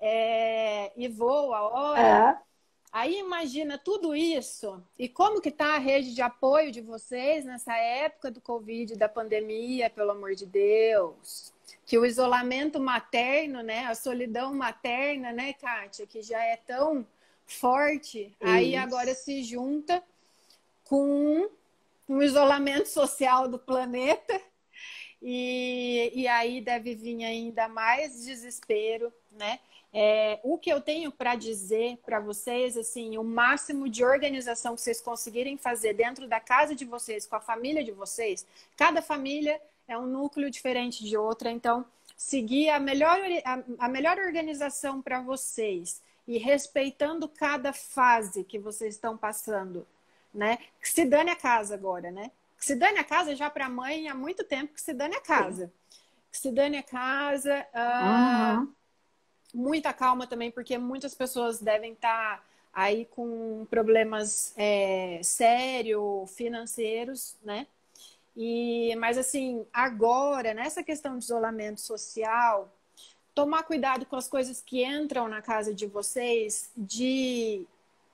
É, 0.01 0.93
e 0.97 1.09
voa 1.09 1.57
a 1.59 1.69
hora. 1.69 2.31
Uhum. 2.31 2.49
Aí 2.91 3.19
imagina 3.19 3.77
tudo 3.77 4.15
isso 4.15 4.83
e 4.99 5.09
como 5.09 5.43
que 5.43 5.51
está 5.51 5.75
a 5.75 5.79
rede 5.79 6.15
de 6.15 6.23
apoio 6.23 6.73
de 6.73 6.81
vocês 6.81 7.45
nessa 7.45 7.77
época 7.77 8.31
do 8.31 8.41
Covid, 8.41 8.97
da 8.97 9.09
pandemia, 9.09 9.91
pelo 9.91 10.13
amor 10.13 10.35
de 10.35 10.47
Deus 10.47 11.53
que 11.89 11.97
o 11.97 12.05
isolamento 12.05 12.79
materno, 12.79 13.63
né, 13.63 13.87
a 13.87 13.95
solidão 13.95 14.53
materna, 14.53 15.33
né, 15.33 15.55
Kátia, 15.55 16.07
que 16.07 16.21
já 16.21 16.39
é 16.45 16.55
tão 16.55 17.07
forte, 17.47 18.27
Isso. 18.27 18.37
aí 18.41 18.77
agora 18.77 19.15
se 19.15 19.43
junta 19.43 20.03
com 20.85 21.49
um 22.07 22.23
isolamento 22.23 22.91
social 22.91 23.49
do 23.49 23.59
planeta 23.59 24.39
e, 25.23 26.13
e 26.15 26.29
aí 26.29 26.61
deve 26.61 26.95
vir 26.95 27.25
ainda 27.25 27.69
mais 27.69 28.23
desespero, 28.23 29.11
né? 29.33 29.59
É, 29.93 30.39
o 30.43 30.59
que 30.59 30.71
eu 30.71 30.81
tenho 30.81 31.11
para 31.11 31.35
dizer 31.35 31.99
para 32.05 32.21
vocês, 32.21 32.77
assim, 32.77 33.17
o 33.17 33.25
máximo 33.25 33.89
de 33.89 34.05
organização 34.05 34.75
que 34.75 34.83
vocês 34.83 35.01
conseguirem 35.01 35.57
fazer 35.57 35.95
dentro 35.95 36.29
da 36.29 36.39
casa 36.39 36.75
de 36.75 36.85
vocês, 36.85 37.27
com 37.27 37.37
a 37.37 37.41
família 37.41 37.83
de 37.83 37.93
vocês, 37.93 38.47
cada 38.77 39.01
família 39.01 39.61
é 39.87 39.97
um 39.97 40.07
núcleo 40.07 40.51
diferente 40.51 41.03
de 41.05 41.17
outra, 41.17 41.51
então 41.51 41.87
seguir 42.17 42.69
a 42.69 42.79
melhor, 42.79 43.19
a, 43.45 43.87
a 43.87 43.89
melhor 43.89 44.19
organização 44.19 45.01
para 45.01 45.23
vocês 45.23 46.03
e 46.27 46.37
respeitando 46.37 47.27
cada 47.27 47.73
fase 47.73 48.45
que 48.45 48.59
vocês 48.59 48.95
estão 48.95 49.17
passando, 49.17 49.87
né? 50.35 50.59
Que 50.79 50.91
se 50.91 51.07
dane 51.07 51.31
a 51.31 51.37
casa 51.37 51.75
agora, 51.75 52.11
né? 52.11 52.31
Que 52.59 52.67
se 52.67 52.75
dane 52.75 52.99
a 52.99 53.05
casa 53.05 53.35
já 53.35 53.49
para 53.49 53.67
a 53.67 53.71
mãe 53.71 54.09
há 54.09 54.15
muito 54.15 54.45
tempo 54.45 54.75
que 54.75 54.83
se 54.83 54.93
dane 54.93 55.17
a 55.17 55.21
casa. 55.23 55.73
Que 56.31 56.37
se 56.37 56.51
dane 56.51 56.77
a 56.77 56.83
casa. 56.83 57.67
Uh, 57.73 58.61
uhum. 58.61 58.75
Muita 59.55 59.93
calma 59.93 60.27
também, 60.27 60.51
porque 60.51 60.77
muitas 60.77 61.15
pessoas 61.15 61.61
devem 61.61 61.93
estar 61.93 62.45
aí 62.73 63.07
com 63.07 63.67
problemas 63.71 64.53
é, 64.57 65.21
sérios, 65.23 66.31
financeiros, 66.35 67.37
né? 67.43 67.67
E, 68.37 68.95
mas 68.97 69.19
assim, 69.19 69.67
agora, 69.73 70.55
nessa 70.55 70.83
questão 70.83 71.19
de 71.19 71.25
isolamento 71.25 71.81
social, 71.81 72.73
tomar 73.35 73.65
cuidado 73.65 74.07
com 74.07 74.17
as 74.17 74.29
coisas 74.29 74.61
que 74.61 74.85
entram 74.85 75.29
na 75.29 75.43
casa 75.43 75.75
de 75.75 75.87
vocês 75.87 76.71
de 76.77 77.67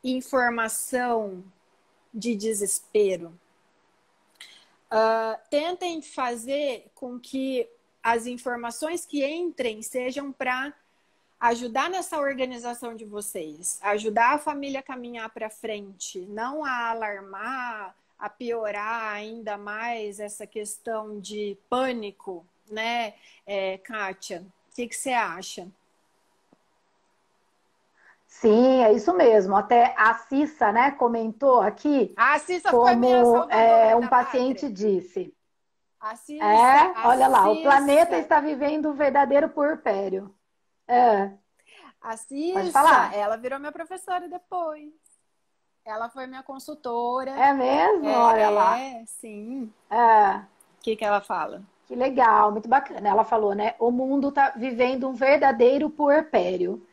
informação 0.02 1.44
de 2.12 2.34
desespero. 2.34 3.38
Uh, 4.86 5.36
tentem 5.50 6.00
fazer 6.00 6.90
com 6.94 7.18
que 7.18 7.68
as 8.02 8.26
informações 8.26 9.04
que 9.04 9.26
entrem 9.26 9.82
sejam 9.82 10.30
para 10.30 10.72
ajudar 11.44 11.90
nessa 11.90 12.18
organização 12.18 12.94
de 12.94 13.04
vocês, 13.04 13.78
ajudar 13.82 14.32
a 14.32 14.38
família 14.38 14.80
a 14.80 14.82
caminhar 14.82 15.28
para 15.28 15.50
frente, 15.50 16.20
não 16.20 16.64
a 16.64 16.88
alarmar, 16.88 17.94
a 18.18 18.30
piorar 18.30 19.12
ainda 19.12 19.58
mais 19.58 20.20
essa 20.20 20.46
questão 20.46 21.20
de 21.20 21.58
pânico, 21.68 22.46
né, 22.70 23.12
é, 23.46 23.76
Kátia? 23.76 24.42
O 24.70 24.74
que, 24.74 24.88
que 24.88 24.96
você 24.96 25.12
acha? 25.12 25.68
Sim, 28.26 28.82
é 28.82 28.92
isso 28.92 29.12
mesmo. 29.14 29.54
Até 29.54 29.94
a 29.98 30.14
Cissa, 30.14 30.72
né, 30.72 30.92
comentou 30.92 31.60
aqui. 31.60 32.14
A 32.16 32.38
Cissa 32.38 32.70
como, 32.70 33.04
é, 33.50 33.94
um 33.94 34.08
paciente 34.08 34.66
pátria. 34.66 34.72
disse. 34.72 35.34
A 36.00 36.16
Cissa, 36.16 36.42
é, 36.42 36.92
a 36.96 37.08
olha 37.08 37.28
lá, 37.28 37.50
o 37.50 37.62
planeta 37.62 38.16
está 38.16 38.40
vivendo 38.40 38.88
um 38.88 38.94
verdadeiro 38.94 39.50
porpério. 39.50 40.34
É. 40.88 41.30
A 42.00 42.16
Cissa, 42.16 43.10
ela 43.14 43.36
virou 43.36 43.58
minha 43.58 43.72
professora 43.72 44.28
depois. 44.28 44.92
Ela 45.84 46.08
foi 46.08 46.26
minha 46.26 46.42
consultora. 46.42 47.30
É 47.30 47.52
mesmo? 47.52 48.08
É, 48.08 48.16
Olha 48.16 48.50
lá. 48.50 48.78
É, 48.78 49.04
sim. 49.06 49.72
É. 49.90 50.36
O 50.36 50.82
que, 50.82 50.96
que 50.96 51.04
ela 51.04 51.20
fala? 51.20 51.62
Que 51.86 51.94
legal, 51.94 52.52
muito 52.52 52.68
bacana. 52.68 53.06
Ela 53.08 53.24
falou, 53.24 53.54
né? 53.54 53.74
O 53.78 53.90
mundo 53.90 54.28
está 54.28 54.50
vivendo 54.50 55.08
um 55.08 55.12
verdadeiro 55.12 55.90
puerpério. 55.90 56.86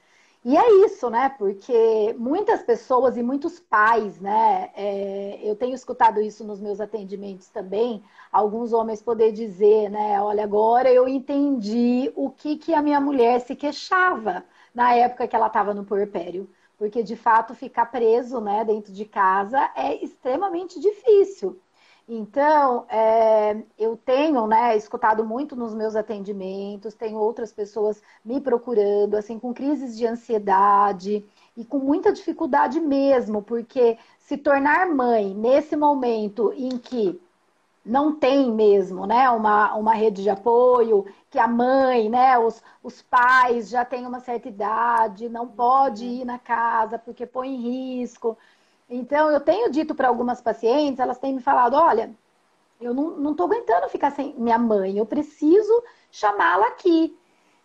E 0.44 0.58
é 0.58 0.86
isso, 0.86 1.10
né? 1.10 1.30
Porque 1.38 2.14
muitas 2.18 2.64
pessoas 2.64 3.16
e 3.16 3.22
muitos 3.24 3.60
pais, 3.60 4.20
né? 4.20 4.72
É, 4.76 5.40
eu 5.44 5.56
tenho 5.56 5.76
escutado 5.76 6.20
isso 6.20 6.44
nos 6.44 6.60
meus 6.60 6.82
atendimentos 6.82 7.48
também. 7.50 8.04
Alguns 8.32 8.74
homens 8.74 9.02
poder 9.04 9.32
dizer, 9.32 9.90
né? 9.90 10.20
Olha, 10.22 10.44
agora 10.44 10.92
eu 10.92 11.08
entendi 11.08 12.12
o 12.16 12.30
que, 12.32 12.58
que 12.58 12.74
a 12.74 12.82
minha 12.82 13.00
mulher 13.00 13.40
se 13.42 13.56
queixava 13.56 14.44
na 14.74 14.96
época 14.96 15.28
que 15.28 15.36
ela 15.36 15.48
estava 15.48 15.74
no 15.74 15.86
puerpério 15.86 16.50
porque 16.82 17.04
de 17.04 17.16
fato 17.16 17.54
ficar 17.54 17.86
preso 17.92 18.42
né, 18.42 18.66
dentro 18.66 18.92
de 18.92 19.06
casa 19.06 19.70
é 19.76 20.04
extremamente 20.04 20.80
difícil. 20.80 21.62
Então, 22.14 22.86
é, 22.90 23.64
eu 23.80 23.96
tenho 23.96 24.46
né, 24.46 24.76
escutado 24.76 25.24
muito 25.24 25.56
nos 25.56 25.74
meus 25.74 25.96
atendimentos, 25.96 26.94
tenho 26.94 27.18
outras 27.18 27.54
pessoas 27.54 28.04
me 28.24 28.42
procurando, 28.42 29.16
assim, 29.16 29.40
com 29.40 29.54
crises 29.54 29.98
de 29.98 30.06
ansiedade 30.06 31.26
e 31.56 31.64
com 31.64 31.80
muita 31.80 32.12
dificuldade 32.12 32.82
mesmo, 32.82 33.42
porque 33.42 33.98
se 34.20 34.38
tornar 34.38 34.88
mãe 34.90 35.34
nesse 35.34 35.78
momento 35.78 36.52
em 36.58 36.78
que 36.78 37.18
não 37.86 38.14
tem 38.14 38.52
mesmo, 38.52 39.06
né, 39.08 39.30
uma, 39.30 39.74
uma 39.76 39.94
rede 39.94 40.22
de 40.22 40.30
apoio, 40.30 41.06
que 41.30 41.40
a 41.40 41.48
mãe, 41.48 42.10
né, 42.10 42.38
os, 42.38 42.62
os 42.84 43.02
pais 43.02 43.70
já 43.70 43.86
têm 43.86 44.06
uma 44.06 44.20
certa 44.20 44.50
idade, 44.50 45.30
não 45.30 45.48
pode 45.48 46.06
ir 46.06 46.26
na 46.26 46.38
casa 46.38 47.00
porque 47.00 47.26
põe 47.26 47.56
em 47.56 47.62
risco. 48.02 48.38
Então, 48.94 49.32
eu 49.32 49.40
tenho 49.40 49.72
dito 49.72 49.96
para 49.96 50.10
algumas 50.10 50.42
pacientes, 50.42 51.00
elas 51.00 51.18
têm 51.18 51.34
me 51.34 51.42
falado, 51.42 51.76
olha, 51.76 52.14
eu 52.80 52.94
não 52.94 53.32
estou 53.32 53.46
aguentando 53.46 53.88
ficar 53.88 54.12
sem 54.12 54.36
minha 54.38 54.58
mãe, 54.58 54.98
eu 54.98 55.06
preciso 55.06 55.72
chamá-la 56.12 56.68
aqui. 56.68 57.18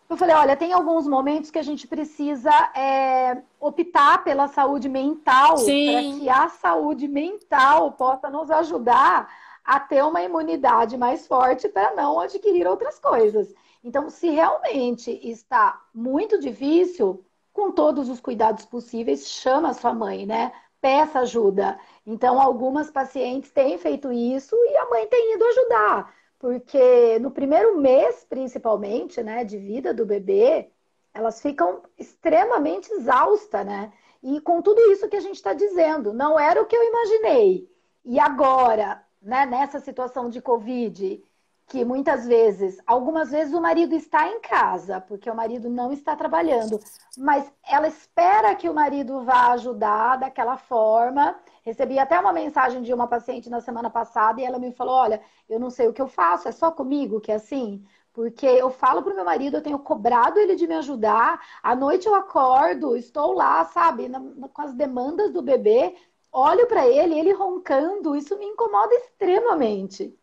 Eu 0.09 0.17
falei, 0.17 0.37
olha, 0.37 0.55
tem 0.57 0.73
alguns 0.73 1.05
momentos 1.05 1.51
que 1.51 1.59
a 1.59 1.65
gente 1.65 1.89
precisa 1.89 2.53
é, 2.77 3.43
optar 3.59 4.23
pela 4.23 4.47
saúde 4.47 4.89
mental, 4.89 5.57
para 5.57 6.03
que 6.21 6.29
a 6.29 6.49
saúde 6.49 7.09
mental 7.09 7.91
possa 7.93 8.31
nos 8.31 8.49
ajudar 8.49 9.29
a 9.65 9.81
ter 9.81 10.05
uma 10.05 10.23
imunidade 10.23 10.97
mais 10.97 11.27
forte 11.27 11.69
para 11.69 11.93
não 11.97 12.21
adquirir 12.21 12.69
outras 12.69 13.01
coisas. 13.01 13.53
Então, 13.83 14.09
se 14.09 14.29
realmente 14.31 15.11
está 15.29 15.83
muito 15.93 16.39
difícil, 16.39 17.25
com 17.53 17.73
todos 17.73 18.09
os 18.09 18.21
cuidados 18.21 18.65
possíveis, 18.65 19.29
chama 19.29 19.71
a 19.71 19.75
sua 19.75 19.93
mãe, 19.93 20.25
né? 20.25 20.53
Peça 20.81 21.21
ajuda. 21.21 21.79
Então, 22.07 22.41
algumas 22.41 22.91
pacientes 22.91 23.51
têm 23.51 23.79
feito 23.79 24.13
isso 24.13 24.55
e 24.55 24.77
a 24.77 24.89
mãe 24.89 25.07
tem 25.07 25.35
ido 25.35 25.45
ajudar, 25.45 26.15
porque 26.39 27.19
no 27.19 27.31
primeiro 27.31 27.79
mês, 27.79 28.25
principalmente, 28.29 29.23
né, 29.23 29.45
de 29.45 29.59
vida 29.59 29.93
do 29.93 30.07
bebê, 30.07 30.71
elas 31.13 31.41
ficam 31.41 31.83
extremamente 31.99 32.93
exaustas, 32.93 33.65
né? 33.65 33.93
E 34.23 34.41
com 34.41 34.61
tudo 34.61 34.81
isso 34.93 35.09
que 35.09 35.17
a 35.17 35.21
gente 35.21 35.37
está 35.37 35.53
dizendo, 35.55 36.13
não 36.13 36.39
era 36.39 36.61
o 36.61 36.67
que 36.67 36.77
eu 36.77 36.83
imaginei. 36.83 37.69
E 38.05 38.21
agora, 38.21 39.03
né, 39.21 39.47
nessa 39.47 39.81
situação 39.81 40.29
de 40.29 40.41
Covid, 40.41 41.23
que 41.69 41.85
muitas 41.85 42.27
vezes, 42.27 42.81
algumas 42.87 43.31
vezes 43.31 43.53
o 43.53 43.61
marido 43.61 43.95
está 43.95 44.29
em 44.29 44.41
casa, 44.41 45.01
porque 45.01 45.29
o 45.29 45.35
marido 45.35 45.69
não 45.69 45.93
está 45.93 46.15
trabalhando, 46.15 46.79
mas 47.19 47.53
ela 47.69 47.89
espera 47.89 48.55
que 48.55 48.69
o 48.69 48.75
marido 48.75 49.25
vá 49.25 49.53
ajudar 49.53 50.17
daquela 50.17 50.57
forma. 50.57 51.37
Recebi 51.65 51.99
até 51.99 52.21
uma 52.21 52.33
mensagem 52.33 52.83
de 52.83 52.95
uma 52.95 53.09
paciente 53.09 53.51
na 53.51 53.61
semana 53.61 53.91
passada 53.91 54.41
e 54.41 54.45
ela 54.45 54.61
me 54.61 54.73
falou: 54.73 54.95
Olha, 54.95 55.21
eu 55.49 55.59
não 55.59 55.69
sei 55.69 55.89
o 55.89 55.93
que 55.93 56.01
eu 56.01 56.07
faço, 56.07 56.49
é 56.49 56.53
só 56.53 56.71
comigo 56.71 57.21
que 57.21 57.33
é 57.33 57.35
assim? 57.35 57.85
Porque 58.13 58.47
eu 58.47 58.71
falo 58.71 59.03
pro 59.03 59.15
meu 59.15 59.25
marido, 59.25 59.57
eu 59.57 59.63
tenho 59.63 59.79
cobrado 59.79 60.39
ele 60.39 60.55
de 60.55 60.67
me 60.67 60.75
ajudar. 60.77 61.41
À 61.63 61.75
noite 61.75 62.07
eu 62.07 62.15
acordo, 62.15 62.97
estou 62.97 63.33
lá, 63.33 63.65
sabe, 63.67 64.09
na, 64.09 64.21
com 64.49 64.63
as 64.63 64.73
demandas 64.73 65.33
do 65.33 65.43
bebê, 65.43 65.95
olho 66.33 66.67
para 66.67 66.87
ele, 66.87 67.19
ele 67.19 67.33
roncando, 67.33 68.15
isso 68.17 68.39
me 68.39 68.47
incomoda 68.47 68.95
extremamente. 68.95 70.17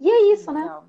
E 0.00 0.10
é 0.10 0.32
isso, 0.32 0.52
né? 0.52 0.62
Então, 0.62 0.84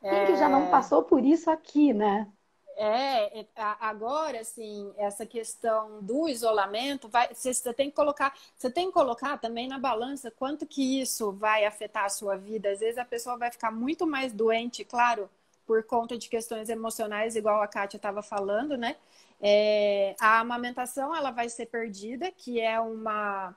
Quem 0.00 0.10
é... 0.10 0.26
que 0.26 0.36
já 0.36 0.48
não 0.48 0.64
é. 0.64 0.70
passou 0.70 1.02
por 1.02 1.24
isso 1.24 1.50
aqui, 1.50 1.92
né? 1.92 2.28
É, 2.76 3.40
é 3.40 3.46
agora, 3.56 4.40
assim, 4.40 4.92
essa 4.96 5.26
questão 5.26 6.02
do 6.02 6.28
isolamento, 6.28 7.08
vai, 7.08 7.32
você 7.32 7.72
tem 7.72 7.90
que 7.90 7.96
colocar, 7.96 8.34
você 8.56 8.70
tem 8.70 8.86
que 8.86 8.92
colocar 8.92 9.38
também 9.38 9.68
na 9.68 9.78
balança 9.78 10.30
quanto 10.30 10.66
que 10.66 11.00
isso 11.00 11.32
vai 11.32 11.64
afetar 11.64 12.04
a 12.04 12.08
sua 12.08 12.36
vida. 12.36 12.70
Às 12.70 12.80
vezes 12.80 12.98
a 12.98 13.04
pessoa 13.04 13.36
vai 13.36 13.50
ficar 13.50 13.70
muito 13.70 14.06
mais 14.06 14.32
doente, 14.32 14.84
claro, 14.84 15.28
por 15.66 15.82
conta 15.84 16.18
de 16.18 16.28
questões 16.28 16.68
emocionais, 16.68 17.36
igual 17.36 17.62
a 17.62 17.68
Kátia 17.68 17.96
estava 17.96 18.22
falando, 18.22 18.76
né? 18.76 18.96
É, 19.40 20.14
a 20.20 20.40
amamentação 20.40 21.14
ela 21.14 21.30
vai 21.30 21.48
ser 21.48 21.66
perdida, 21.66 22.30
que 22.30 22.60
é 22.60 22.80
uma, 22.80 23.54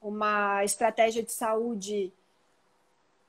uma 0.00 0.64
estratégia 0.64 1.22
de 1.22 1.32
saúde 1.32 2.12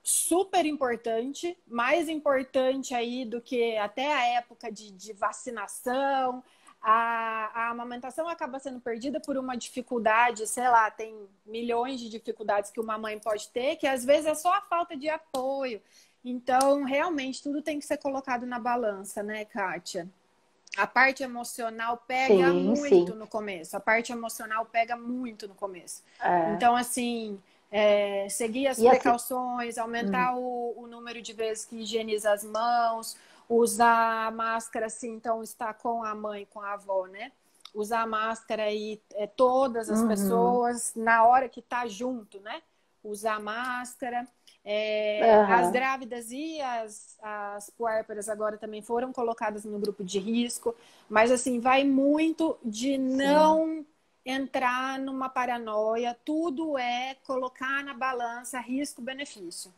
super 0.10 0.66
importante, 0.66 1.55
mais 1.68 2.10
importante 2.10 2.95
aí 2.95 3.24
do 3.24 3.39
que 3.39 3.78
até 3.78 4.12
a 4.12 4.26
época 4.39 4.72
de, 4.72 4.91
de 4.91 5.14
vacinação. 5.14 6.43
A, 6.82 7.51
a, 7.53 7.70
amamentação 7.70 8.28
acaba 8.28 8.57
sendo 8.57 8.80
perdida 8.80 9.20
por 9.20 9.38
uma 9.38 9.55
dificuldade, 9.55 10.47
sei 10.47 10.68
lá, 10.68 10.89
tem 10.89 11.28
milhões 11.45 11.99
de 11.99 12.10
dificuldades 12.10 12.72
que 12.72 12.80
uma 12.80 12.97
mãe 12.97 13.20
pode 13.20 13.49
ter, 13.49 13.76
que 13.76 13.86
às 13.86 14.03
vezes 14.03 14.26
é 14.26 14.36
só 14.36 14.53
a 14.53 14.62
falta 14.62 14.95
de 14.97 15.10
apoio. 15.10 15.82
Então, 16.24 16.84
realmente, 16.84 17.43
tudo 17.43 17.62
tem 17.62 17.80
que 17.80 17.86
ser 17.86 17.97
colocado 17.97 18.45
na 18.45 18.60
balança, 18.60 19.22
né, 19.22 19.45
Kátia? 19.45 20.10
A 20.78 20.88
parte 20.88 21.22
emocional 21.22 21.97
pega 22.07 22.49
sim, 22.49 22.64
muito 22.64 22.88
sim. 23.12 23.18
no 23.18 23.28
começo. 23.28 23.76
A 23.76 23.80
parte 23.80 24.12
emocional 24.12 24.66
pega 24.66 24.95
muito 24.95 25.47
no 25.47 25.55
começo. 25.55 26.03
É. 26.22 26.53
Então, 26.53 26.76
assim, 26.76 27.41
é, 27.72 28.28
seguir 28.30 28.68
as 28.68 28.80
e 28.80 28.88
precauções, 28.88 29.70
assim... 29.70 29.80
aumentar 29.80 30.36
hum. 30.36 30.74
o, 30.78 30.84
o, 30.84 30.88
número 30.88 31.22
de 31.22 31.34
vezes 31.34 31.66
que 31.66 31.78
higieniza 31.78 32.32
as 32.32 32.44
mãos, 32.44 33.16
usar 33.48 34.32
máscara 34.32 34.90
se 34.90 35.08
então 35.08 35.44
está 35.44 35.74
com 35.74 36.04
a 36.04 36.16
mãe, 36.16 36.48
com 36.52 36.62
a 36.62 36.74
avó, 36.74 37.06
né? 37.08 37.32
Usar 37.74 38.08
máscara 38.08 38.64
aí 38.64 39.00
é, 39.14 39.28
todas 39.28 39.90
as 39.90 40.00
uhum. 40.00 40.08
pessoas 40.08 40.94
na 40.96 41.24
hora 41.26 41.48
que 41.48 41.60
está 41.60 41.88
junto, 41.88 42.40
né? 42.40 42.62
Usar 43.04 43.40
máscara. 43.40 44.28
É, 44.66 45.22
uhum. 45.24 45.54
As 45.54 45.72
grávidas 45.72 46.32
e 46.32 46.60
as, 46.62 47.18
as 47.22 47.70
puérperas 47.70 48.28
agora 48.28 48.58
também 48.58 48.82
foram 48.82 49.14
colocadas 49.14 49.64
no 49.64 49.80
grupo 49.80 50.04
de 50.04 50.20
risco, 50.20 50.76
mas 51.08 51.32
assim, 51.32 51.60
vai 51.60 51.84
muito 51.84 52.58
de 52.64 52.98
não 52.98 53.78
Sim 53.78 53.86
entrar 54.30 55.00
numa 55.00 55.30
paranoia, 55.30 56.18
tudo 56.24 56.78
é 56.78 57.16
colocar 57.26 57.84
na 57.84 57.94
balança 57.94 58.60
risco-benefício. 58.60 59.74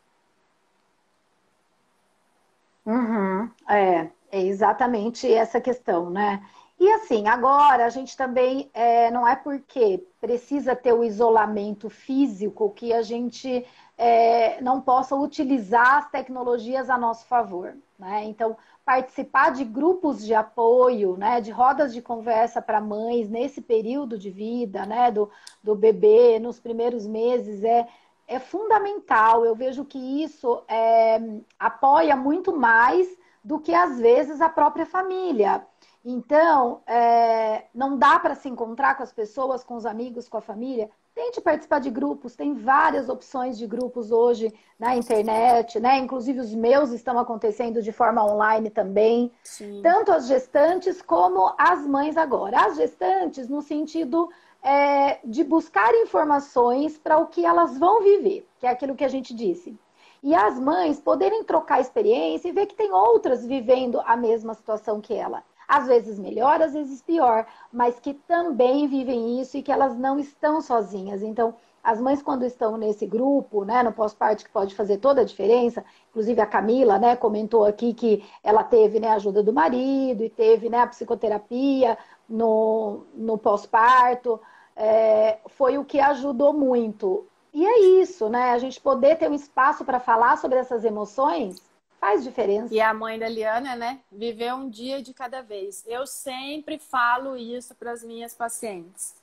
Uhum, 2.85 3.49
é, 3.69 4.09
é 4.31 4.41
exatamente 4.41 5.31
essa 5.31 5.61
questão, 5.61 6.09
né? 6.09 6.43
E 6.79 6.91
assim, 6.93 7.27
agora 7.27 7.85
a 7.85 7.89
gente 7.89 8.17
também 8.17 8.71
é, 8.73 9.11
não 9.11 9.27
é 9.27 9.35
porque 9.35 10.03
precisa 10.19 10.75
ter 10.75 10.93
o 10.93 11.03
isolamento 11.03 11.91
físico 11.91 12.71
que 12.71 12.91
a 12.91 13.03
gente 13.03 13.63
é, 13.95 14.59
não 14.61 14.81
possa 14.81 15.15
utilizar 15.15 15.97
as 15.97 16.09
tecnologias 16.09 16.89
a 16.89 16.97
nosso 16.97 17.27
favor. 17.27 17.77
Né? 17.99 18.23
Então, 18.23 18.57
participar 18.85 19.51
de 19.51 19.63
grupos 19.63 20.25
de 20.25 20.33
apoio, 20.33 21.15
né, 21.17 21.39
de 21.39 21.51
rodas 21.51 21.93
de 21.93 22.01
conversa 22.01 22.61
para 22.61 22.81
mães 22.81 23.29
nesse 23.29 23.61
período 23.61 24.17
de 24.17 24.29
vida, 24.29 24.85
né, 24.85 25.11
do, 25.11 25.29
do 25.63 25.75
bebê, 25.75 26.39
nos 26.39 26.59
primeiros 26.59 27.05
meses, 27.05 27.63
é, 27.63 27.87
é 28.27 28.39
fundamental. 28.39 29.45
Eu 29.45 29.55
vejo 29.55 29.85
que 29.85 30.23
isso 30.23 30.63
é, 30.67 31.19
apoia 31.59 32.15
muito 32.15 32.55
mais 32.55 33.07
do 33.43 33.59
que, 33.59 33.73
às 33.73 33.99
vezes, 33.99 34.39
a 34.39 34.49
própria 34.49 34.85
família. 34.85 35.65
Então, 36.03 36.81
é, 36.87 37.50
não 37.81 37.97
dá 37.97 38.19
para 38.19 38.35
se 38.35 38.47
encontrar 38.47 38.95
com 38.95 39.03
as 39.03 39.11
pessoas, 39.11 39.63
com 39.63 39.75
os 39.75 39.85
amigos, 39.85 40.29
com 40.29 40.37
a 40.37 40.41
família 40.41 40.89
Tente 41.13 41.41
participar 41.41 41.79
de 41.79 41.89
grupos, 41.89 42.37
tem 42.37 42.53
várias 42.53 43.09
opções 43.09 43.57
de 43.57 43.67
grupos 43.67 44.13
hoje 44.13 44.53
na 44.79 44.95
internet, 44.95 45.77
né? 45.77 45.97
Inclusive 45.97 46.39
os 46.39 46.55
meus 46.55 46.91
estão 46.91 47.19
acontecendo 47.19 47.81
de 47.81 47.91
forma 47.91 48.23
online 48.23 48.69
também. 48.69 49.29
Sim. 49.43 49.81
Tanto 49.83 50.13
as 50.13 50.25
gestantes 50.25 51.01
como 51.01 51.53
as 51.57 51.85
mães 51.85 52.15
agora. 52.15 52.65
As 52.65 52.77
gestantes 52.77 53.49
no 53.49 53.61
sentido 53.61 54.29
é, 54.63 55.19
de 55.25 55.43
buscar 55.43 55.93
informações 55.95 56.97
para 56.97 57.17
o 57.17 57.27
que 57.27 57.45
elas 57.45 57.77
vão 57.77 58.01
viver, 58.01 58.47
que 58.57 58.65
é 58.65 58.69
aquilo 58.69 58.95
que 58.95 59.03
a 59.03 59.09
gente 59.09 59.33
disse. 59.33 59.77
E 60.23 60.33
as 60.33 60.57
mães 60.57 61.01
poderem 61.01 61.43
trocar 61.43 61.81
experiência 61.81 62.47
e 62.47 62.53
ver 62.53 62.67
que 62.67 62.75
tem 62.75 62.93
outras 62.93 63.45
vivendo 63.45 63.99
a 64.05 64.15
mesma 64.15 64.53
situação 64.53 65.01
que 65.01 65.13
ela 65.13 65.43
às 65.71 65.87
vezes 65.87 66.19
melhor, 66.19 66.61
às 66.61 66.73
vezes 66.73 67.01
pior, 67.01 67.47
mas 67.71 67.97
que 67.97 68.13
também 68.13 68.89
vivem 68.89 69.39
isso 69.39 69.55
e 69.55 69.63
que 69.63 69.71
elas 69.71 69.97
não 69.97 70.19
estão 70.19 70.59
sozinhas. 70.59 71.23
Então, 71.23 71.55
as 71.81 71.97
mães 72.01 72.21
quando 72.21 72.43
estão 72.43 72.75
nesse 72.75 73.07
grupo, 73.07 73.63
né, 73.63 73.81
no 73.81 73.93
pós-parto, 73.93 74.43
que 74.43 74.51
pode 74.51 74.75
fazer 74.75 74.97
toda 74.97 75.21
a 75.21 75.23
diferença, 75.23 75.81
inclusive 76.09 76.41
a 76.41 76.45
Camila, 76.45 76.99
né, 76.99 77.15
comentou 77.15 77.63
aqui 77.63 77.93
que 77.93 78.21
ela 78.43 78.65
teve, 78.65 78.99
né, 78.99 79.07
a 79.07 79.13
ajuda 79.13 79.41
do 79.41 79.53
marido 79.53 80.25
e 80.25 80.29
teve, 80.29 80.69
né, 80.69 80.79
a 80.79 80.87
psicoterapia 80.87 81.97
no, 82.27 83.05
no 83.15 83.37
pós-parto, 83.37 84.41
é, 84.75 85.37
foi 85.47 85.77
o 85.77 85.85
que 85.85 86.01
ajudou 86.01 86.51
muito. 86.51 87.25
E 87.53 87.65
é 87.65 87.79
isso, 88.01 88.27
né, 88.27 88.51
a 88.51 88.57
gente 88.57 88.79
poder 88.81 89.17
ter 89.17 89.29
um 89.31 89.33
espaço 89.33 89.85
para 89.85 90.01
falar 90.01 90.37
sobre 90.37 90.59
essas 90.59 90.83
emoções 90.83 91.70
Faz 92.01 92.23
diferença. 92.23 92.73
E 92.73 92.81
a 92.81 92.91
mãe 92.95 93.19
da 93.19 93.29
Liana, 93.29 93.75
né? 93.75 93.99
Viver 94.11 94.51
um 94.55 94.67
dia 94.67 95.03
de 95.03 95.13
cada 95.13 95.43
vez. 95.43 95.85
Eu 95.85 96.07
sempre 96.07 96.79
falo 96.79 97.37
isso 97.37 97.75
para 97.75 97.91
as 97.91 98.03
minhas 98.03 98.33
pacientes. 98.33 99.13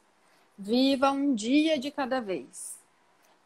Viva 0.57 1.11
um 1.11 1.35
dia 1.35 1.77
de 1.77 1.91
cada 1.91 2.21
vez. 2.21 2.79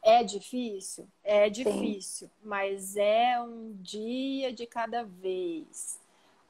É 0.03 0.23
difícil? 0.23 1.09
É 1.25 1.49
difícil, 1.49 2.29
Sim. 2.29 2.33
mas 2.45 2.95
é 2.97 3.41
um 3.41 3.73
dia 3.81 4.53
de 4.53 4.67
cada 4.67 5.03
vez 5.03 5.99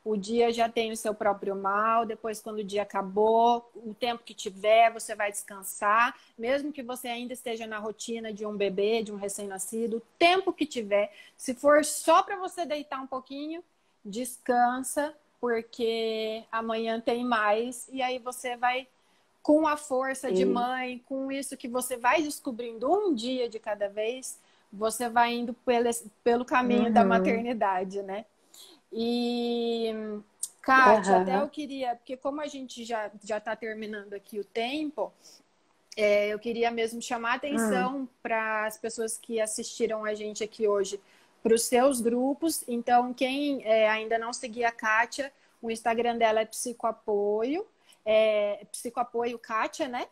o 0.05 0.17
dia 0.17 0.53
já 0.53 0.69
tem 0.69 0.91
o 0.91 0.97
seu 0.97 1.15
próprio 1.15 1.55
mal, 1.55 2.05
depois 2.05 2.41
quando 2.41 2.59
o 2.59 2.65
dia 2.65 2.83
acabou, 2.83 3.71
o 3.75 3.95
tempo 3.95 4.25
que 4.25 4.35
tiver, 4.35 4.93
você 4.93 5.15
vai 5.15 5.31
descansar, 5.31 6.19
mesmo 6.37 6.73
que 6.73 6.83
você 6.83 7.09
ainda 7.09 7.33
esteja 7.33 7.67
na 7.67 7.79
rotina 7.79 8.33
de 8.33 8.45
um 8.45 8.57
bebê, 8.57 9.03
de 9.03 9.13
um 9.13 9.17
recém-nascido, 9.17 9.99
o 9.99 10.03
tempo 10.19 10.53
que 10.53 10.67
tiver, 10.67 11.13
se 11.37 11.55
for 11.55 11.85
só 11.85 12.23
para 12.23 12.37
você 12.37 12.67
deitar 12.67 13.01
um 13.01 13.07
pouquinho, 13.07 13.63
descansa, 14.05 15.15
porque 15.41 16.43
amanhã 16.51 17.01
tem 17.01 17.25
mais 17.25 17.89
e 17.93 18.03
aí 18.03 18.19
você 18.19 18.57
vai 18.57 18.89
com 19.43 19.67
a 19.67 19.77
força 19.77 20.29
Sim. 20.29 20.35
de 20.35 20.45
mãe, 20.45 21.03
com 21.07 21.31
isso 21.31 21.57
que 21.57 21.69
você 21.69 21.97
vai 21.97 22.23
descobrindo 22.23 22.91
um 22.91 23.13
dia 23.15 23.49
de 23.49 23.59
cada 23.59 23.89
vez, 23.89 24.39
você 24.73 25.09
vai 25.09 25.35
indo 25.35 25.53
pelo, 25.53 25.91
pelo 26.23 26.45
caminho 26.45 26.87
uhum. 26.87 26.93
da 26.93 27.05
maternidade, 27.05 28.03
né? 28.03 28.25
E, 28.93 29.91
Kátia, 30.61 31.15
uhum. 31.15 31.23
até 31.23 31.37
eu 31.37 31.49
queria, 31.49 31.97
porque 31.97 32.17
como 32.17 32.41
a 32.41 32.47
gente 32.47 32.85
já 32.85 33.11
já 33.25 33.39
está 33.39 33.57
terminando 33.57 34.13
aqui 34.13 34.39
o 34.39 34.45
tempo, 34.45 35.13
é, 35.97 36.29
eu 36.29 36.39
queria 36.39 36.71
mesmo 36.71 37.01
chamar 37.01 37.33
a 37.33 37.35
atenção 37.37 37.97
uhum. 37.97 38.09
para 38.23 38.67
as 38.67 38.77
pessoas 38.77 39.19
que 39.19 39.41
assistiram 39.41 40.05
a 40.05 40.15
gente 40.15 40.45
aqui 40.45 40.67
hoje 40.67 41.01
para 41.43 41.55
os 41.55 41.63
seus 41.63 42.01
grupos. 42.01 42.65
Então, 42.69 43.13
quem 43.13 43.65
é, 43.65 43.89
ainda 43.89 44.19
não 44.19 44.33
seguia 44.33 44.69
a 44.69 44.73
Kátia, 44.73 45.33
o 45.61 45.71
Instagram 45.71 46.17
dela 46.17 46.41
é 46.41 46.45
Psicoapoio, 46.45 47.67
é, 48.05 48.65
Psicoapoio 48.71 49.39
Kátia, 49.39 49.89
né? 49.89 50.07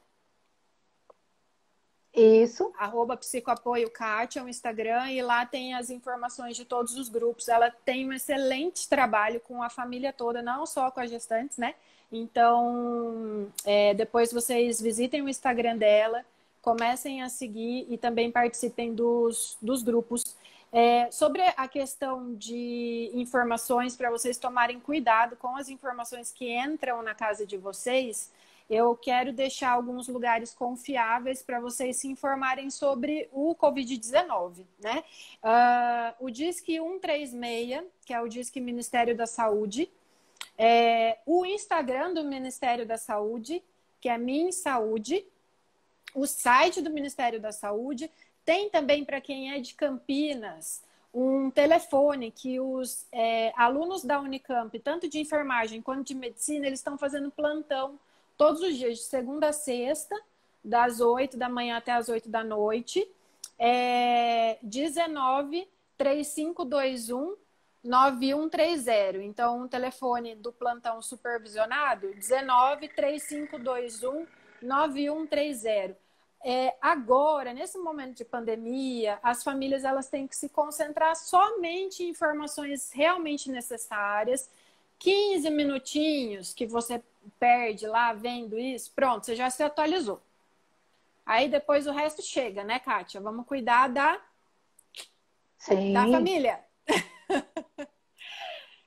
Isso. 2.14 2.72
Arroba 2.76 3.16
Psicoapoio 3.16 3.88
Kátia, 3.90 4.40
é 4.40 4.42
o 4.42 4.48
Instagram, 4.48 5.10
e 5.10 5.22
lá 5.22 5.46
tem 5.46 5.74
as 5.74 5.90
informações 5.90 6.56
de 6.56 6.64
todos 6.64 6.96
os 6.96 7.08
grupos. 7.08 7.48
Ela 7.48 7.70
tem 7.70 8.06
um 8.06 8.12
excelente 8.12 8.88
trabalho 8.88 9.40
com 9.40 9.62
a 9.62 9.70
família 9.70 10.12
toda, 10.12 10.42
não 10.42 10.66
só 10.66 10.90
com 10.90 11.00
as 11.00 11.10
gestantes, 11.10 11.56
né? 11.56 11.74
Então, 12.10 13.46
é, 13.64 13.94
depois 13.94 14.32
vocês 14.32 14.80
visitem 14.80 15.22
o 15.22 15.28
Instagram 15.28 15.76
dela, 15.76 16.24
comecem 16.60 17.22
a 17.22 17.28
seguir 17.28 17.86
e 17.88 17.96
também 17.96 18.30
participem 18.30 18.92
dos, 18.92 19.56
dos 19.62 19.82
grupos. 19.82 20.36
É, 20.72 21.10
sobre 21.10 21.42
a 21.56 21.66
questão 21.68 22.34
de 22.34 23.10
informações, 23.14 23.96
para 23.96 24.10
vocês 24.10 24.36
tomarem 24.36 24.78
cuidado 24.80 25.36
com 25.36 25.56
as 25.56 25.68
informações 25.68 26.32
que 26.32 26.52
entram 26.52 27.02
na 27.02 27.14
casa 27.14 27.46
de 27.46 27.56
vocês, 27.56 28.30
eu 28.70 28.94
quero 28.94 29.32
deixar 29.32 29.72
alguns 29.72 30.06
lugares 30.06 30.54
confiáveis 30.54 31.42
para 31.42 31.58
vocês 31.58 31.96
se 31.96 32.06
informarem 32.06 32.70
sobre 32.70 33.28
o 33.32 33.52
Covid-19, 33.56 34.64
né? 34.78 35.02
Uh, 35.42 36.26
o 36.26 36.30
Disque 36.30 36.78
136, 36.78 37.82
que 38.06 38.14
é 38.14 38.20
o 38.20 38.28
Disque 38.28 38.60
Ministério 38.60 39.16
da 39.16 39.26
Saúde, 39.26 39.90
é, 40.56 41.18
o 41.26 41.44
Instagram 41.44 42.14
do 42.14 42.22
Ministério 42.22 42.86
da 42.86 42.96
Saúde, 42.96 43.60
que 44.00 44.08
é 44.08 44.16
Min 44.16 44.52
Saúde, 44.52 45.26
o 46.14 46.26
site 46.26 46.80
do 46.80 46.90
Ministério 46.90 47.40
da 47.40 47.50
Saúde, 47.50 48.08
tem 48.44 48.70
também 48.70 49.04
para 49.04 49.20
quem 49.20 49.52
é 49.52 49.58
de 49.58 49.74
Campinas 49.74 50.82
um 51.12 51.50
telefone 51.50 52.30
que 52.30 52.60
os 52.60 53.04
é, 53.10 53.52
alunos 53.56 54.04
da 54.04 54.20
Unicamp, 54.20 54.78
tanto 54.78 55.08
de 55.08 55.18
enfermagem 55.18 55.82
quanto 55.82 56.06
de 56.06 56.14
medicina, 56.14 56.66
eles 56.66 56.78
estão 56.78 56.96
fazendo 56.96 57.32
plantão 57.32 57.98
todos 58.40 58.62
os 58.62 58.74
dias, 58.74 58.96
de 58.96 59.04
segunda 59.04 59.48
a 59.48 59.52
sexta, 59.52 60.18
das 60.64 60.98
8 60.98 61.36
da 61.36 61.46
manhã 61.46 61.76
até 61.76 61.92
as 61.92 62.08
8 62.08 62.26
da 62.30 62.42
noite. 62.42 63.06
É 63.58 64.56
19 64.62 65.68
3521 65.98 67.36
9130. 67.84 69.18
Então, 69.22 69.64
o 69.64 69.68
telefone 69.68 70.34
do 70.36 70.50
plantão 70.50 71.02
supervisionado, 71.02 72.14
19 72.14 72.88
3521 72.88 74.26
9130. 74.62 75.98
É, 76.42 76.74
agora, 76.80 77.52
nesse 77.52 77.76
momento 77.76 78.16
de 78.16 78.24
pandemia, 78.24 79.18
as 79.22 79.44
famílias 79.44 79.84
elas 79.84 80.08
têm 80.08 80.26
que 80.26 80.34
se 80.34 80.48
concentrar 80.48 81.14
somente 81.14 82.02
em 82.02 82.08
informações 82.08 82.90
realmente 82.90 83.50
necessárias. 83.50 84.48
15 85.00 85.50
minutinhos 85.50 86.54
que 86.54 86.66
você 86.66 87.02
perde 87.38 87.86
lá 87.86 88.12
vendo 88.12 88.58
isso, 88.58 88.92
pronto, 88.94 89.26
você 89.26 89.34
já 89.34 89.50
se 89.50 89.62
atualizou. 89.62 90.22
Aí 91.26 91.48
depois 91.48 91.86
o 91.86 91.92
resto 91.92 92.22
chega, 92.22 92.62
né, 92.62 92.78
Kátia? 92.78 93.20
Vamos 93.20 93.46
cuidar 93.46 93.88
da, 93.88 94.20
Sim. 95.58 95.92
da 95.92 96.06
família. 96.06 96.60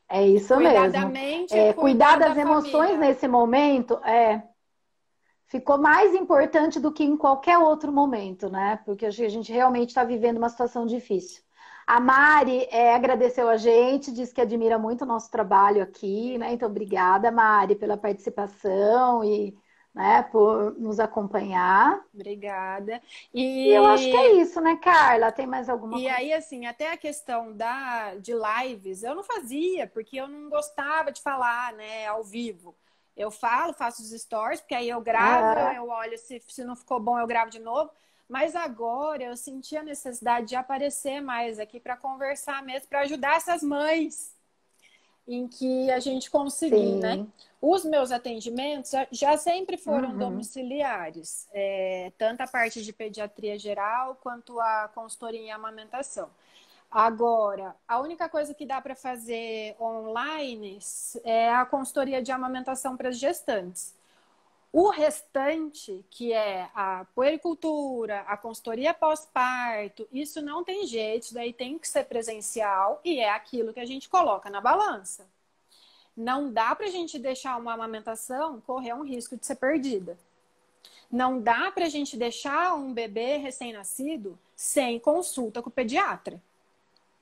É 0.09 0.27
isso 0.27 0.53
cuidar 0.53 0.81
mesmo. 0.81 0.91
Da 0.91 1.05
mente, 1.07 1.57
é, 1.57 1.73
cuidar, 1.73 2.19
das 2.19 2.35
da 2.35 2.41
emoções 2.41 2.91
família. 2.91 2.97
nesse 2.99 3.27
momento 3.27 3.95
é 4.05 4.43
ficou 5.47 5.77
mais 5.77 6.13
importante 6.13 6.79
do 6.79 6.91
que 6.91 7.03
em 7.03 7.17
qualquer 7.17 7.57
outro 7.57 7.91
momento, 7.91 8.49
né? 8.49 8.79
Porque 8.85 9.05
a 9.05 9.09
gente 9.09 9.51
realmente 9.51 9.89
está 9.89 10.03
vivendo 10.03 10.37
uma 10.37 10.49
situação 10.49 10.85
difícil. 10.85 11.41
A 11.85 11.99
Mari 11.99 12.67
é, 12.71 12.93
agradeceu 12.95 13.49
a 13.49 13.57
gente, 13.57 14.11
disse 14.11 14.33
que 14.33 14.41
admira 14.41 14.79
muito 14.79 15.03
o 15.03 15.07
nosso 15.07 15.29
trabalho 15.29 15.83
aqui, 15.83 16.37
né? 16.37 16.53
Então, 16.53 16.69
obrigada, 16.69 17.31
Mari, 17.31 17.75
pela 17.75 17.97
participação 17.97 19.23
e 19.23 19.55
né, 19.93 20.23
por 20.31 20.77
nos 20.79 20.99
acompanhar. 20.99 22.03
Obrigada. 22.13 23.01
E... 23.33 23.67
e 23.67 23.73
eu 23.73 23.85
acho 23.85 24.03
que 24.03 24.15
é 24.15 24.33
isso, 24.33 24.59
né, 24.59 24.75
Carla? 24.77 25.31
Tem 25.31 25.45
mais 25.45 25.69
alguma 25.69 25.97
e 25.97 26.01
coisa? 26.01 26.07
E 26.07 26.09
aí, 26.09 26.33
assim, 26.33 26.65
até 26.65 26.91
a 26.91 26.97
questão 26.97 27.53
da, 27.53 28.15
de 28.15 28.33
lives, 28.33 29.03
eu 29.03 29.13
não 29.13 29.23
fazia, 29.23 29.85
porque 29.85 30.19
eu 30.19 30.27
não 30.27 30.49
gostava 30.49 31.11
de 31.11 31.21
falar, 31.21 31.73
né, 31.73 32.07
ao 32.07 32.23
vivo. 32.23 32.75
Eu 33.15 33.29
falo, 33.29 33.73
faço 33.73 34.01
os 34.01 34.09
stories, 34.09 34.59
porque 34.59 34.73
aí 34.73 34.89
eu 34.89 34.99
gravo, 34.99 35.59
ah. 35.59 35.75
eu 35.75 35.87
olho, 35.87 36.17
se, 36.17 36.41
se 36.47 36.63
não 36.63 36.75
ficou 36.75 36.99
bom, 36.99 37.19
eu 37.19 37.27
gravo 37.27 37.51
de 37.51 37.59
novo. 37.59 37.91
Mas 38.27 38.55
agora 38.55 39.23
eu 39.23 39.37
senti 39.37 39.75
a 39.75 39.83
necessidade 39.83 40.47
de 40.47 40.55
aparecer 40.55 41.21
mais 41.21 41.59
aqui 41.59 41.79
para 41.79 41.97
conversar 41.97 42.63
mesmo, 42.63 42.87
para 42.87 43.01
ajudar 43.01 43.35
essas 43.35 43.61
mães 43.61 44.33
em 45.27 45.47
que 45.47 45.89
a 45.89 45.99
gente 45.99 46.29
conseguiu, 46.29 46.97
né? 46.97 47.25
Os 47.61 47.85
meus 47.85 48.11
atendimentos 48.11 48.91
já 49.11 49.37
sempre 49.37 49.77
foram 49.77 50.11
uhum. 50.11 50.17
domiciliares, 50.17 51.47
é, 51.53 52.11
tanto 52.17 52.41
a 52.41 52.47
parte 52.47 52.83
de 52.83 52.91
pediatria 52.91 53.57
geral 53.57 54.15
quanto 54.21 54.59
a 54.59 54.89
consultoria 54.93 55.39
em 55.39 55.51
amamentação. 55.51 56.29
Agora, 56.91 57.75
a 57.87 57.99
única 57.99 58.29
coisa 58.29 58.53
que 58.53 58.65
dá 58.65 58.79
para 58.81 58.95
fazer 58.95 59.75
online 59.79 60.77
é 61.23 61.49
a 61.51 61.65
consultoria 61.65 62.21
de 62.21 62.31
amamentação 62.31 62.95
para 62.95 63.09
as 63.09 63.17
gestantes. 63.17 63.95
O 64.73 64.89
restante, 64.89 66.03
que 66.09 66.33
é 66.33 66.67
a 66.73 67.05
puericultura, 67.13 68.21
a 68.21 68.35
consultoria 68.35 68.91
pós-parto, 68.91 70.07
isso 70.11 70.41
não 70.41 70.63
tem 70.63 70.87
jeito, 70.87 71.31
daí 71.31 71.53
tem 71.53 71.77
que 71.77 71.87
ser 71.87 72.05
presencial 72.05 72.99
e 73.05 73.19
é 73.19 73.29
aquilo 73.29 73.71
que 73.71 73.79
a 73.79 73.85
gente 73.85 74.09
coloca 74.09 74.49
na 74.49 74.59
balança. 74.59 75.27
Não 76.17 76.51
dá 76.51 76.75
para 76.75 76.87
a 76.87 76.89
gente 76.89 77.19
deixar 77.19 77.55
uma 77.59 77.73
amamentação 77.73 78.59
correr 78.61 78.93
um 78.93 79.03
risco 79.03 79.37
de 79.37 79.45
ser 79.45 79.57
perdida. 79.57 80.17
Não 81.11 81.39
dá 81.39 81.71
para 81.71 81.85
a 81.85 81.89
gente 81.89 82.17
deixar 82.17 82.73
um 82.73 82.91
bebê 82.91 83.37
recém-nascido 83.37 84.39
sem 84.55 84.99
consulta 84.99 85.61
com 85.61 85.69
o 85.69 85.71
pediatra, 85.71 86.41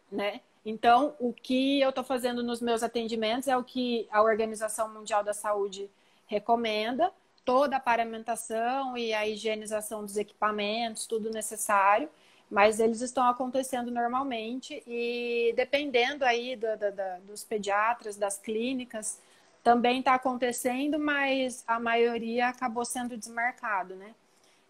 né? 0.10 0.40
Então, 0.66 1.16
o 1.20 1.34
que 1.34 1.82
eu 1.82 1.90
estou 1.90 2.04
fazendo 2.04 2.42
nos 2.42 2.62
meus 2.62 2.82
atendimentos 2.82 3.50
é 3.50 3.58
o 3.58 3.64
que 3.64 4.08
a 4.10 4.22
Organização 4.22 4.88
Mundial 4.94 5.22
da 5.22 5.34
Saúde 5.34 5.90
recomenda, 6.28 7.12
toda 7.44 7.78
a 7.78 7.80
paramentação 7.80 8.98
e 8.98 9.14
a 9.14 9.28
higienização 9.28 10.06
dos 10.06 10.18
equipamentos, 10.18 11.06
tudo 11.06 11.32
necessário, 11.32 12.10
mas 12.50 12.80
eles 12.80 13.02
estão 13.02 13.28
acontecendo 13.28 13.90
normalmente 13.90 14.84
e 14.86 15.54
dependendo 15.56 16.26
aí 16.26 16.56
do, 16.56 16.68
do, 16.78 16.92
do, 16.92 17.28
dos 17.28 17.44
pediatras, 17.44 18.18
das 18.18 18.38
clínicas, 18.38 19.20
também 19.64 20.00
está 20.00 20.16
acontecendo, 20.16 21.00
mas 21.00 21.64
a 21.68 21.80
maioria 21.80 22.48
acabou 22.48 22.84
sendo 22.84 23.16
desmarcado, 23.16 23.96
né? 23.96 24.14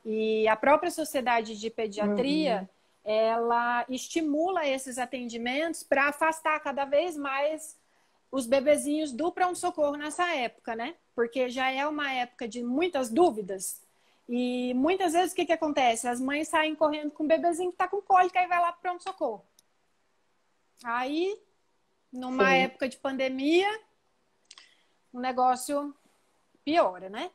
E 0.06 0.48
a 0.48 0.56
própria 0.56 0.92
sociedade 0.92 1.58
de 1.58 1.70
pediatria, 1.70 2.70
uhum. 3.06 3.12
ela 3.12 3.86
estimula 3.90 4.68
esses 4.68 4.98
atendimentos 4.98 5.84
para 5.84 6.10
afastar 6.10 6.60
cada 6.60 6.86
vez 6.86 7.16
mais 7.16 7.80
os 8.32 8.46
bebezinhos 8.46 9.12
do 9.12 9.32
pronto-socorro 9.32 9.96
nessa 9.96 10.34
época, 10.34 10.76
né? 10.76 10.96
Porque 11.16 11.50
já 11.50 11.70
é 11.70 11.86
uma 11.86 12.12
época 12.12 12.48
de 12.48 12.64
muitas 12.64 13.10
dúvidas. 13.10 13.82
E 14.28 14.74
muitas 14.74 15.14
vezes 15.14 15.34
o 15.34 15.36
que, 15.36 15.46
que 15.46 15.52
acontece? 15.52 16.08
As 16.08 16.22
mães 16.22 16.48
saem 16.48 16.76
correndo 16.76 17.12
com 17.12 17.24
o 17.24 17.28
bebezinho 17.28 17.72
que 17.72 17.78
tá 17.78 17.88
com 17.88 18.02
cólica 18.02 18.42
e 18.42 18.48
vai 18.48 18.60
lá 18.60 18.72
pro 18.72 18.82
pronto-socorro. 18.82 19.44
Aí, 20.84 21.38
numa 22.12 22.50
Sim. 22.50 22.58
época 22.58 22.90
de 22.90 22.98
pandemia, 22.98 23.68
o 25.12 25.20
negócio 25.20 25.94
piora, 26.64 27.10
né? 27.10 27.30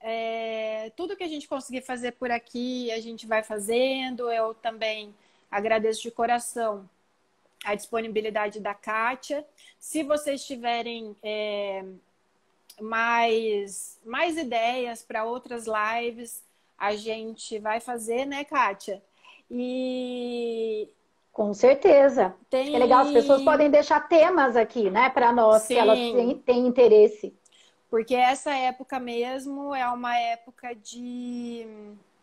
É, 0.00 0.92
tudo 0.96 1.16
que 1.16 1.24
a 1.24 1.28
gente 1.28 1.48
conseguir 1.48 1.82
fazer 1.82 2.12
por 2.12 2.30
aqui, 2.30 2.90
a 2.92 3.00
gente 3.00 3.26
vai 3.26 3.42
fazendo. 3.42 4.30
Eu 4.30 4.54
também 4.54 5.14
agradeço 5.50 6.02
de 6.02 6.10
coração 6.10 6.88
a 7.64 7.74
disponibilidade 7.74 8.60
da 8.60 8.74
Kátia. 8.74 9.44
Se 9.78 10.02
vocês 10.02 10.44
tiverem 10.44 11.16
é, 11.22 11.84
mais, 12.80 13.98
mais 14.04 14.36
ideias 14.36 15.02
para 15.02 15.24
outras 15.24 15.66
lives, 15.66 16.42
a 16.76 16.94
gente 16.94 17.58
vai 17.58 17.80
fazer, 17.80 18.24
né, 18.24 18.44
Kátia? 18.44 19.02
E. 19.50 20.88
Com 21.32 21.54
certeza. 21.54 22.34
Tem... 22.50 22.74
É 22.74 22.78
legal, 22.78 23.00
as 23.00 23.12
pessoas 23.12 23.42
podem 23.42 23.70
deixar 23.70 24.08
temas 24.08 24.56
aqui, 24.56 24.90
né, 24.90 25.08
para 25.10 25.32
nós, 25.32 25.62
Sim. 25.62 25.74
que 25.74 25.80
elas 25.80 25.98
têm, 25.98 26.38
têm 26.38 26.66
interesse. 26.66 27.34
Porque 27.90 28.14
essa 28.14 28.52
época 28.54 28.98
mesmo 29.00 29.74
é 29.74 29.88
uma 29.88 30.16
época 30.16 30.74
de, 30.74 31.66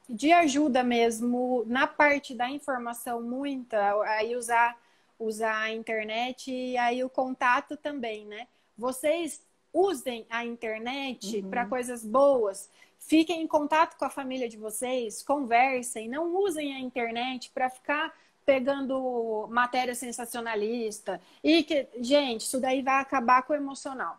de 0.07 0.31
ajuda 0.31 0.83
mesmo 0.83 1.63
na 1.65 1.87
parte 1.87 2.35
da 2.35 2.49
informação, 2.49 3.21
muita. 3.21 3.99
Aí 4.03 4.35
usar 4.35 4.77
usar 5.19 5.61
a 5.61 5.71
internet 5.71 6.51
e 6.51 6.77
aí 6.77 7.03
o 7.03 7.09
contato 7.09 7.77
também, 7.77 8.25
né? 8.25 8.47
Vocês 8.77 9.41
usem 9.75 10.25
a 10.29 10.45
internet 10.45 11.37
uhum. 11.37 11.49
para 11.49 11.65
coisas 11.65 12.03
boas. 12.03 12.69
Fiquem 12.97 13.41
em 13.41 13.47
contato 13.47 13.97
com 13.97 14.05
a 14.05 14.09
família 14.09 14.47
de 14.47 14.57
vocês, 14.57 15.21
conversem, 15.21 16.07
não 16.07 16.33
usem 16.37 16.73
a 16.73 16.79
internet 16.79 17.51
para 17.53 17.69
ficar 17.69 18.15
pegando 18.45 19.47
matéria 19.49 19.93
sensacionalista. 19.93 21.19
E 21.43 21.63
que, 21.63 21.87
gente, 21.99 22.41
isso 22.41 22.59
daí 22.59 22.81
vai 22.81 23.01
acabar 23.01 23.43
com 23.43 23.51
o 23.51 23.55
emocional. 23.55 24.17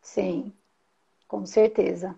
Sim, 0.00 0.52
com 1.26 1.44
certeza. 1.44 2.16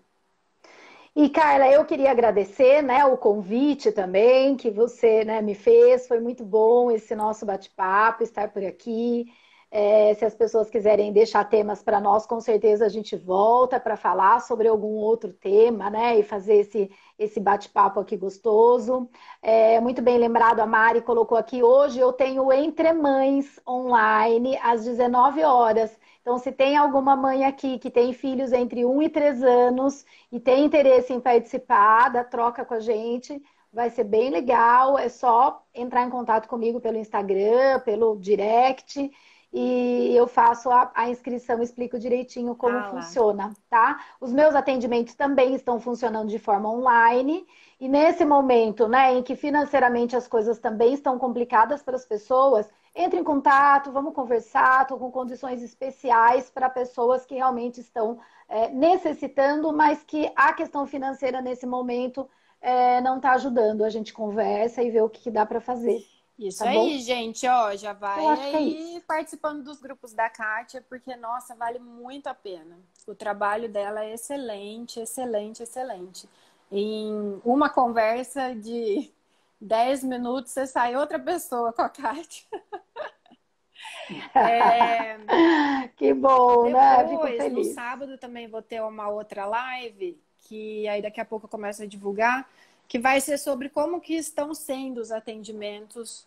E 1.15 1.29
Carla, 1.29 1.69
eu 1.69 1.85
queria 1.85 2.11
agradecer, 2.11 2.83
né, 2.83 3.05
o 3.05 3.19
convite 3.19 3.93
também 3.93 4.57
que 4.57 4.71
você, 4.71 5.25
né, 5.25 5.43
me 5.43 5.55
fez. 5.55 6.07
Foi 6.07 6.21
muito 6.21 6.45
bom 6.45 6.91
esse 6.91 7.15
nosso 7.15 7.45
bate-papo, 7.45 8.23
estar 8.23 8.51
por 8.51 8.65
aqui. 8.65 9.33
É, 9.75 10.13
se 10.13 10.23
as 10.27 10.35
pessoas 10.35 10.69
quiserem 10.69 11.15
deixar 11.15 11.49
temas 11.49 11.83
para 11.83 11.99
nós, 11.99 12.27
com 12.27 12.39
certeza 12.43 12.85
a 12.85 12.91
gente 12.91 13.17
volta 13.17 13.81
para 13.81 13.97
falar 13.97 14.41
sobre 14.43 14.69
algum 14.69 14.97
outro 14.97 15.33
tema, 15.33 15.89
né? 15.89 16.19
E 16.19 16.23
fazer 16.23 16.57
esse, 16.57 16.91
esse 17.19 17.41
bate-papo 17.41 17.99
aqui 17.99 18.15
gostoso. 18.15 19.09
É, 19.41 19.81
muito 19.81 20.03
bem 20.03 20.19
lembrado, 20.19 20.61
a 20.61 20.67
Mari 20.67 21.01
colocou 21.01 21.39
aqui. 21.39 21.63
Hoje 21.63 21.99
eu 21.99 22.13
tenho 22.13 22.53
Entre 22.53 22.93
Mães 22.93 23.59
online 23.67 24.59
às 24.63 24.85
19 24.85 25.43
horas. 25.43 25.99
Então, 26.21 26.37
se 26.37 26.53
tem 26.53 26.77
alguma 26.77 27.17
mãe 27.17 27.47
aqui 27.47 27.79
que 27.79 27.91
tem 27.91 28.13
filhos 28.13 28.53
entre 28.53 28.85
1 28.85 29.03
e 29.03 29.09
3 29.09 29.43
anos 29.43 30.05
e 30.31 30.39
tem 30.39 30.67
interesse 30.67 31.15
em 31.15 31.21
participar 31.21 32.11
da 32.11 32.23
troca 32.23 32.63
com 32.63 32.75
a 32.75 32.81
gente, 32.81 33.43
vai 33.73 33.89
ser 33.89 34.05
bem 34.05 34.29
legal. 34.29 34.99
É 34.99 35.09
só 35.09 35.65
entrar 35.75 36.05
em 36.05 36.11
contato 36.11 36.47
comigo 36.47 36.79
pelo 36.79 36.99
Instagram, 36.99 37.81
pelo 37.81 38.19
direct 38.19 39.11
e 39.53 40.17
eu 40.17 40.27
faço 40.27 40.71
a, 40.71 40.91
a 40.95 41.11
inscrição, 41.11 41.63
explico 41.63 41.99
direitinho 41.99 42.55
como 42.55 42.79
ah, 42.79 42.85
funciona, 42.85 43.53
tá? 43.69 44.01
Os 44.19 44.33
meus 44.33 44.55
atendimentos 44.55 45.15
também 45.15 45.55
estão 45.55 45.79
funcionando 45.79 46.29
de 46.29 46.39
forma 46.39 46.71
online. 46.71 47.47
E 47.79 47.87
nesse 47.89 48.25
momento, 48.25 48.89
né, 48.89 49.13
em 49.15 49.23
que 49.23 49.37
financeiramente 49.37 50.17
as 50.17 50.27
coisas 50.27 50.59
também 50.59 50.95
estão 50.95 51.19
complicadas 51.19 51.83
para 51.83 51.97
as 51.97 52.07
pessoas, 52.07 52.71
entre 52.95 53.21
em 53.21 53.25
contato, 53.25 53.93
vamos 53.93 54.15
conversar, 54.15 54.83
estou 54.83 54.99
com 54.99 55.11
condições 55.11 55.63
especiais 55.63 56.49
para 56.49 56.71
pessoas 56.71 57.27
que 57.27 57.35
realmente 57.35 57.81
estão 57.81 58.19
é, 58.49 58.69
necessitando, 58.71 59.73
mas 59.73 60.03
que 60.03 60.33
a 60.35 60.53
questão 60.53 60.87
financeira 60.87 61.43
nesse 61.43 61.67
momento 61.67 62.29
é, 62.61 63.01
não 63.03 63.17
está 63.17 63.33
ajudando. 63.33 63.85
A 63.85 63.91
gente 63.91 64.15
conversa 64.15 64.83
e 64.83 64.91
vê 64.91 65.03
o 65.03 65.11
que, 65.11 65.23
que 65.23 65.31
dá 65.31 65.45
para 65.45 65.61
fazer. 65.61 66.03
Isso 66.49 66.59
tá 66.59 66.71
aí, 66.71 66.77
bom? 66.77 66.99
gente, 66.99 67.47
ó, 67.47 67.75
já 67.77 67.93
vai 67.93 68.25
é 68.25 68.57
aí 68.57 68.97
é 68.97 69.01
participando 69.01 69.63
dos 69.63 69.81
grupos 69.81 70.13
da 70.13 70.29
Kátia, 70.29 70.85
porque, 70.89 71.15
nossa, 71.17 71.55
vale 71.55 71.79
muito 71.79 72.27
a 72.27 72.35
pena. 72.35 72.79
O 73.07 73.15
trabalho 73.15 73.69
dela 73.69 74.05
é 74.05 74.15
excelente, 74.15 74.99
excelente, 75.01 75.63
excelente. 75.63 76.29
Em 76.71 77.41
uma 77.45 77.69
conversa 77.69 78.55
de 78.55 79.11
10 79.61 80.05
minutos, 80.05 80.51
você 80.53 80.67
sai 80.67 80.97
outra 80.97 81.19
pessoa 81.19 81.73
com 81.73 81.83
a 81.83 81.89
Kátia. 81.89 82.45
é... 84.35 85.89
Que 85.97 86.13
bom, 86.13 86.71
né? 86.71 87.09
Fico 87.09 87.27
feliz. 87.27 87.69
No 87.69 87.75
sábado 87.75 88.19
também 88.19 88.49
vou 88.49 88.63
ter 88.63 88.83
uma 88.83 89.09
outra 89.09 89.45
live, 89.45 90.21
que 90.41 90.89
aí 90.89 91.01
daqui 91.01 91.21
a 91.21 91.25
pouco 91.25 91.47
eu 91.47 91.51
começo 91.51 91.83
a 91.83 91.87
divulgar, 91.87 92.49
que 92.89 92.99
vai 92.99 93.21
ser 93.21 93.39
sobre 93.39 93.69
como 93.69 94.01
que 94.01 94.15
estão 94.15 94.53
sendo 94.53 95.01
os 95.01 95.13
atendimentos 95.13 96.27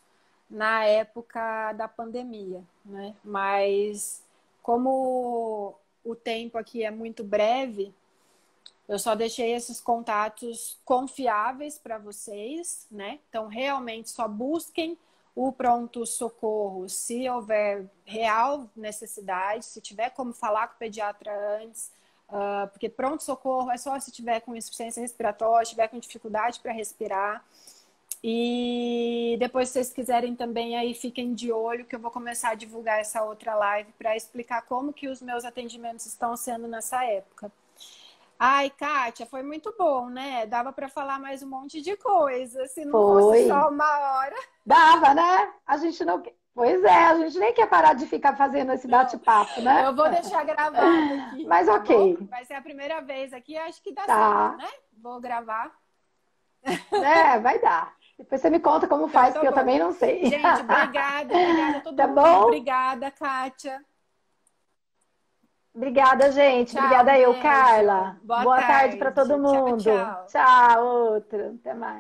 na 0.50 0.86
época 0.86 1.74
da 1.74 1.88
pandemia, 1.88 2.64
né? 2.86 3.16
Mas 3.24 4.24
como 4.62 5.76
o 6.04 6.16
tempo 6.16 6.58
aqui 6.58 6.84
é 6.84 6.91
muito 6.91 7.24
breve, 7.24 7.93
eu 8.88 9.00
só 9.00 9.16
deixei 9.16 9.54
esses 9.54 9.82
contatos 9.82 10.78
confiáveis 10.86 11.78
para 11.78 11.98
vocês, 11.98 12.88
né? 12.91 13.20
Então 13.30 13.48
realmente 13.48 14.10
só 14.10 14.28
busquem 14.28 14.98
o 15.36 15.52
pronto 15.52 16.06
socorro 16.06 16.88
se 16.88 17.28
houver 17.30 17.89
real 18.06 18.70
necessidade, 18.76 19.66
se 19.66 19.82
tiver 19.82 20.12
como 20.12 20.32
falar 20.32 20.68
com 20.68 20.76
o 20.76 20.78
pediatra 20.78 21.60
antes, 21.62 21.91
uh, 22.30 22.68
porque 22.70 22.88
pronto 22.88 23.22
socorro 23.22 23.70
é 23.70 23.78
só 23.78 24.00
se 24.00 24.12
tiver 24.12 24.39
com 24.39 24.56
insuficiência 24.56 25.02
respiratória, 25.02 25.66
tiver 25.66 25.89
com 25.89 26.00
dificuldade 26.00 26.60
para 26.62 26.72
respirar. 26.72 27.43
E 28.28 29.38
depois, 29.38 29.69
se 29.69 29.73
vocês 29.73 29.93
quiserem 29.93 30.36
também, 30.36 30.76
aí 30.76 30.95
fiquem 30.95 31.36
de 31.36 31.51
olho 31.51 31.86
que 31.86 31.95
eu 31.95 31.99
vou 31.99 32.09
começar 32.09 32.49
a 32.49 32.55
divulgar 32.55 32.99
essa 32.99 33.21
outra 33.21 33.53
live 33.53 33.91
para 33.99 34.15
explicar 34.15 34.63
como 34.63 34.91
que 34.91 35.07
os 35.07 35.21
meus 35.21 35.45
atendimentos 35.45 36.07
estão 36.07 36.36
sendo 36.36 36.67
nessa 36.67 37.05
época. 37.05 37.51
Ai, 38.39 38.71
Kátia, 38.71 39.28
foi 39.28 39.43
muito 39.43 39.76
bom, 39.78 40.09
né? 40.09 40.47
Dava 40.47 40.73
para 40.73 40.89
falar 40.89 41.19
mais 41.19 41.43
um 41.43 41.47
monte 41.47 41.84
de 41.84 41.95
coisa, 41.97 42.65
se 42.65 42.84
não 42.84 42.93
foi. 42.93 43.21
fosse 43.21 43.47
só 43.47 43.69
uma 43.69 43.99
hora. 43.99 44.36
Dava, 44.65 45.13
né? 45.13 45.53
A 45.67 45.78
gente 45.78 46.03
não. 46.03 46.23
Pois 46.55 46.84
é, 46.84 47.05
a 47.05 47.15
gente 47.19 47.38
nem 47.38 47.53
quer 47.53 47.69
parar 47.69 47.93
de 47.93 48.07
ficar 48.07 48.36
fazendo 48.36 48.71
esse 48.71 48.88
bate-papo, 48.88 49.61
né? 49.61 49.86
Eu 49.86 49.95
vou 49.95 50.09
deixar 50.09 50.43
gravado 50.43 50.78
aqui. 50.78 51.45
Mas 51.45 51.67
tá 51.67 51.76
ok. 51.76 52.17
Bom? 52.19 52.26
Vai 52.26 52.43
ser 52.43 52.55
a 52.55 52.61
primeira 52.63 53.01
vez 53.01 53.34
aqui, 53.34 53.55
acho 53.55 53.84
que 53.84 53.93
dá 53.93 54.01
tá. 54.07 54.55
certo, 54.57 54.63
né? 54.63 54.80
Vou 54.97 55.21
gravar. 55.21 55.71
É, 56.91 57.38
vai 57.38 57.59
dar. 57.59 57.93
Depois 58.18 58.39
você 58.39 58.49
me 58.49 58.59
conta 58.59 58.88
como 58.88 59.07
então, 59.07 59.13
faz, 59.13 59.34
tá 59.34 59.39
que 59.39 59.47
eu 59.47 59.53
também 59.53 59.78
não 59.78 59.91
sei. 59.91 60.26
Gente, 60.26 60.45
obrigada, 60.45 61.34
obrigada 61.36 61.78
a 61.78 61.82
todo 61.82 61.95
tá 61.95 62.07
mundo. 62.07 62.22
Bom? 62.22 62.41
Obrigada, 62.43 63.11
Kátia. 63.11 63.84
Obrigada, 65.74 66.32
gente. 66.32 66.72
Tchau, 66.72 66.82
obrigada 66.82 67.11
beijo. 67.11 67.32
eu, 67.32 67.41
Carla. 67.41 68.18
Boa, 68.24 68.43
Boa 68.43 68.55
tarde, 68.55 68.72
tarde 68.72 68.97
para 68.97 69.11
todo 69.11 69.38
mundo. 69.38 69.84
Tchau, 69.84 70.18
tchau. 70.18 70.26
tchau, 70.28 70.86
outro. 70.86 71.55
Até 71.59 71.74
mais. 71.74 71.93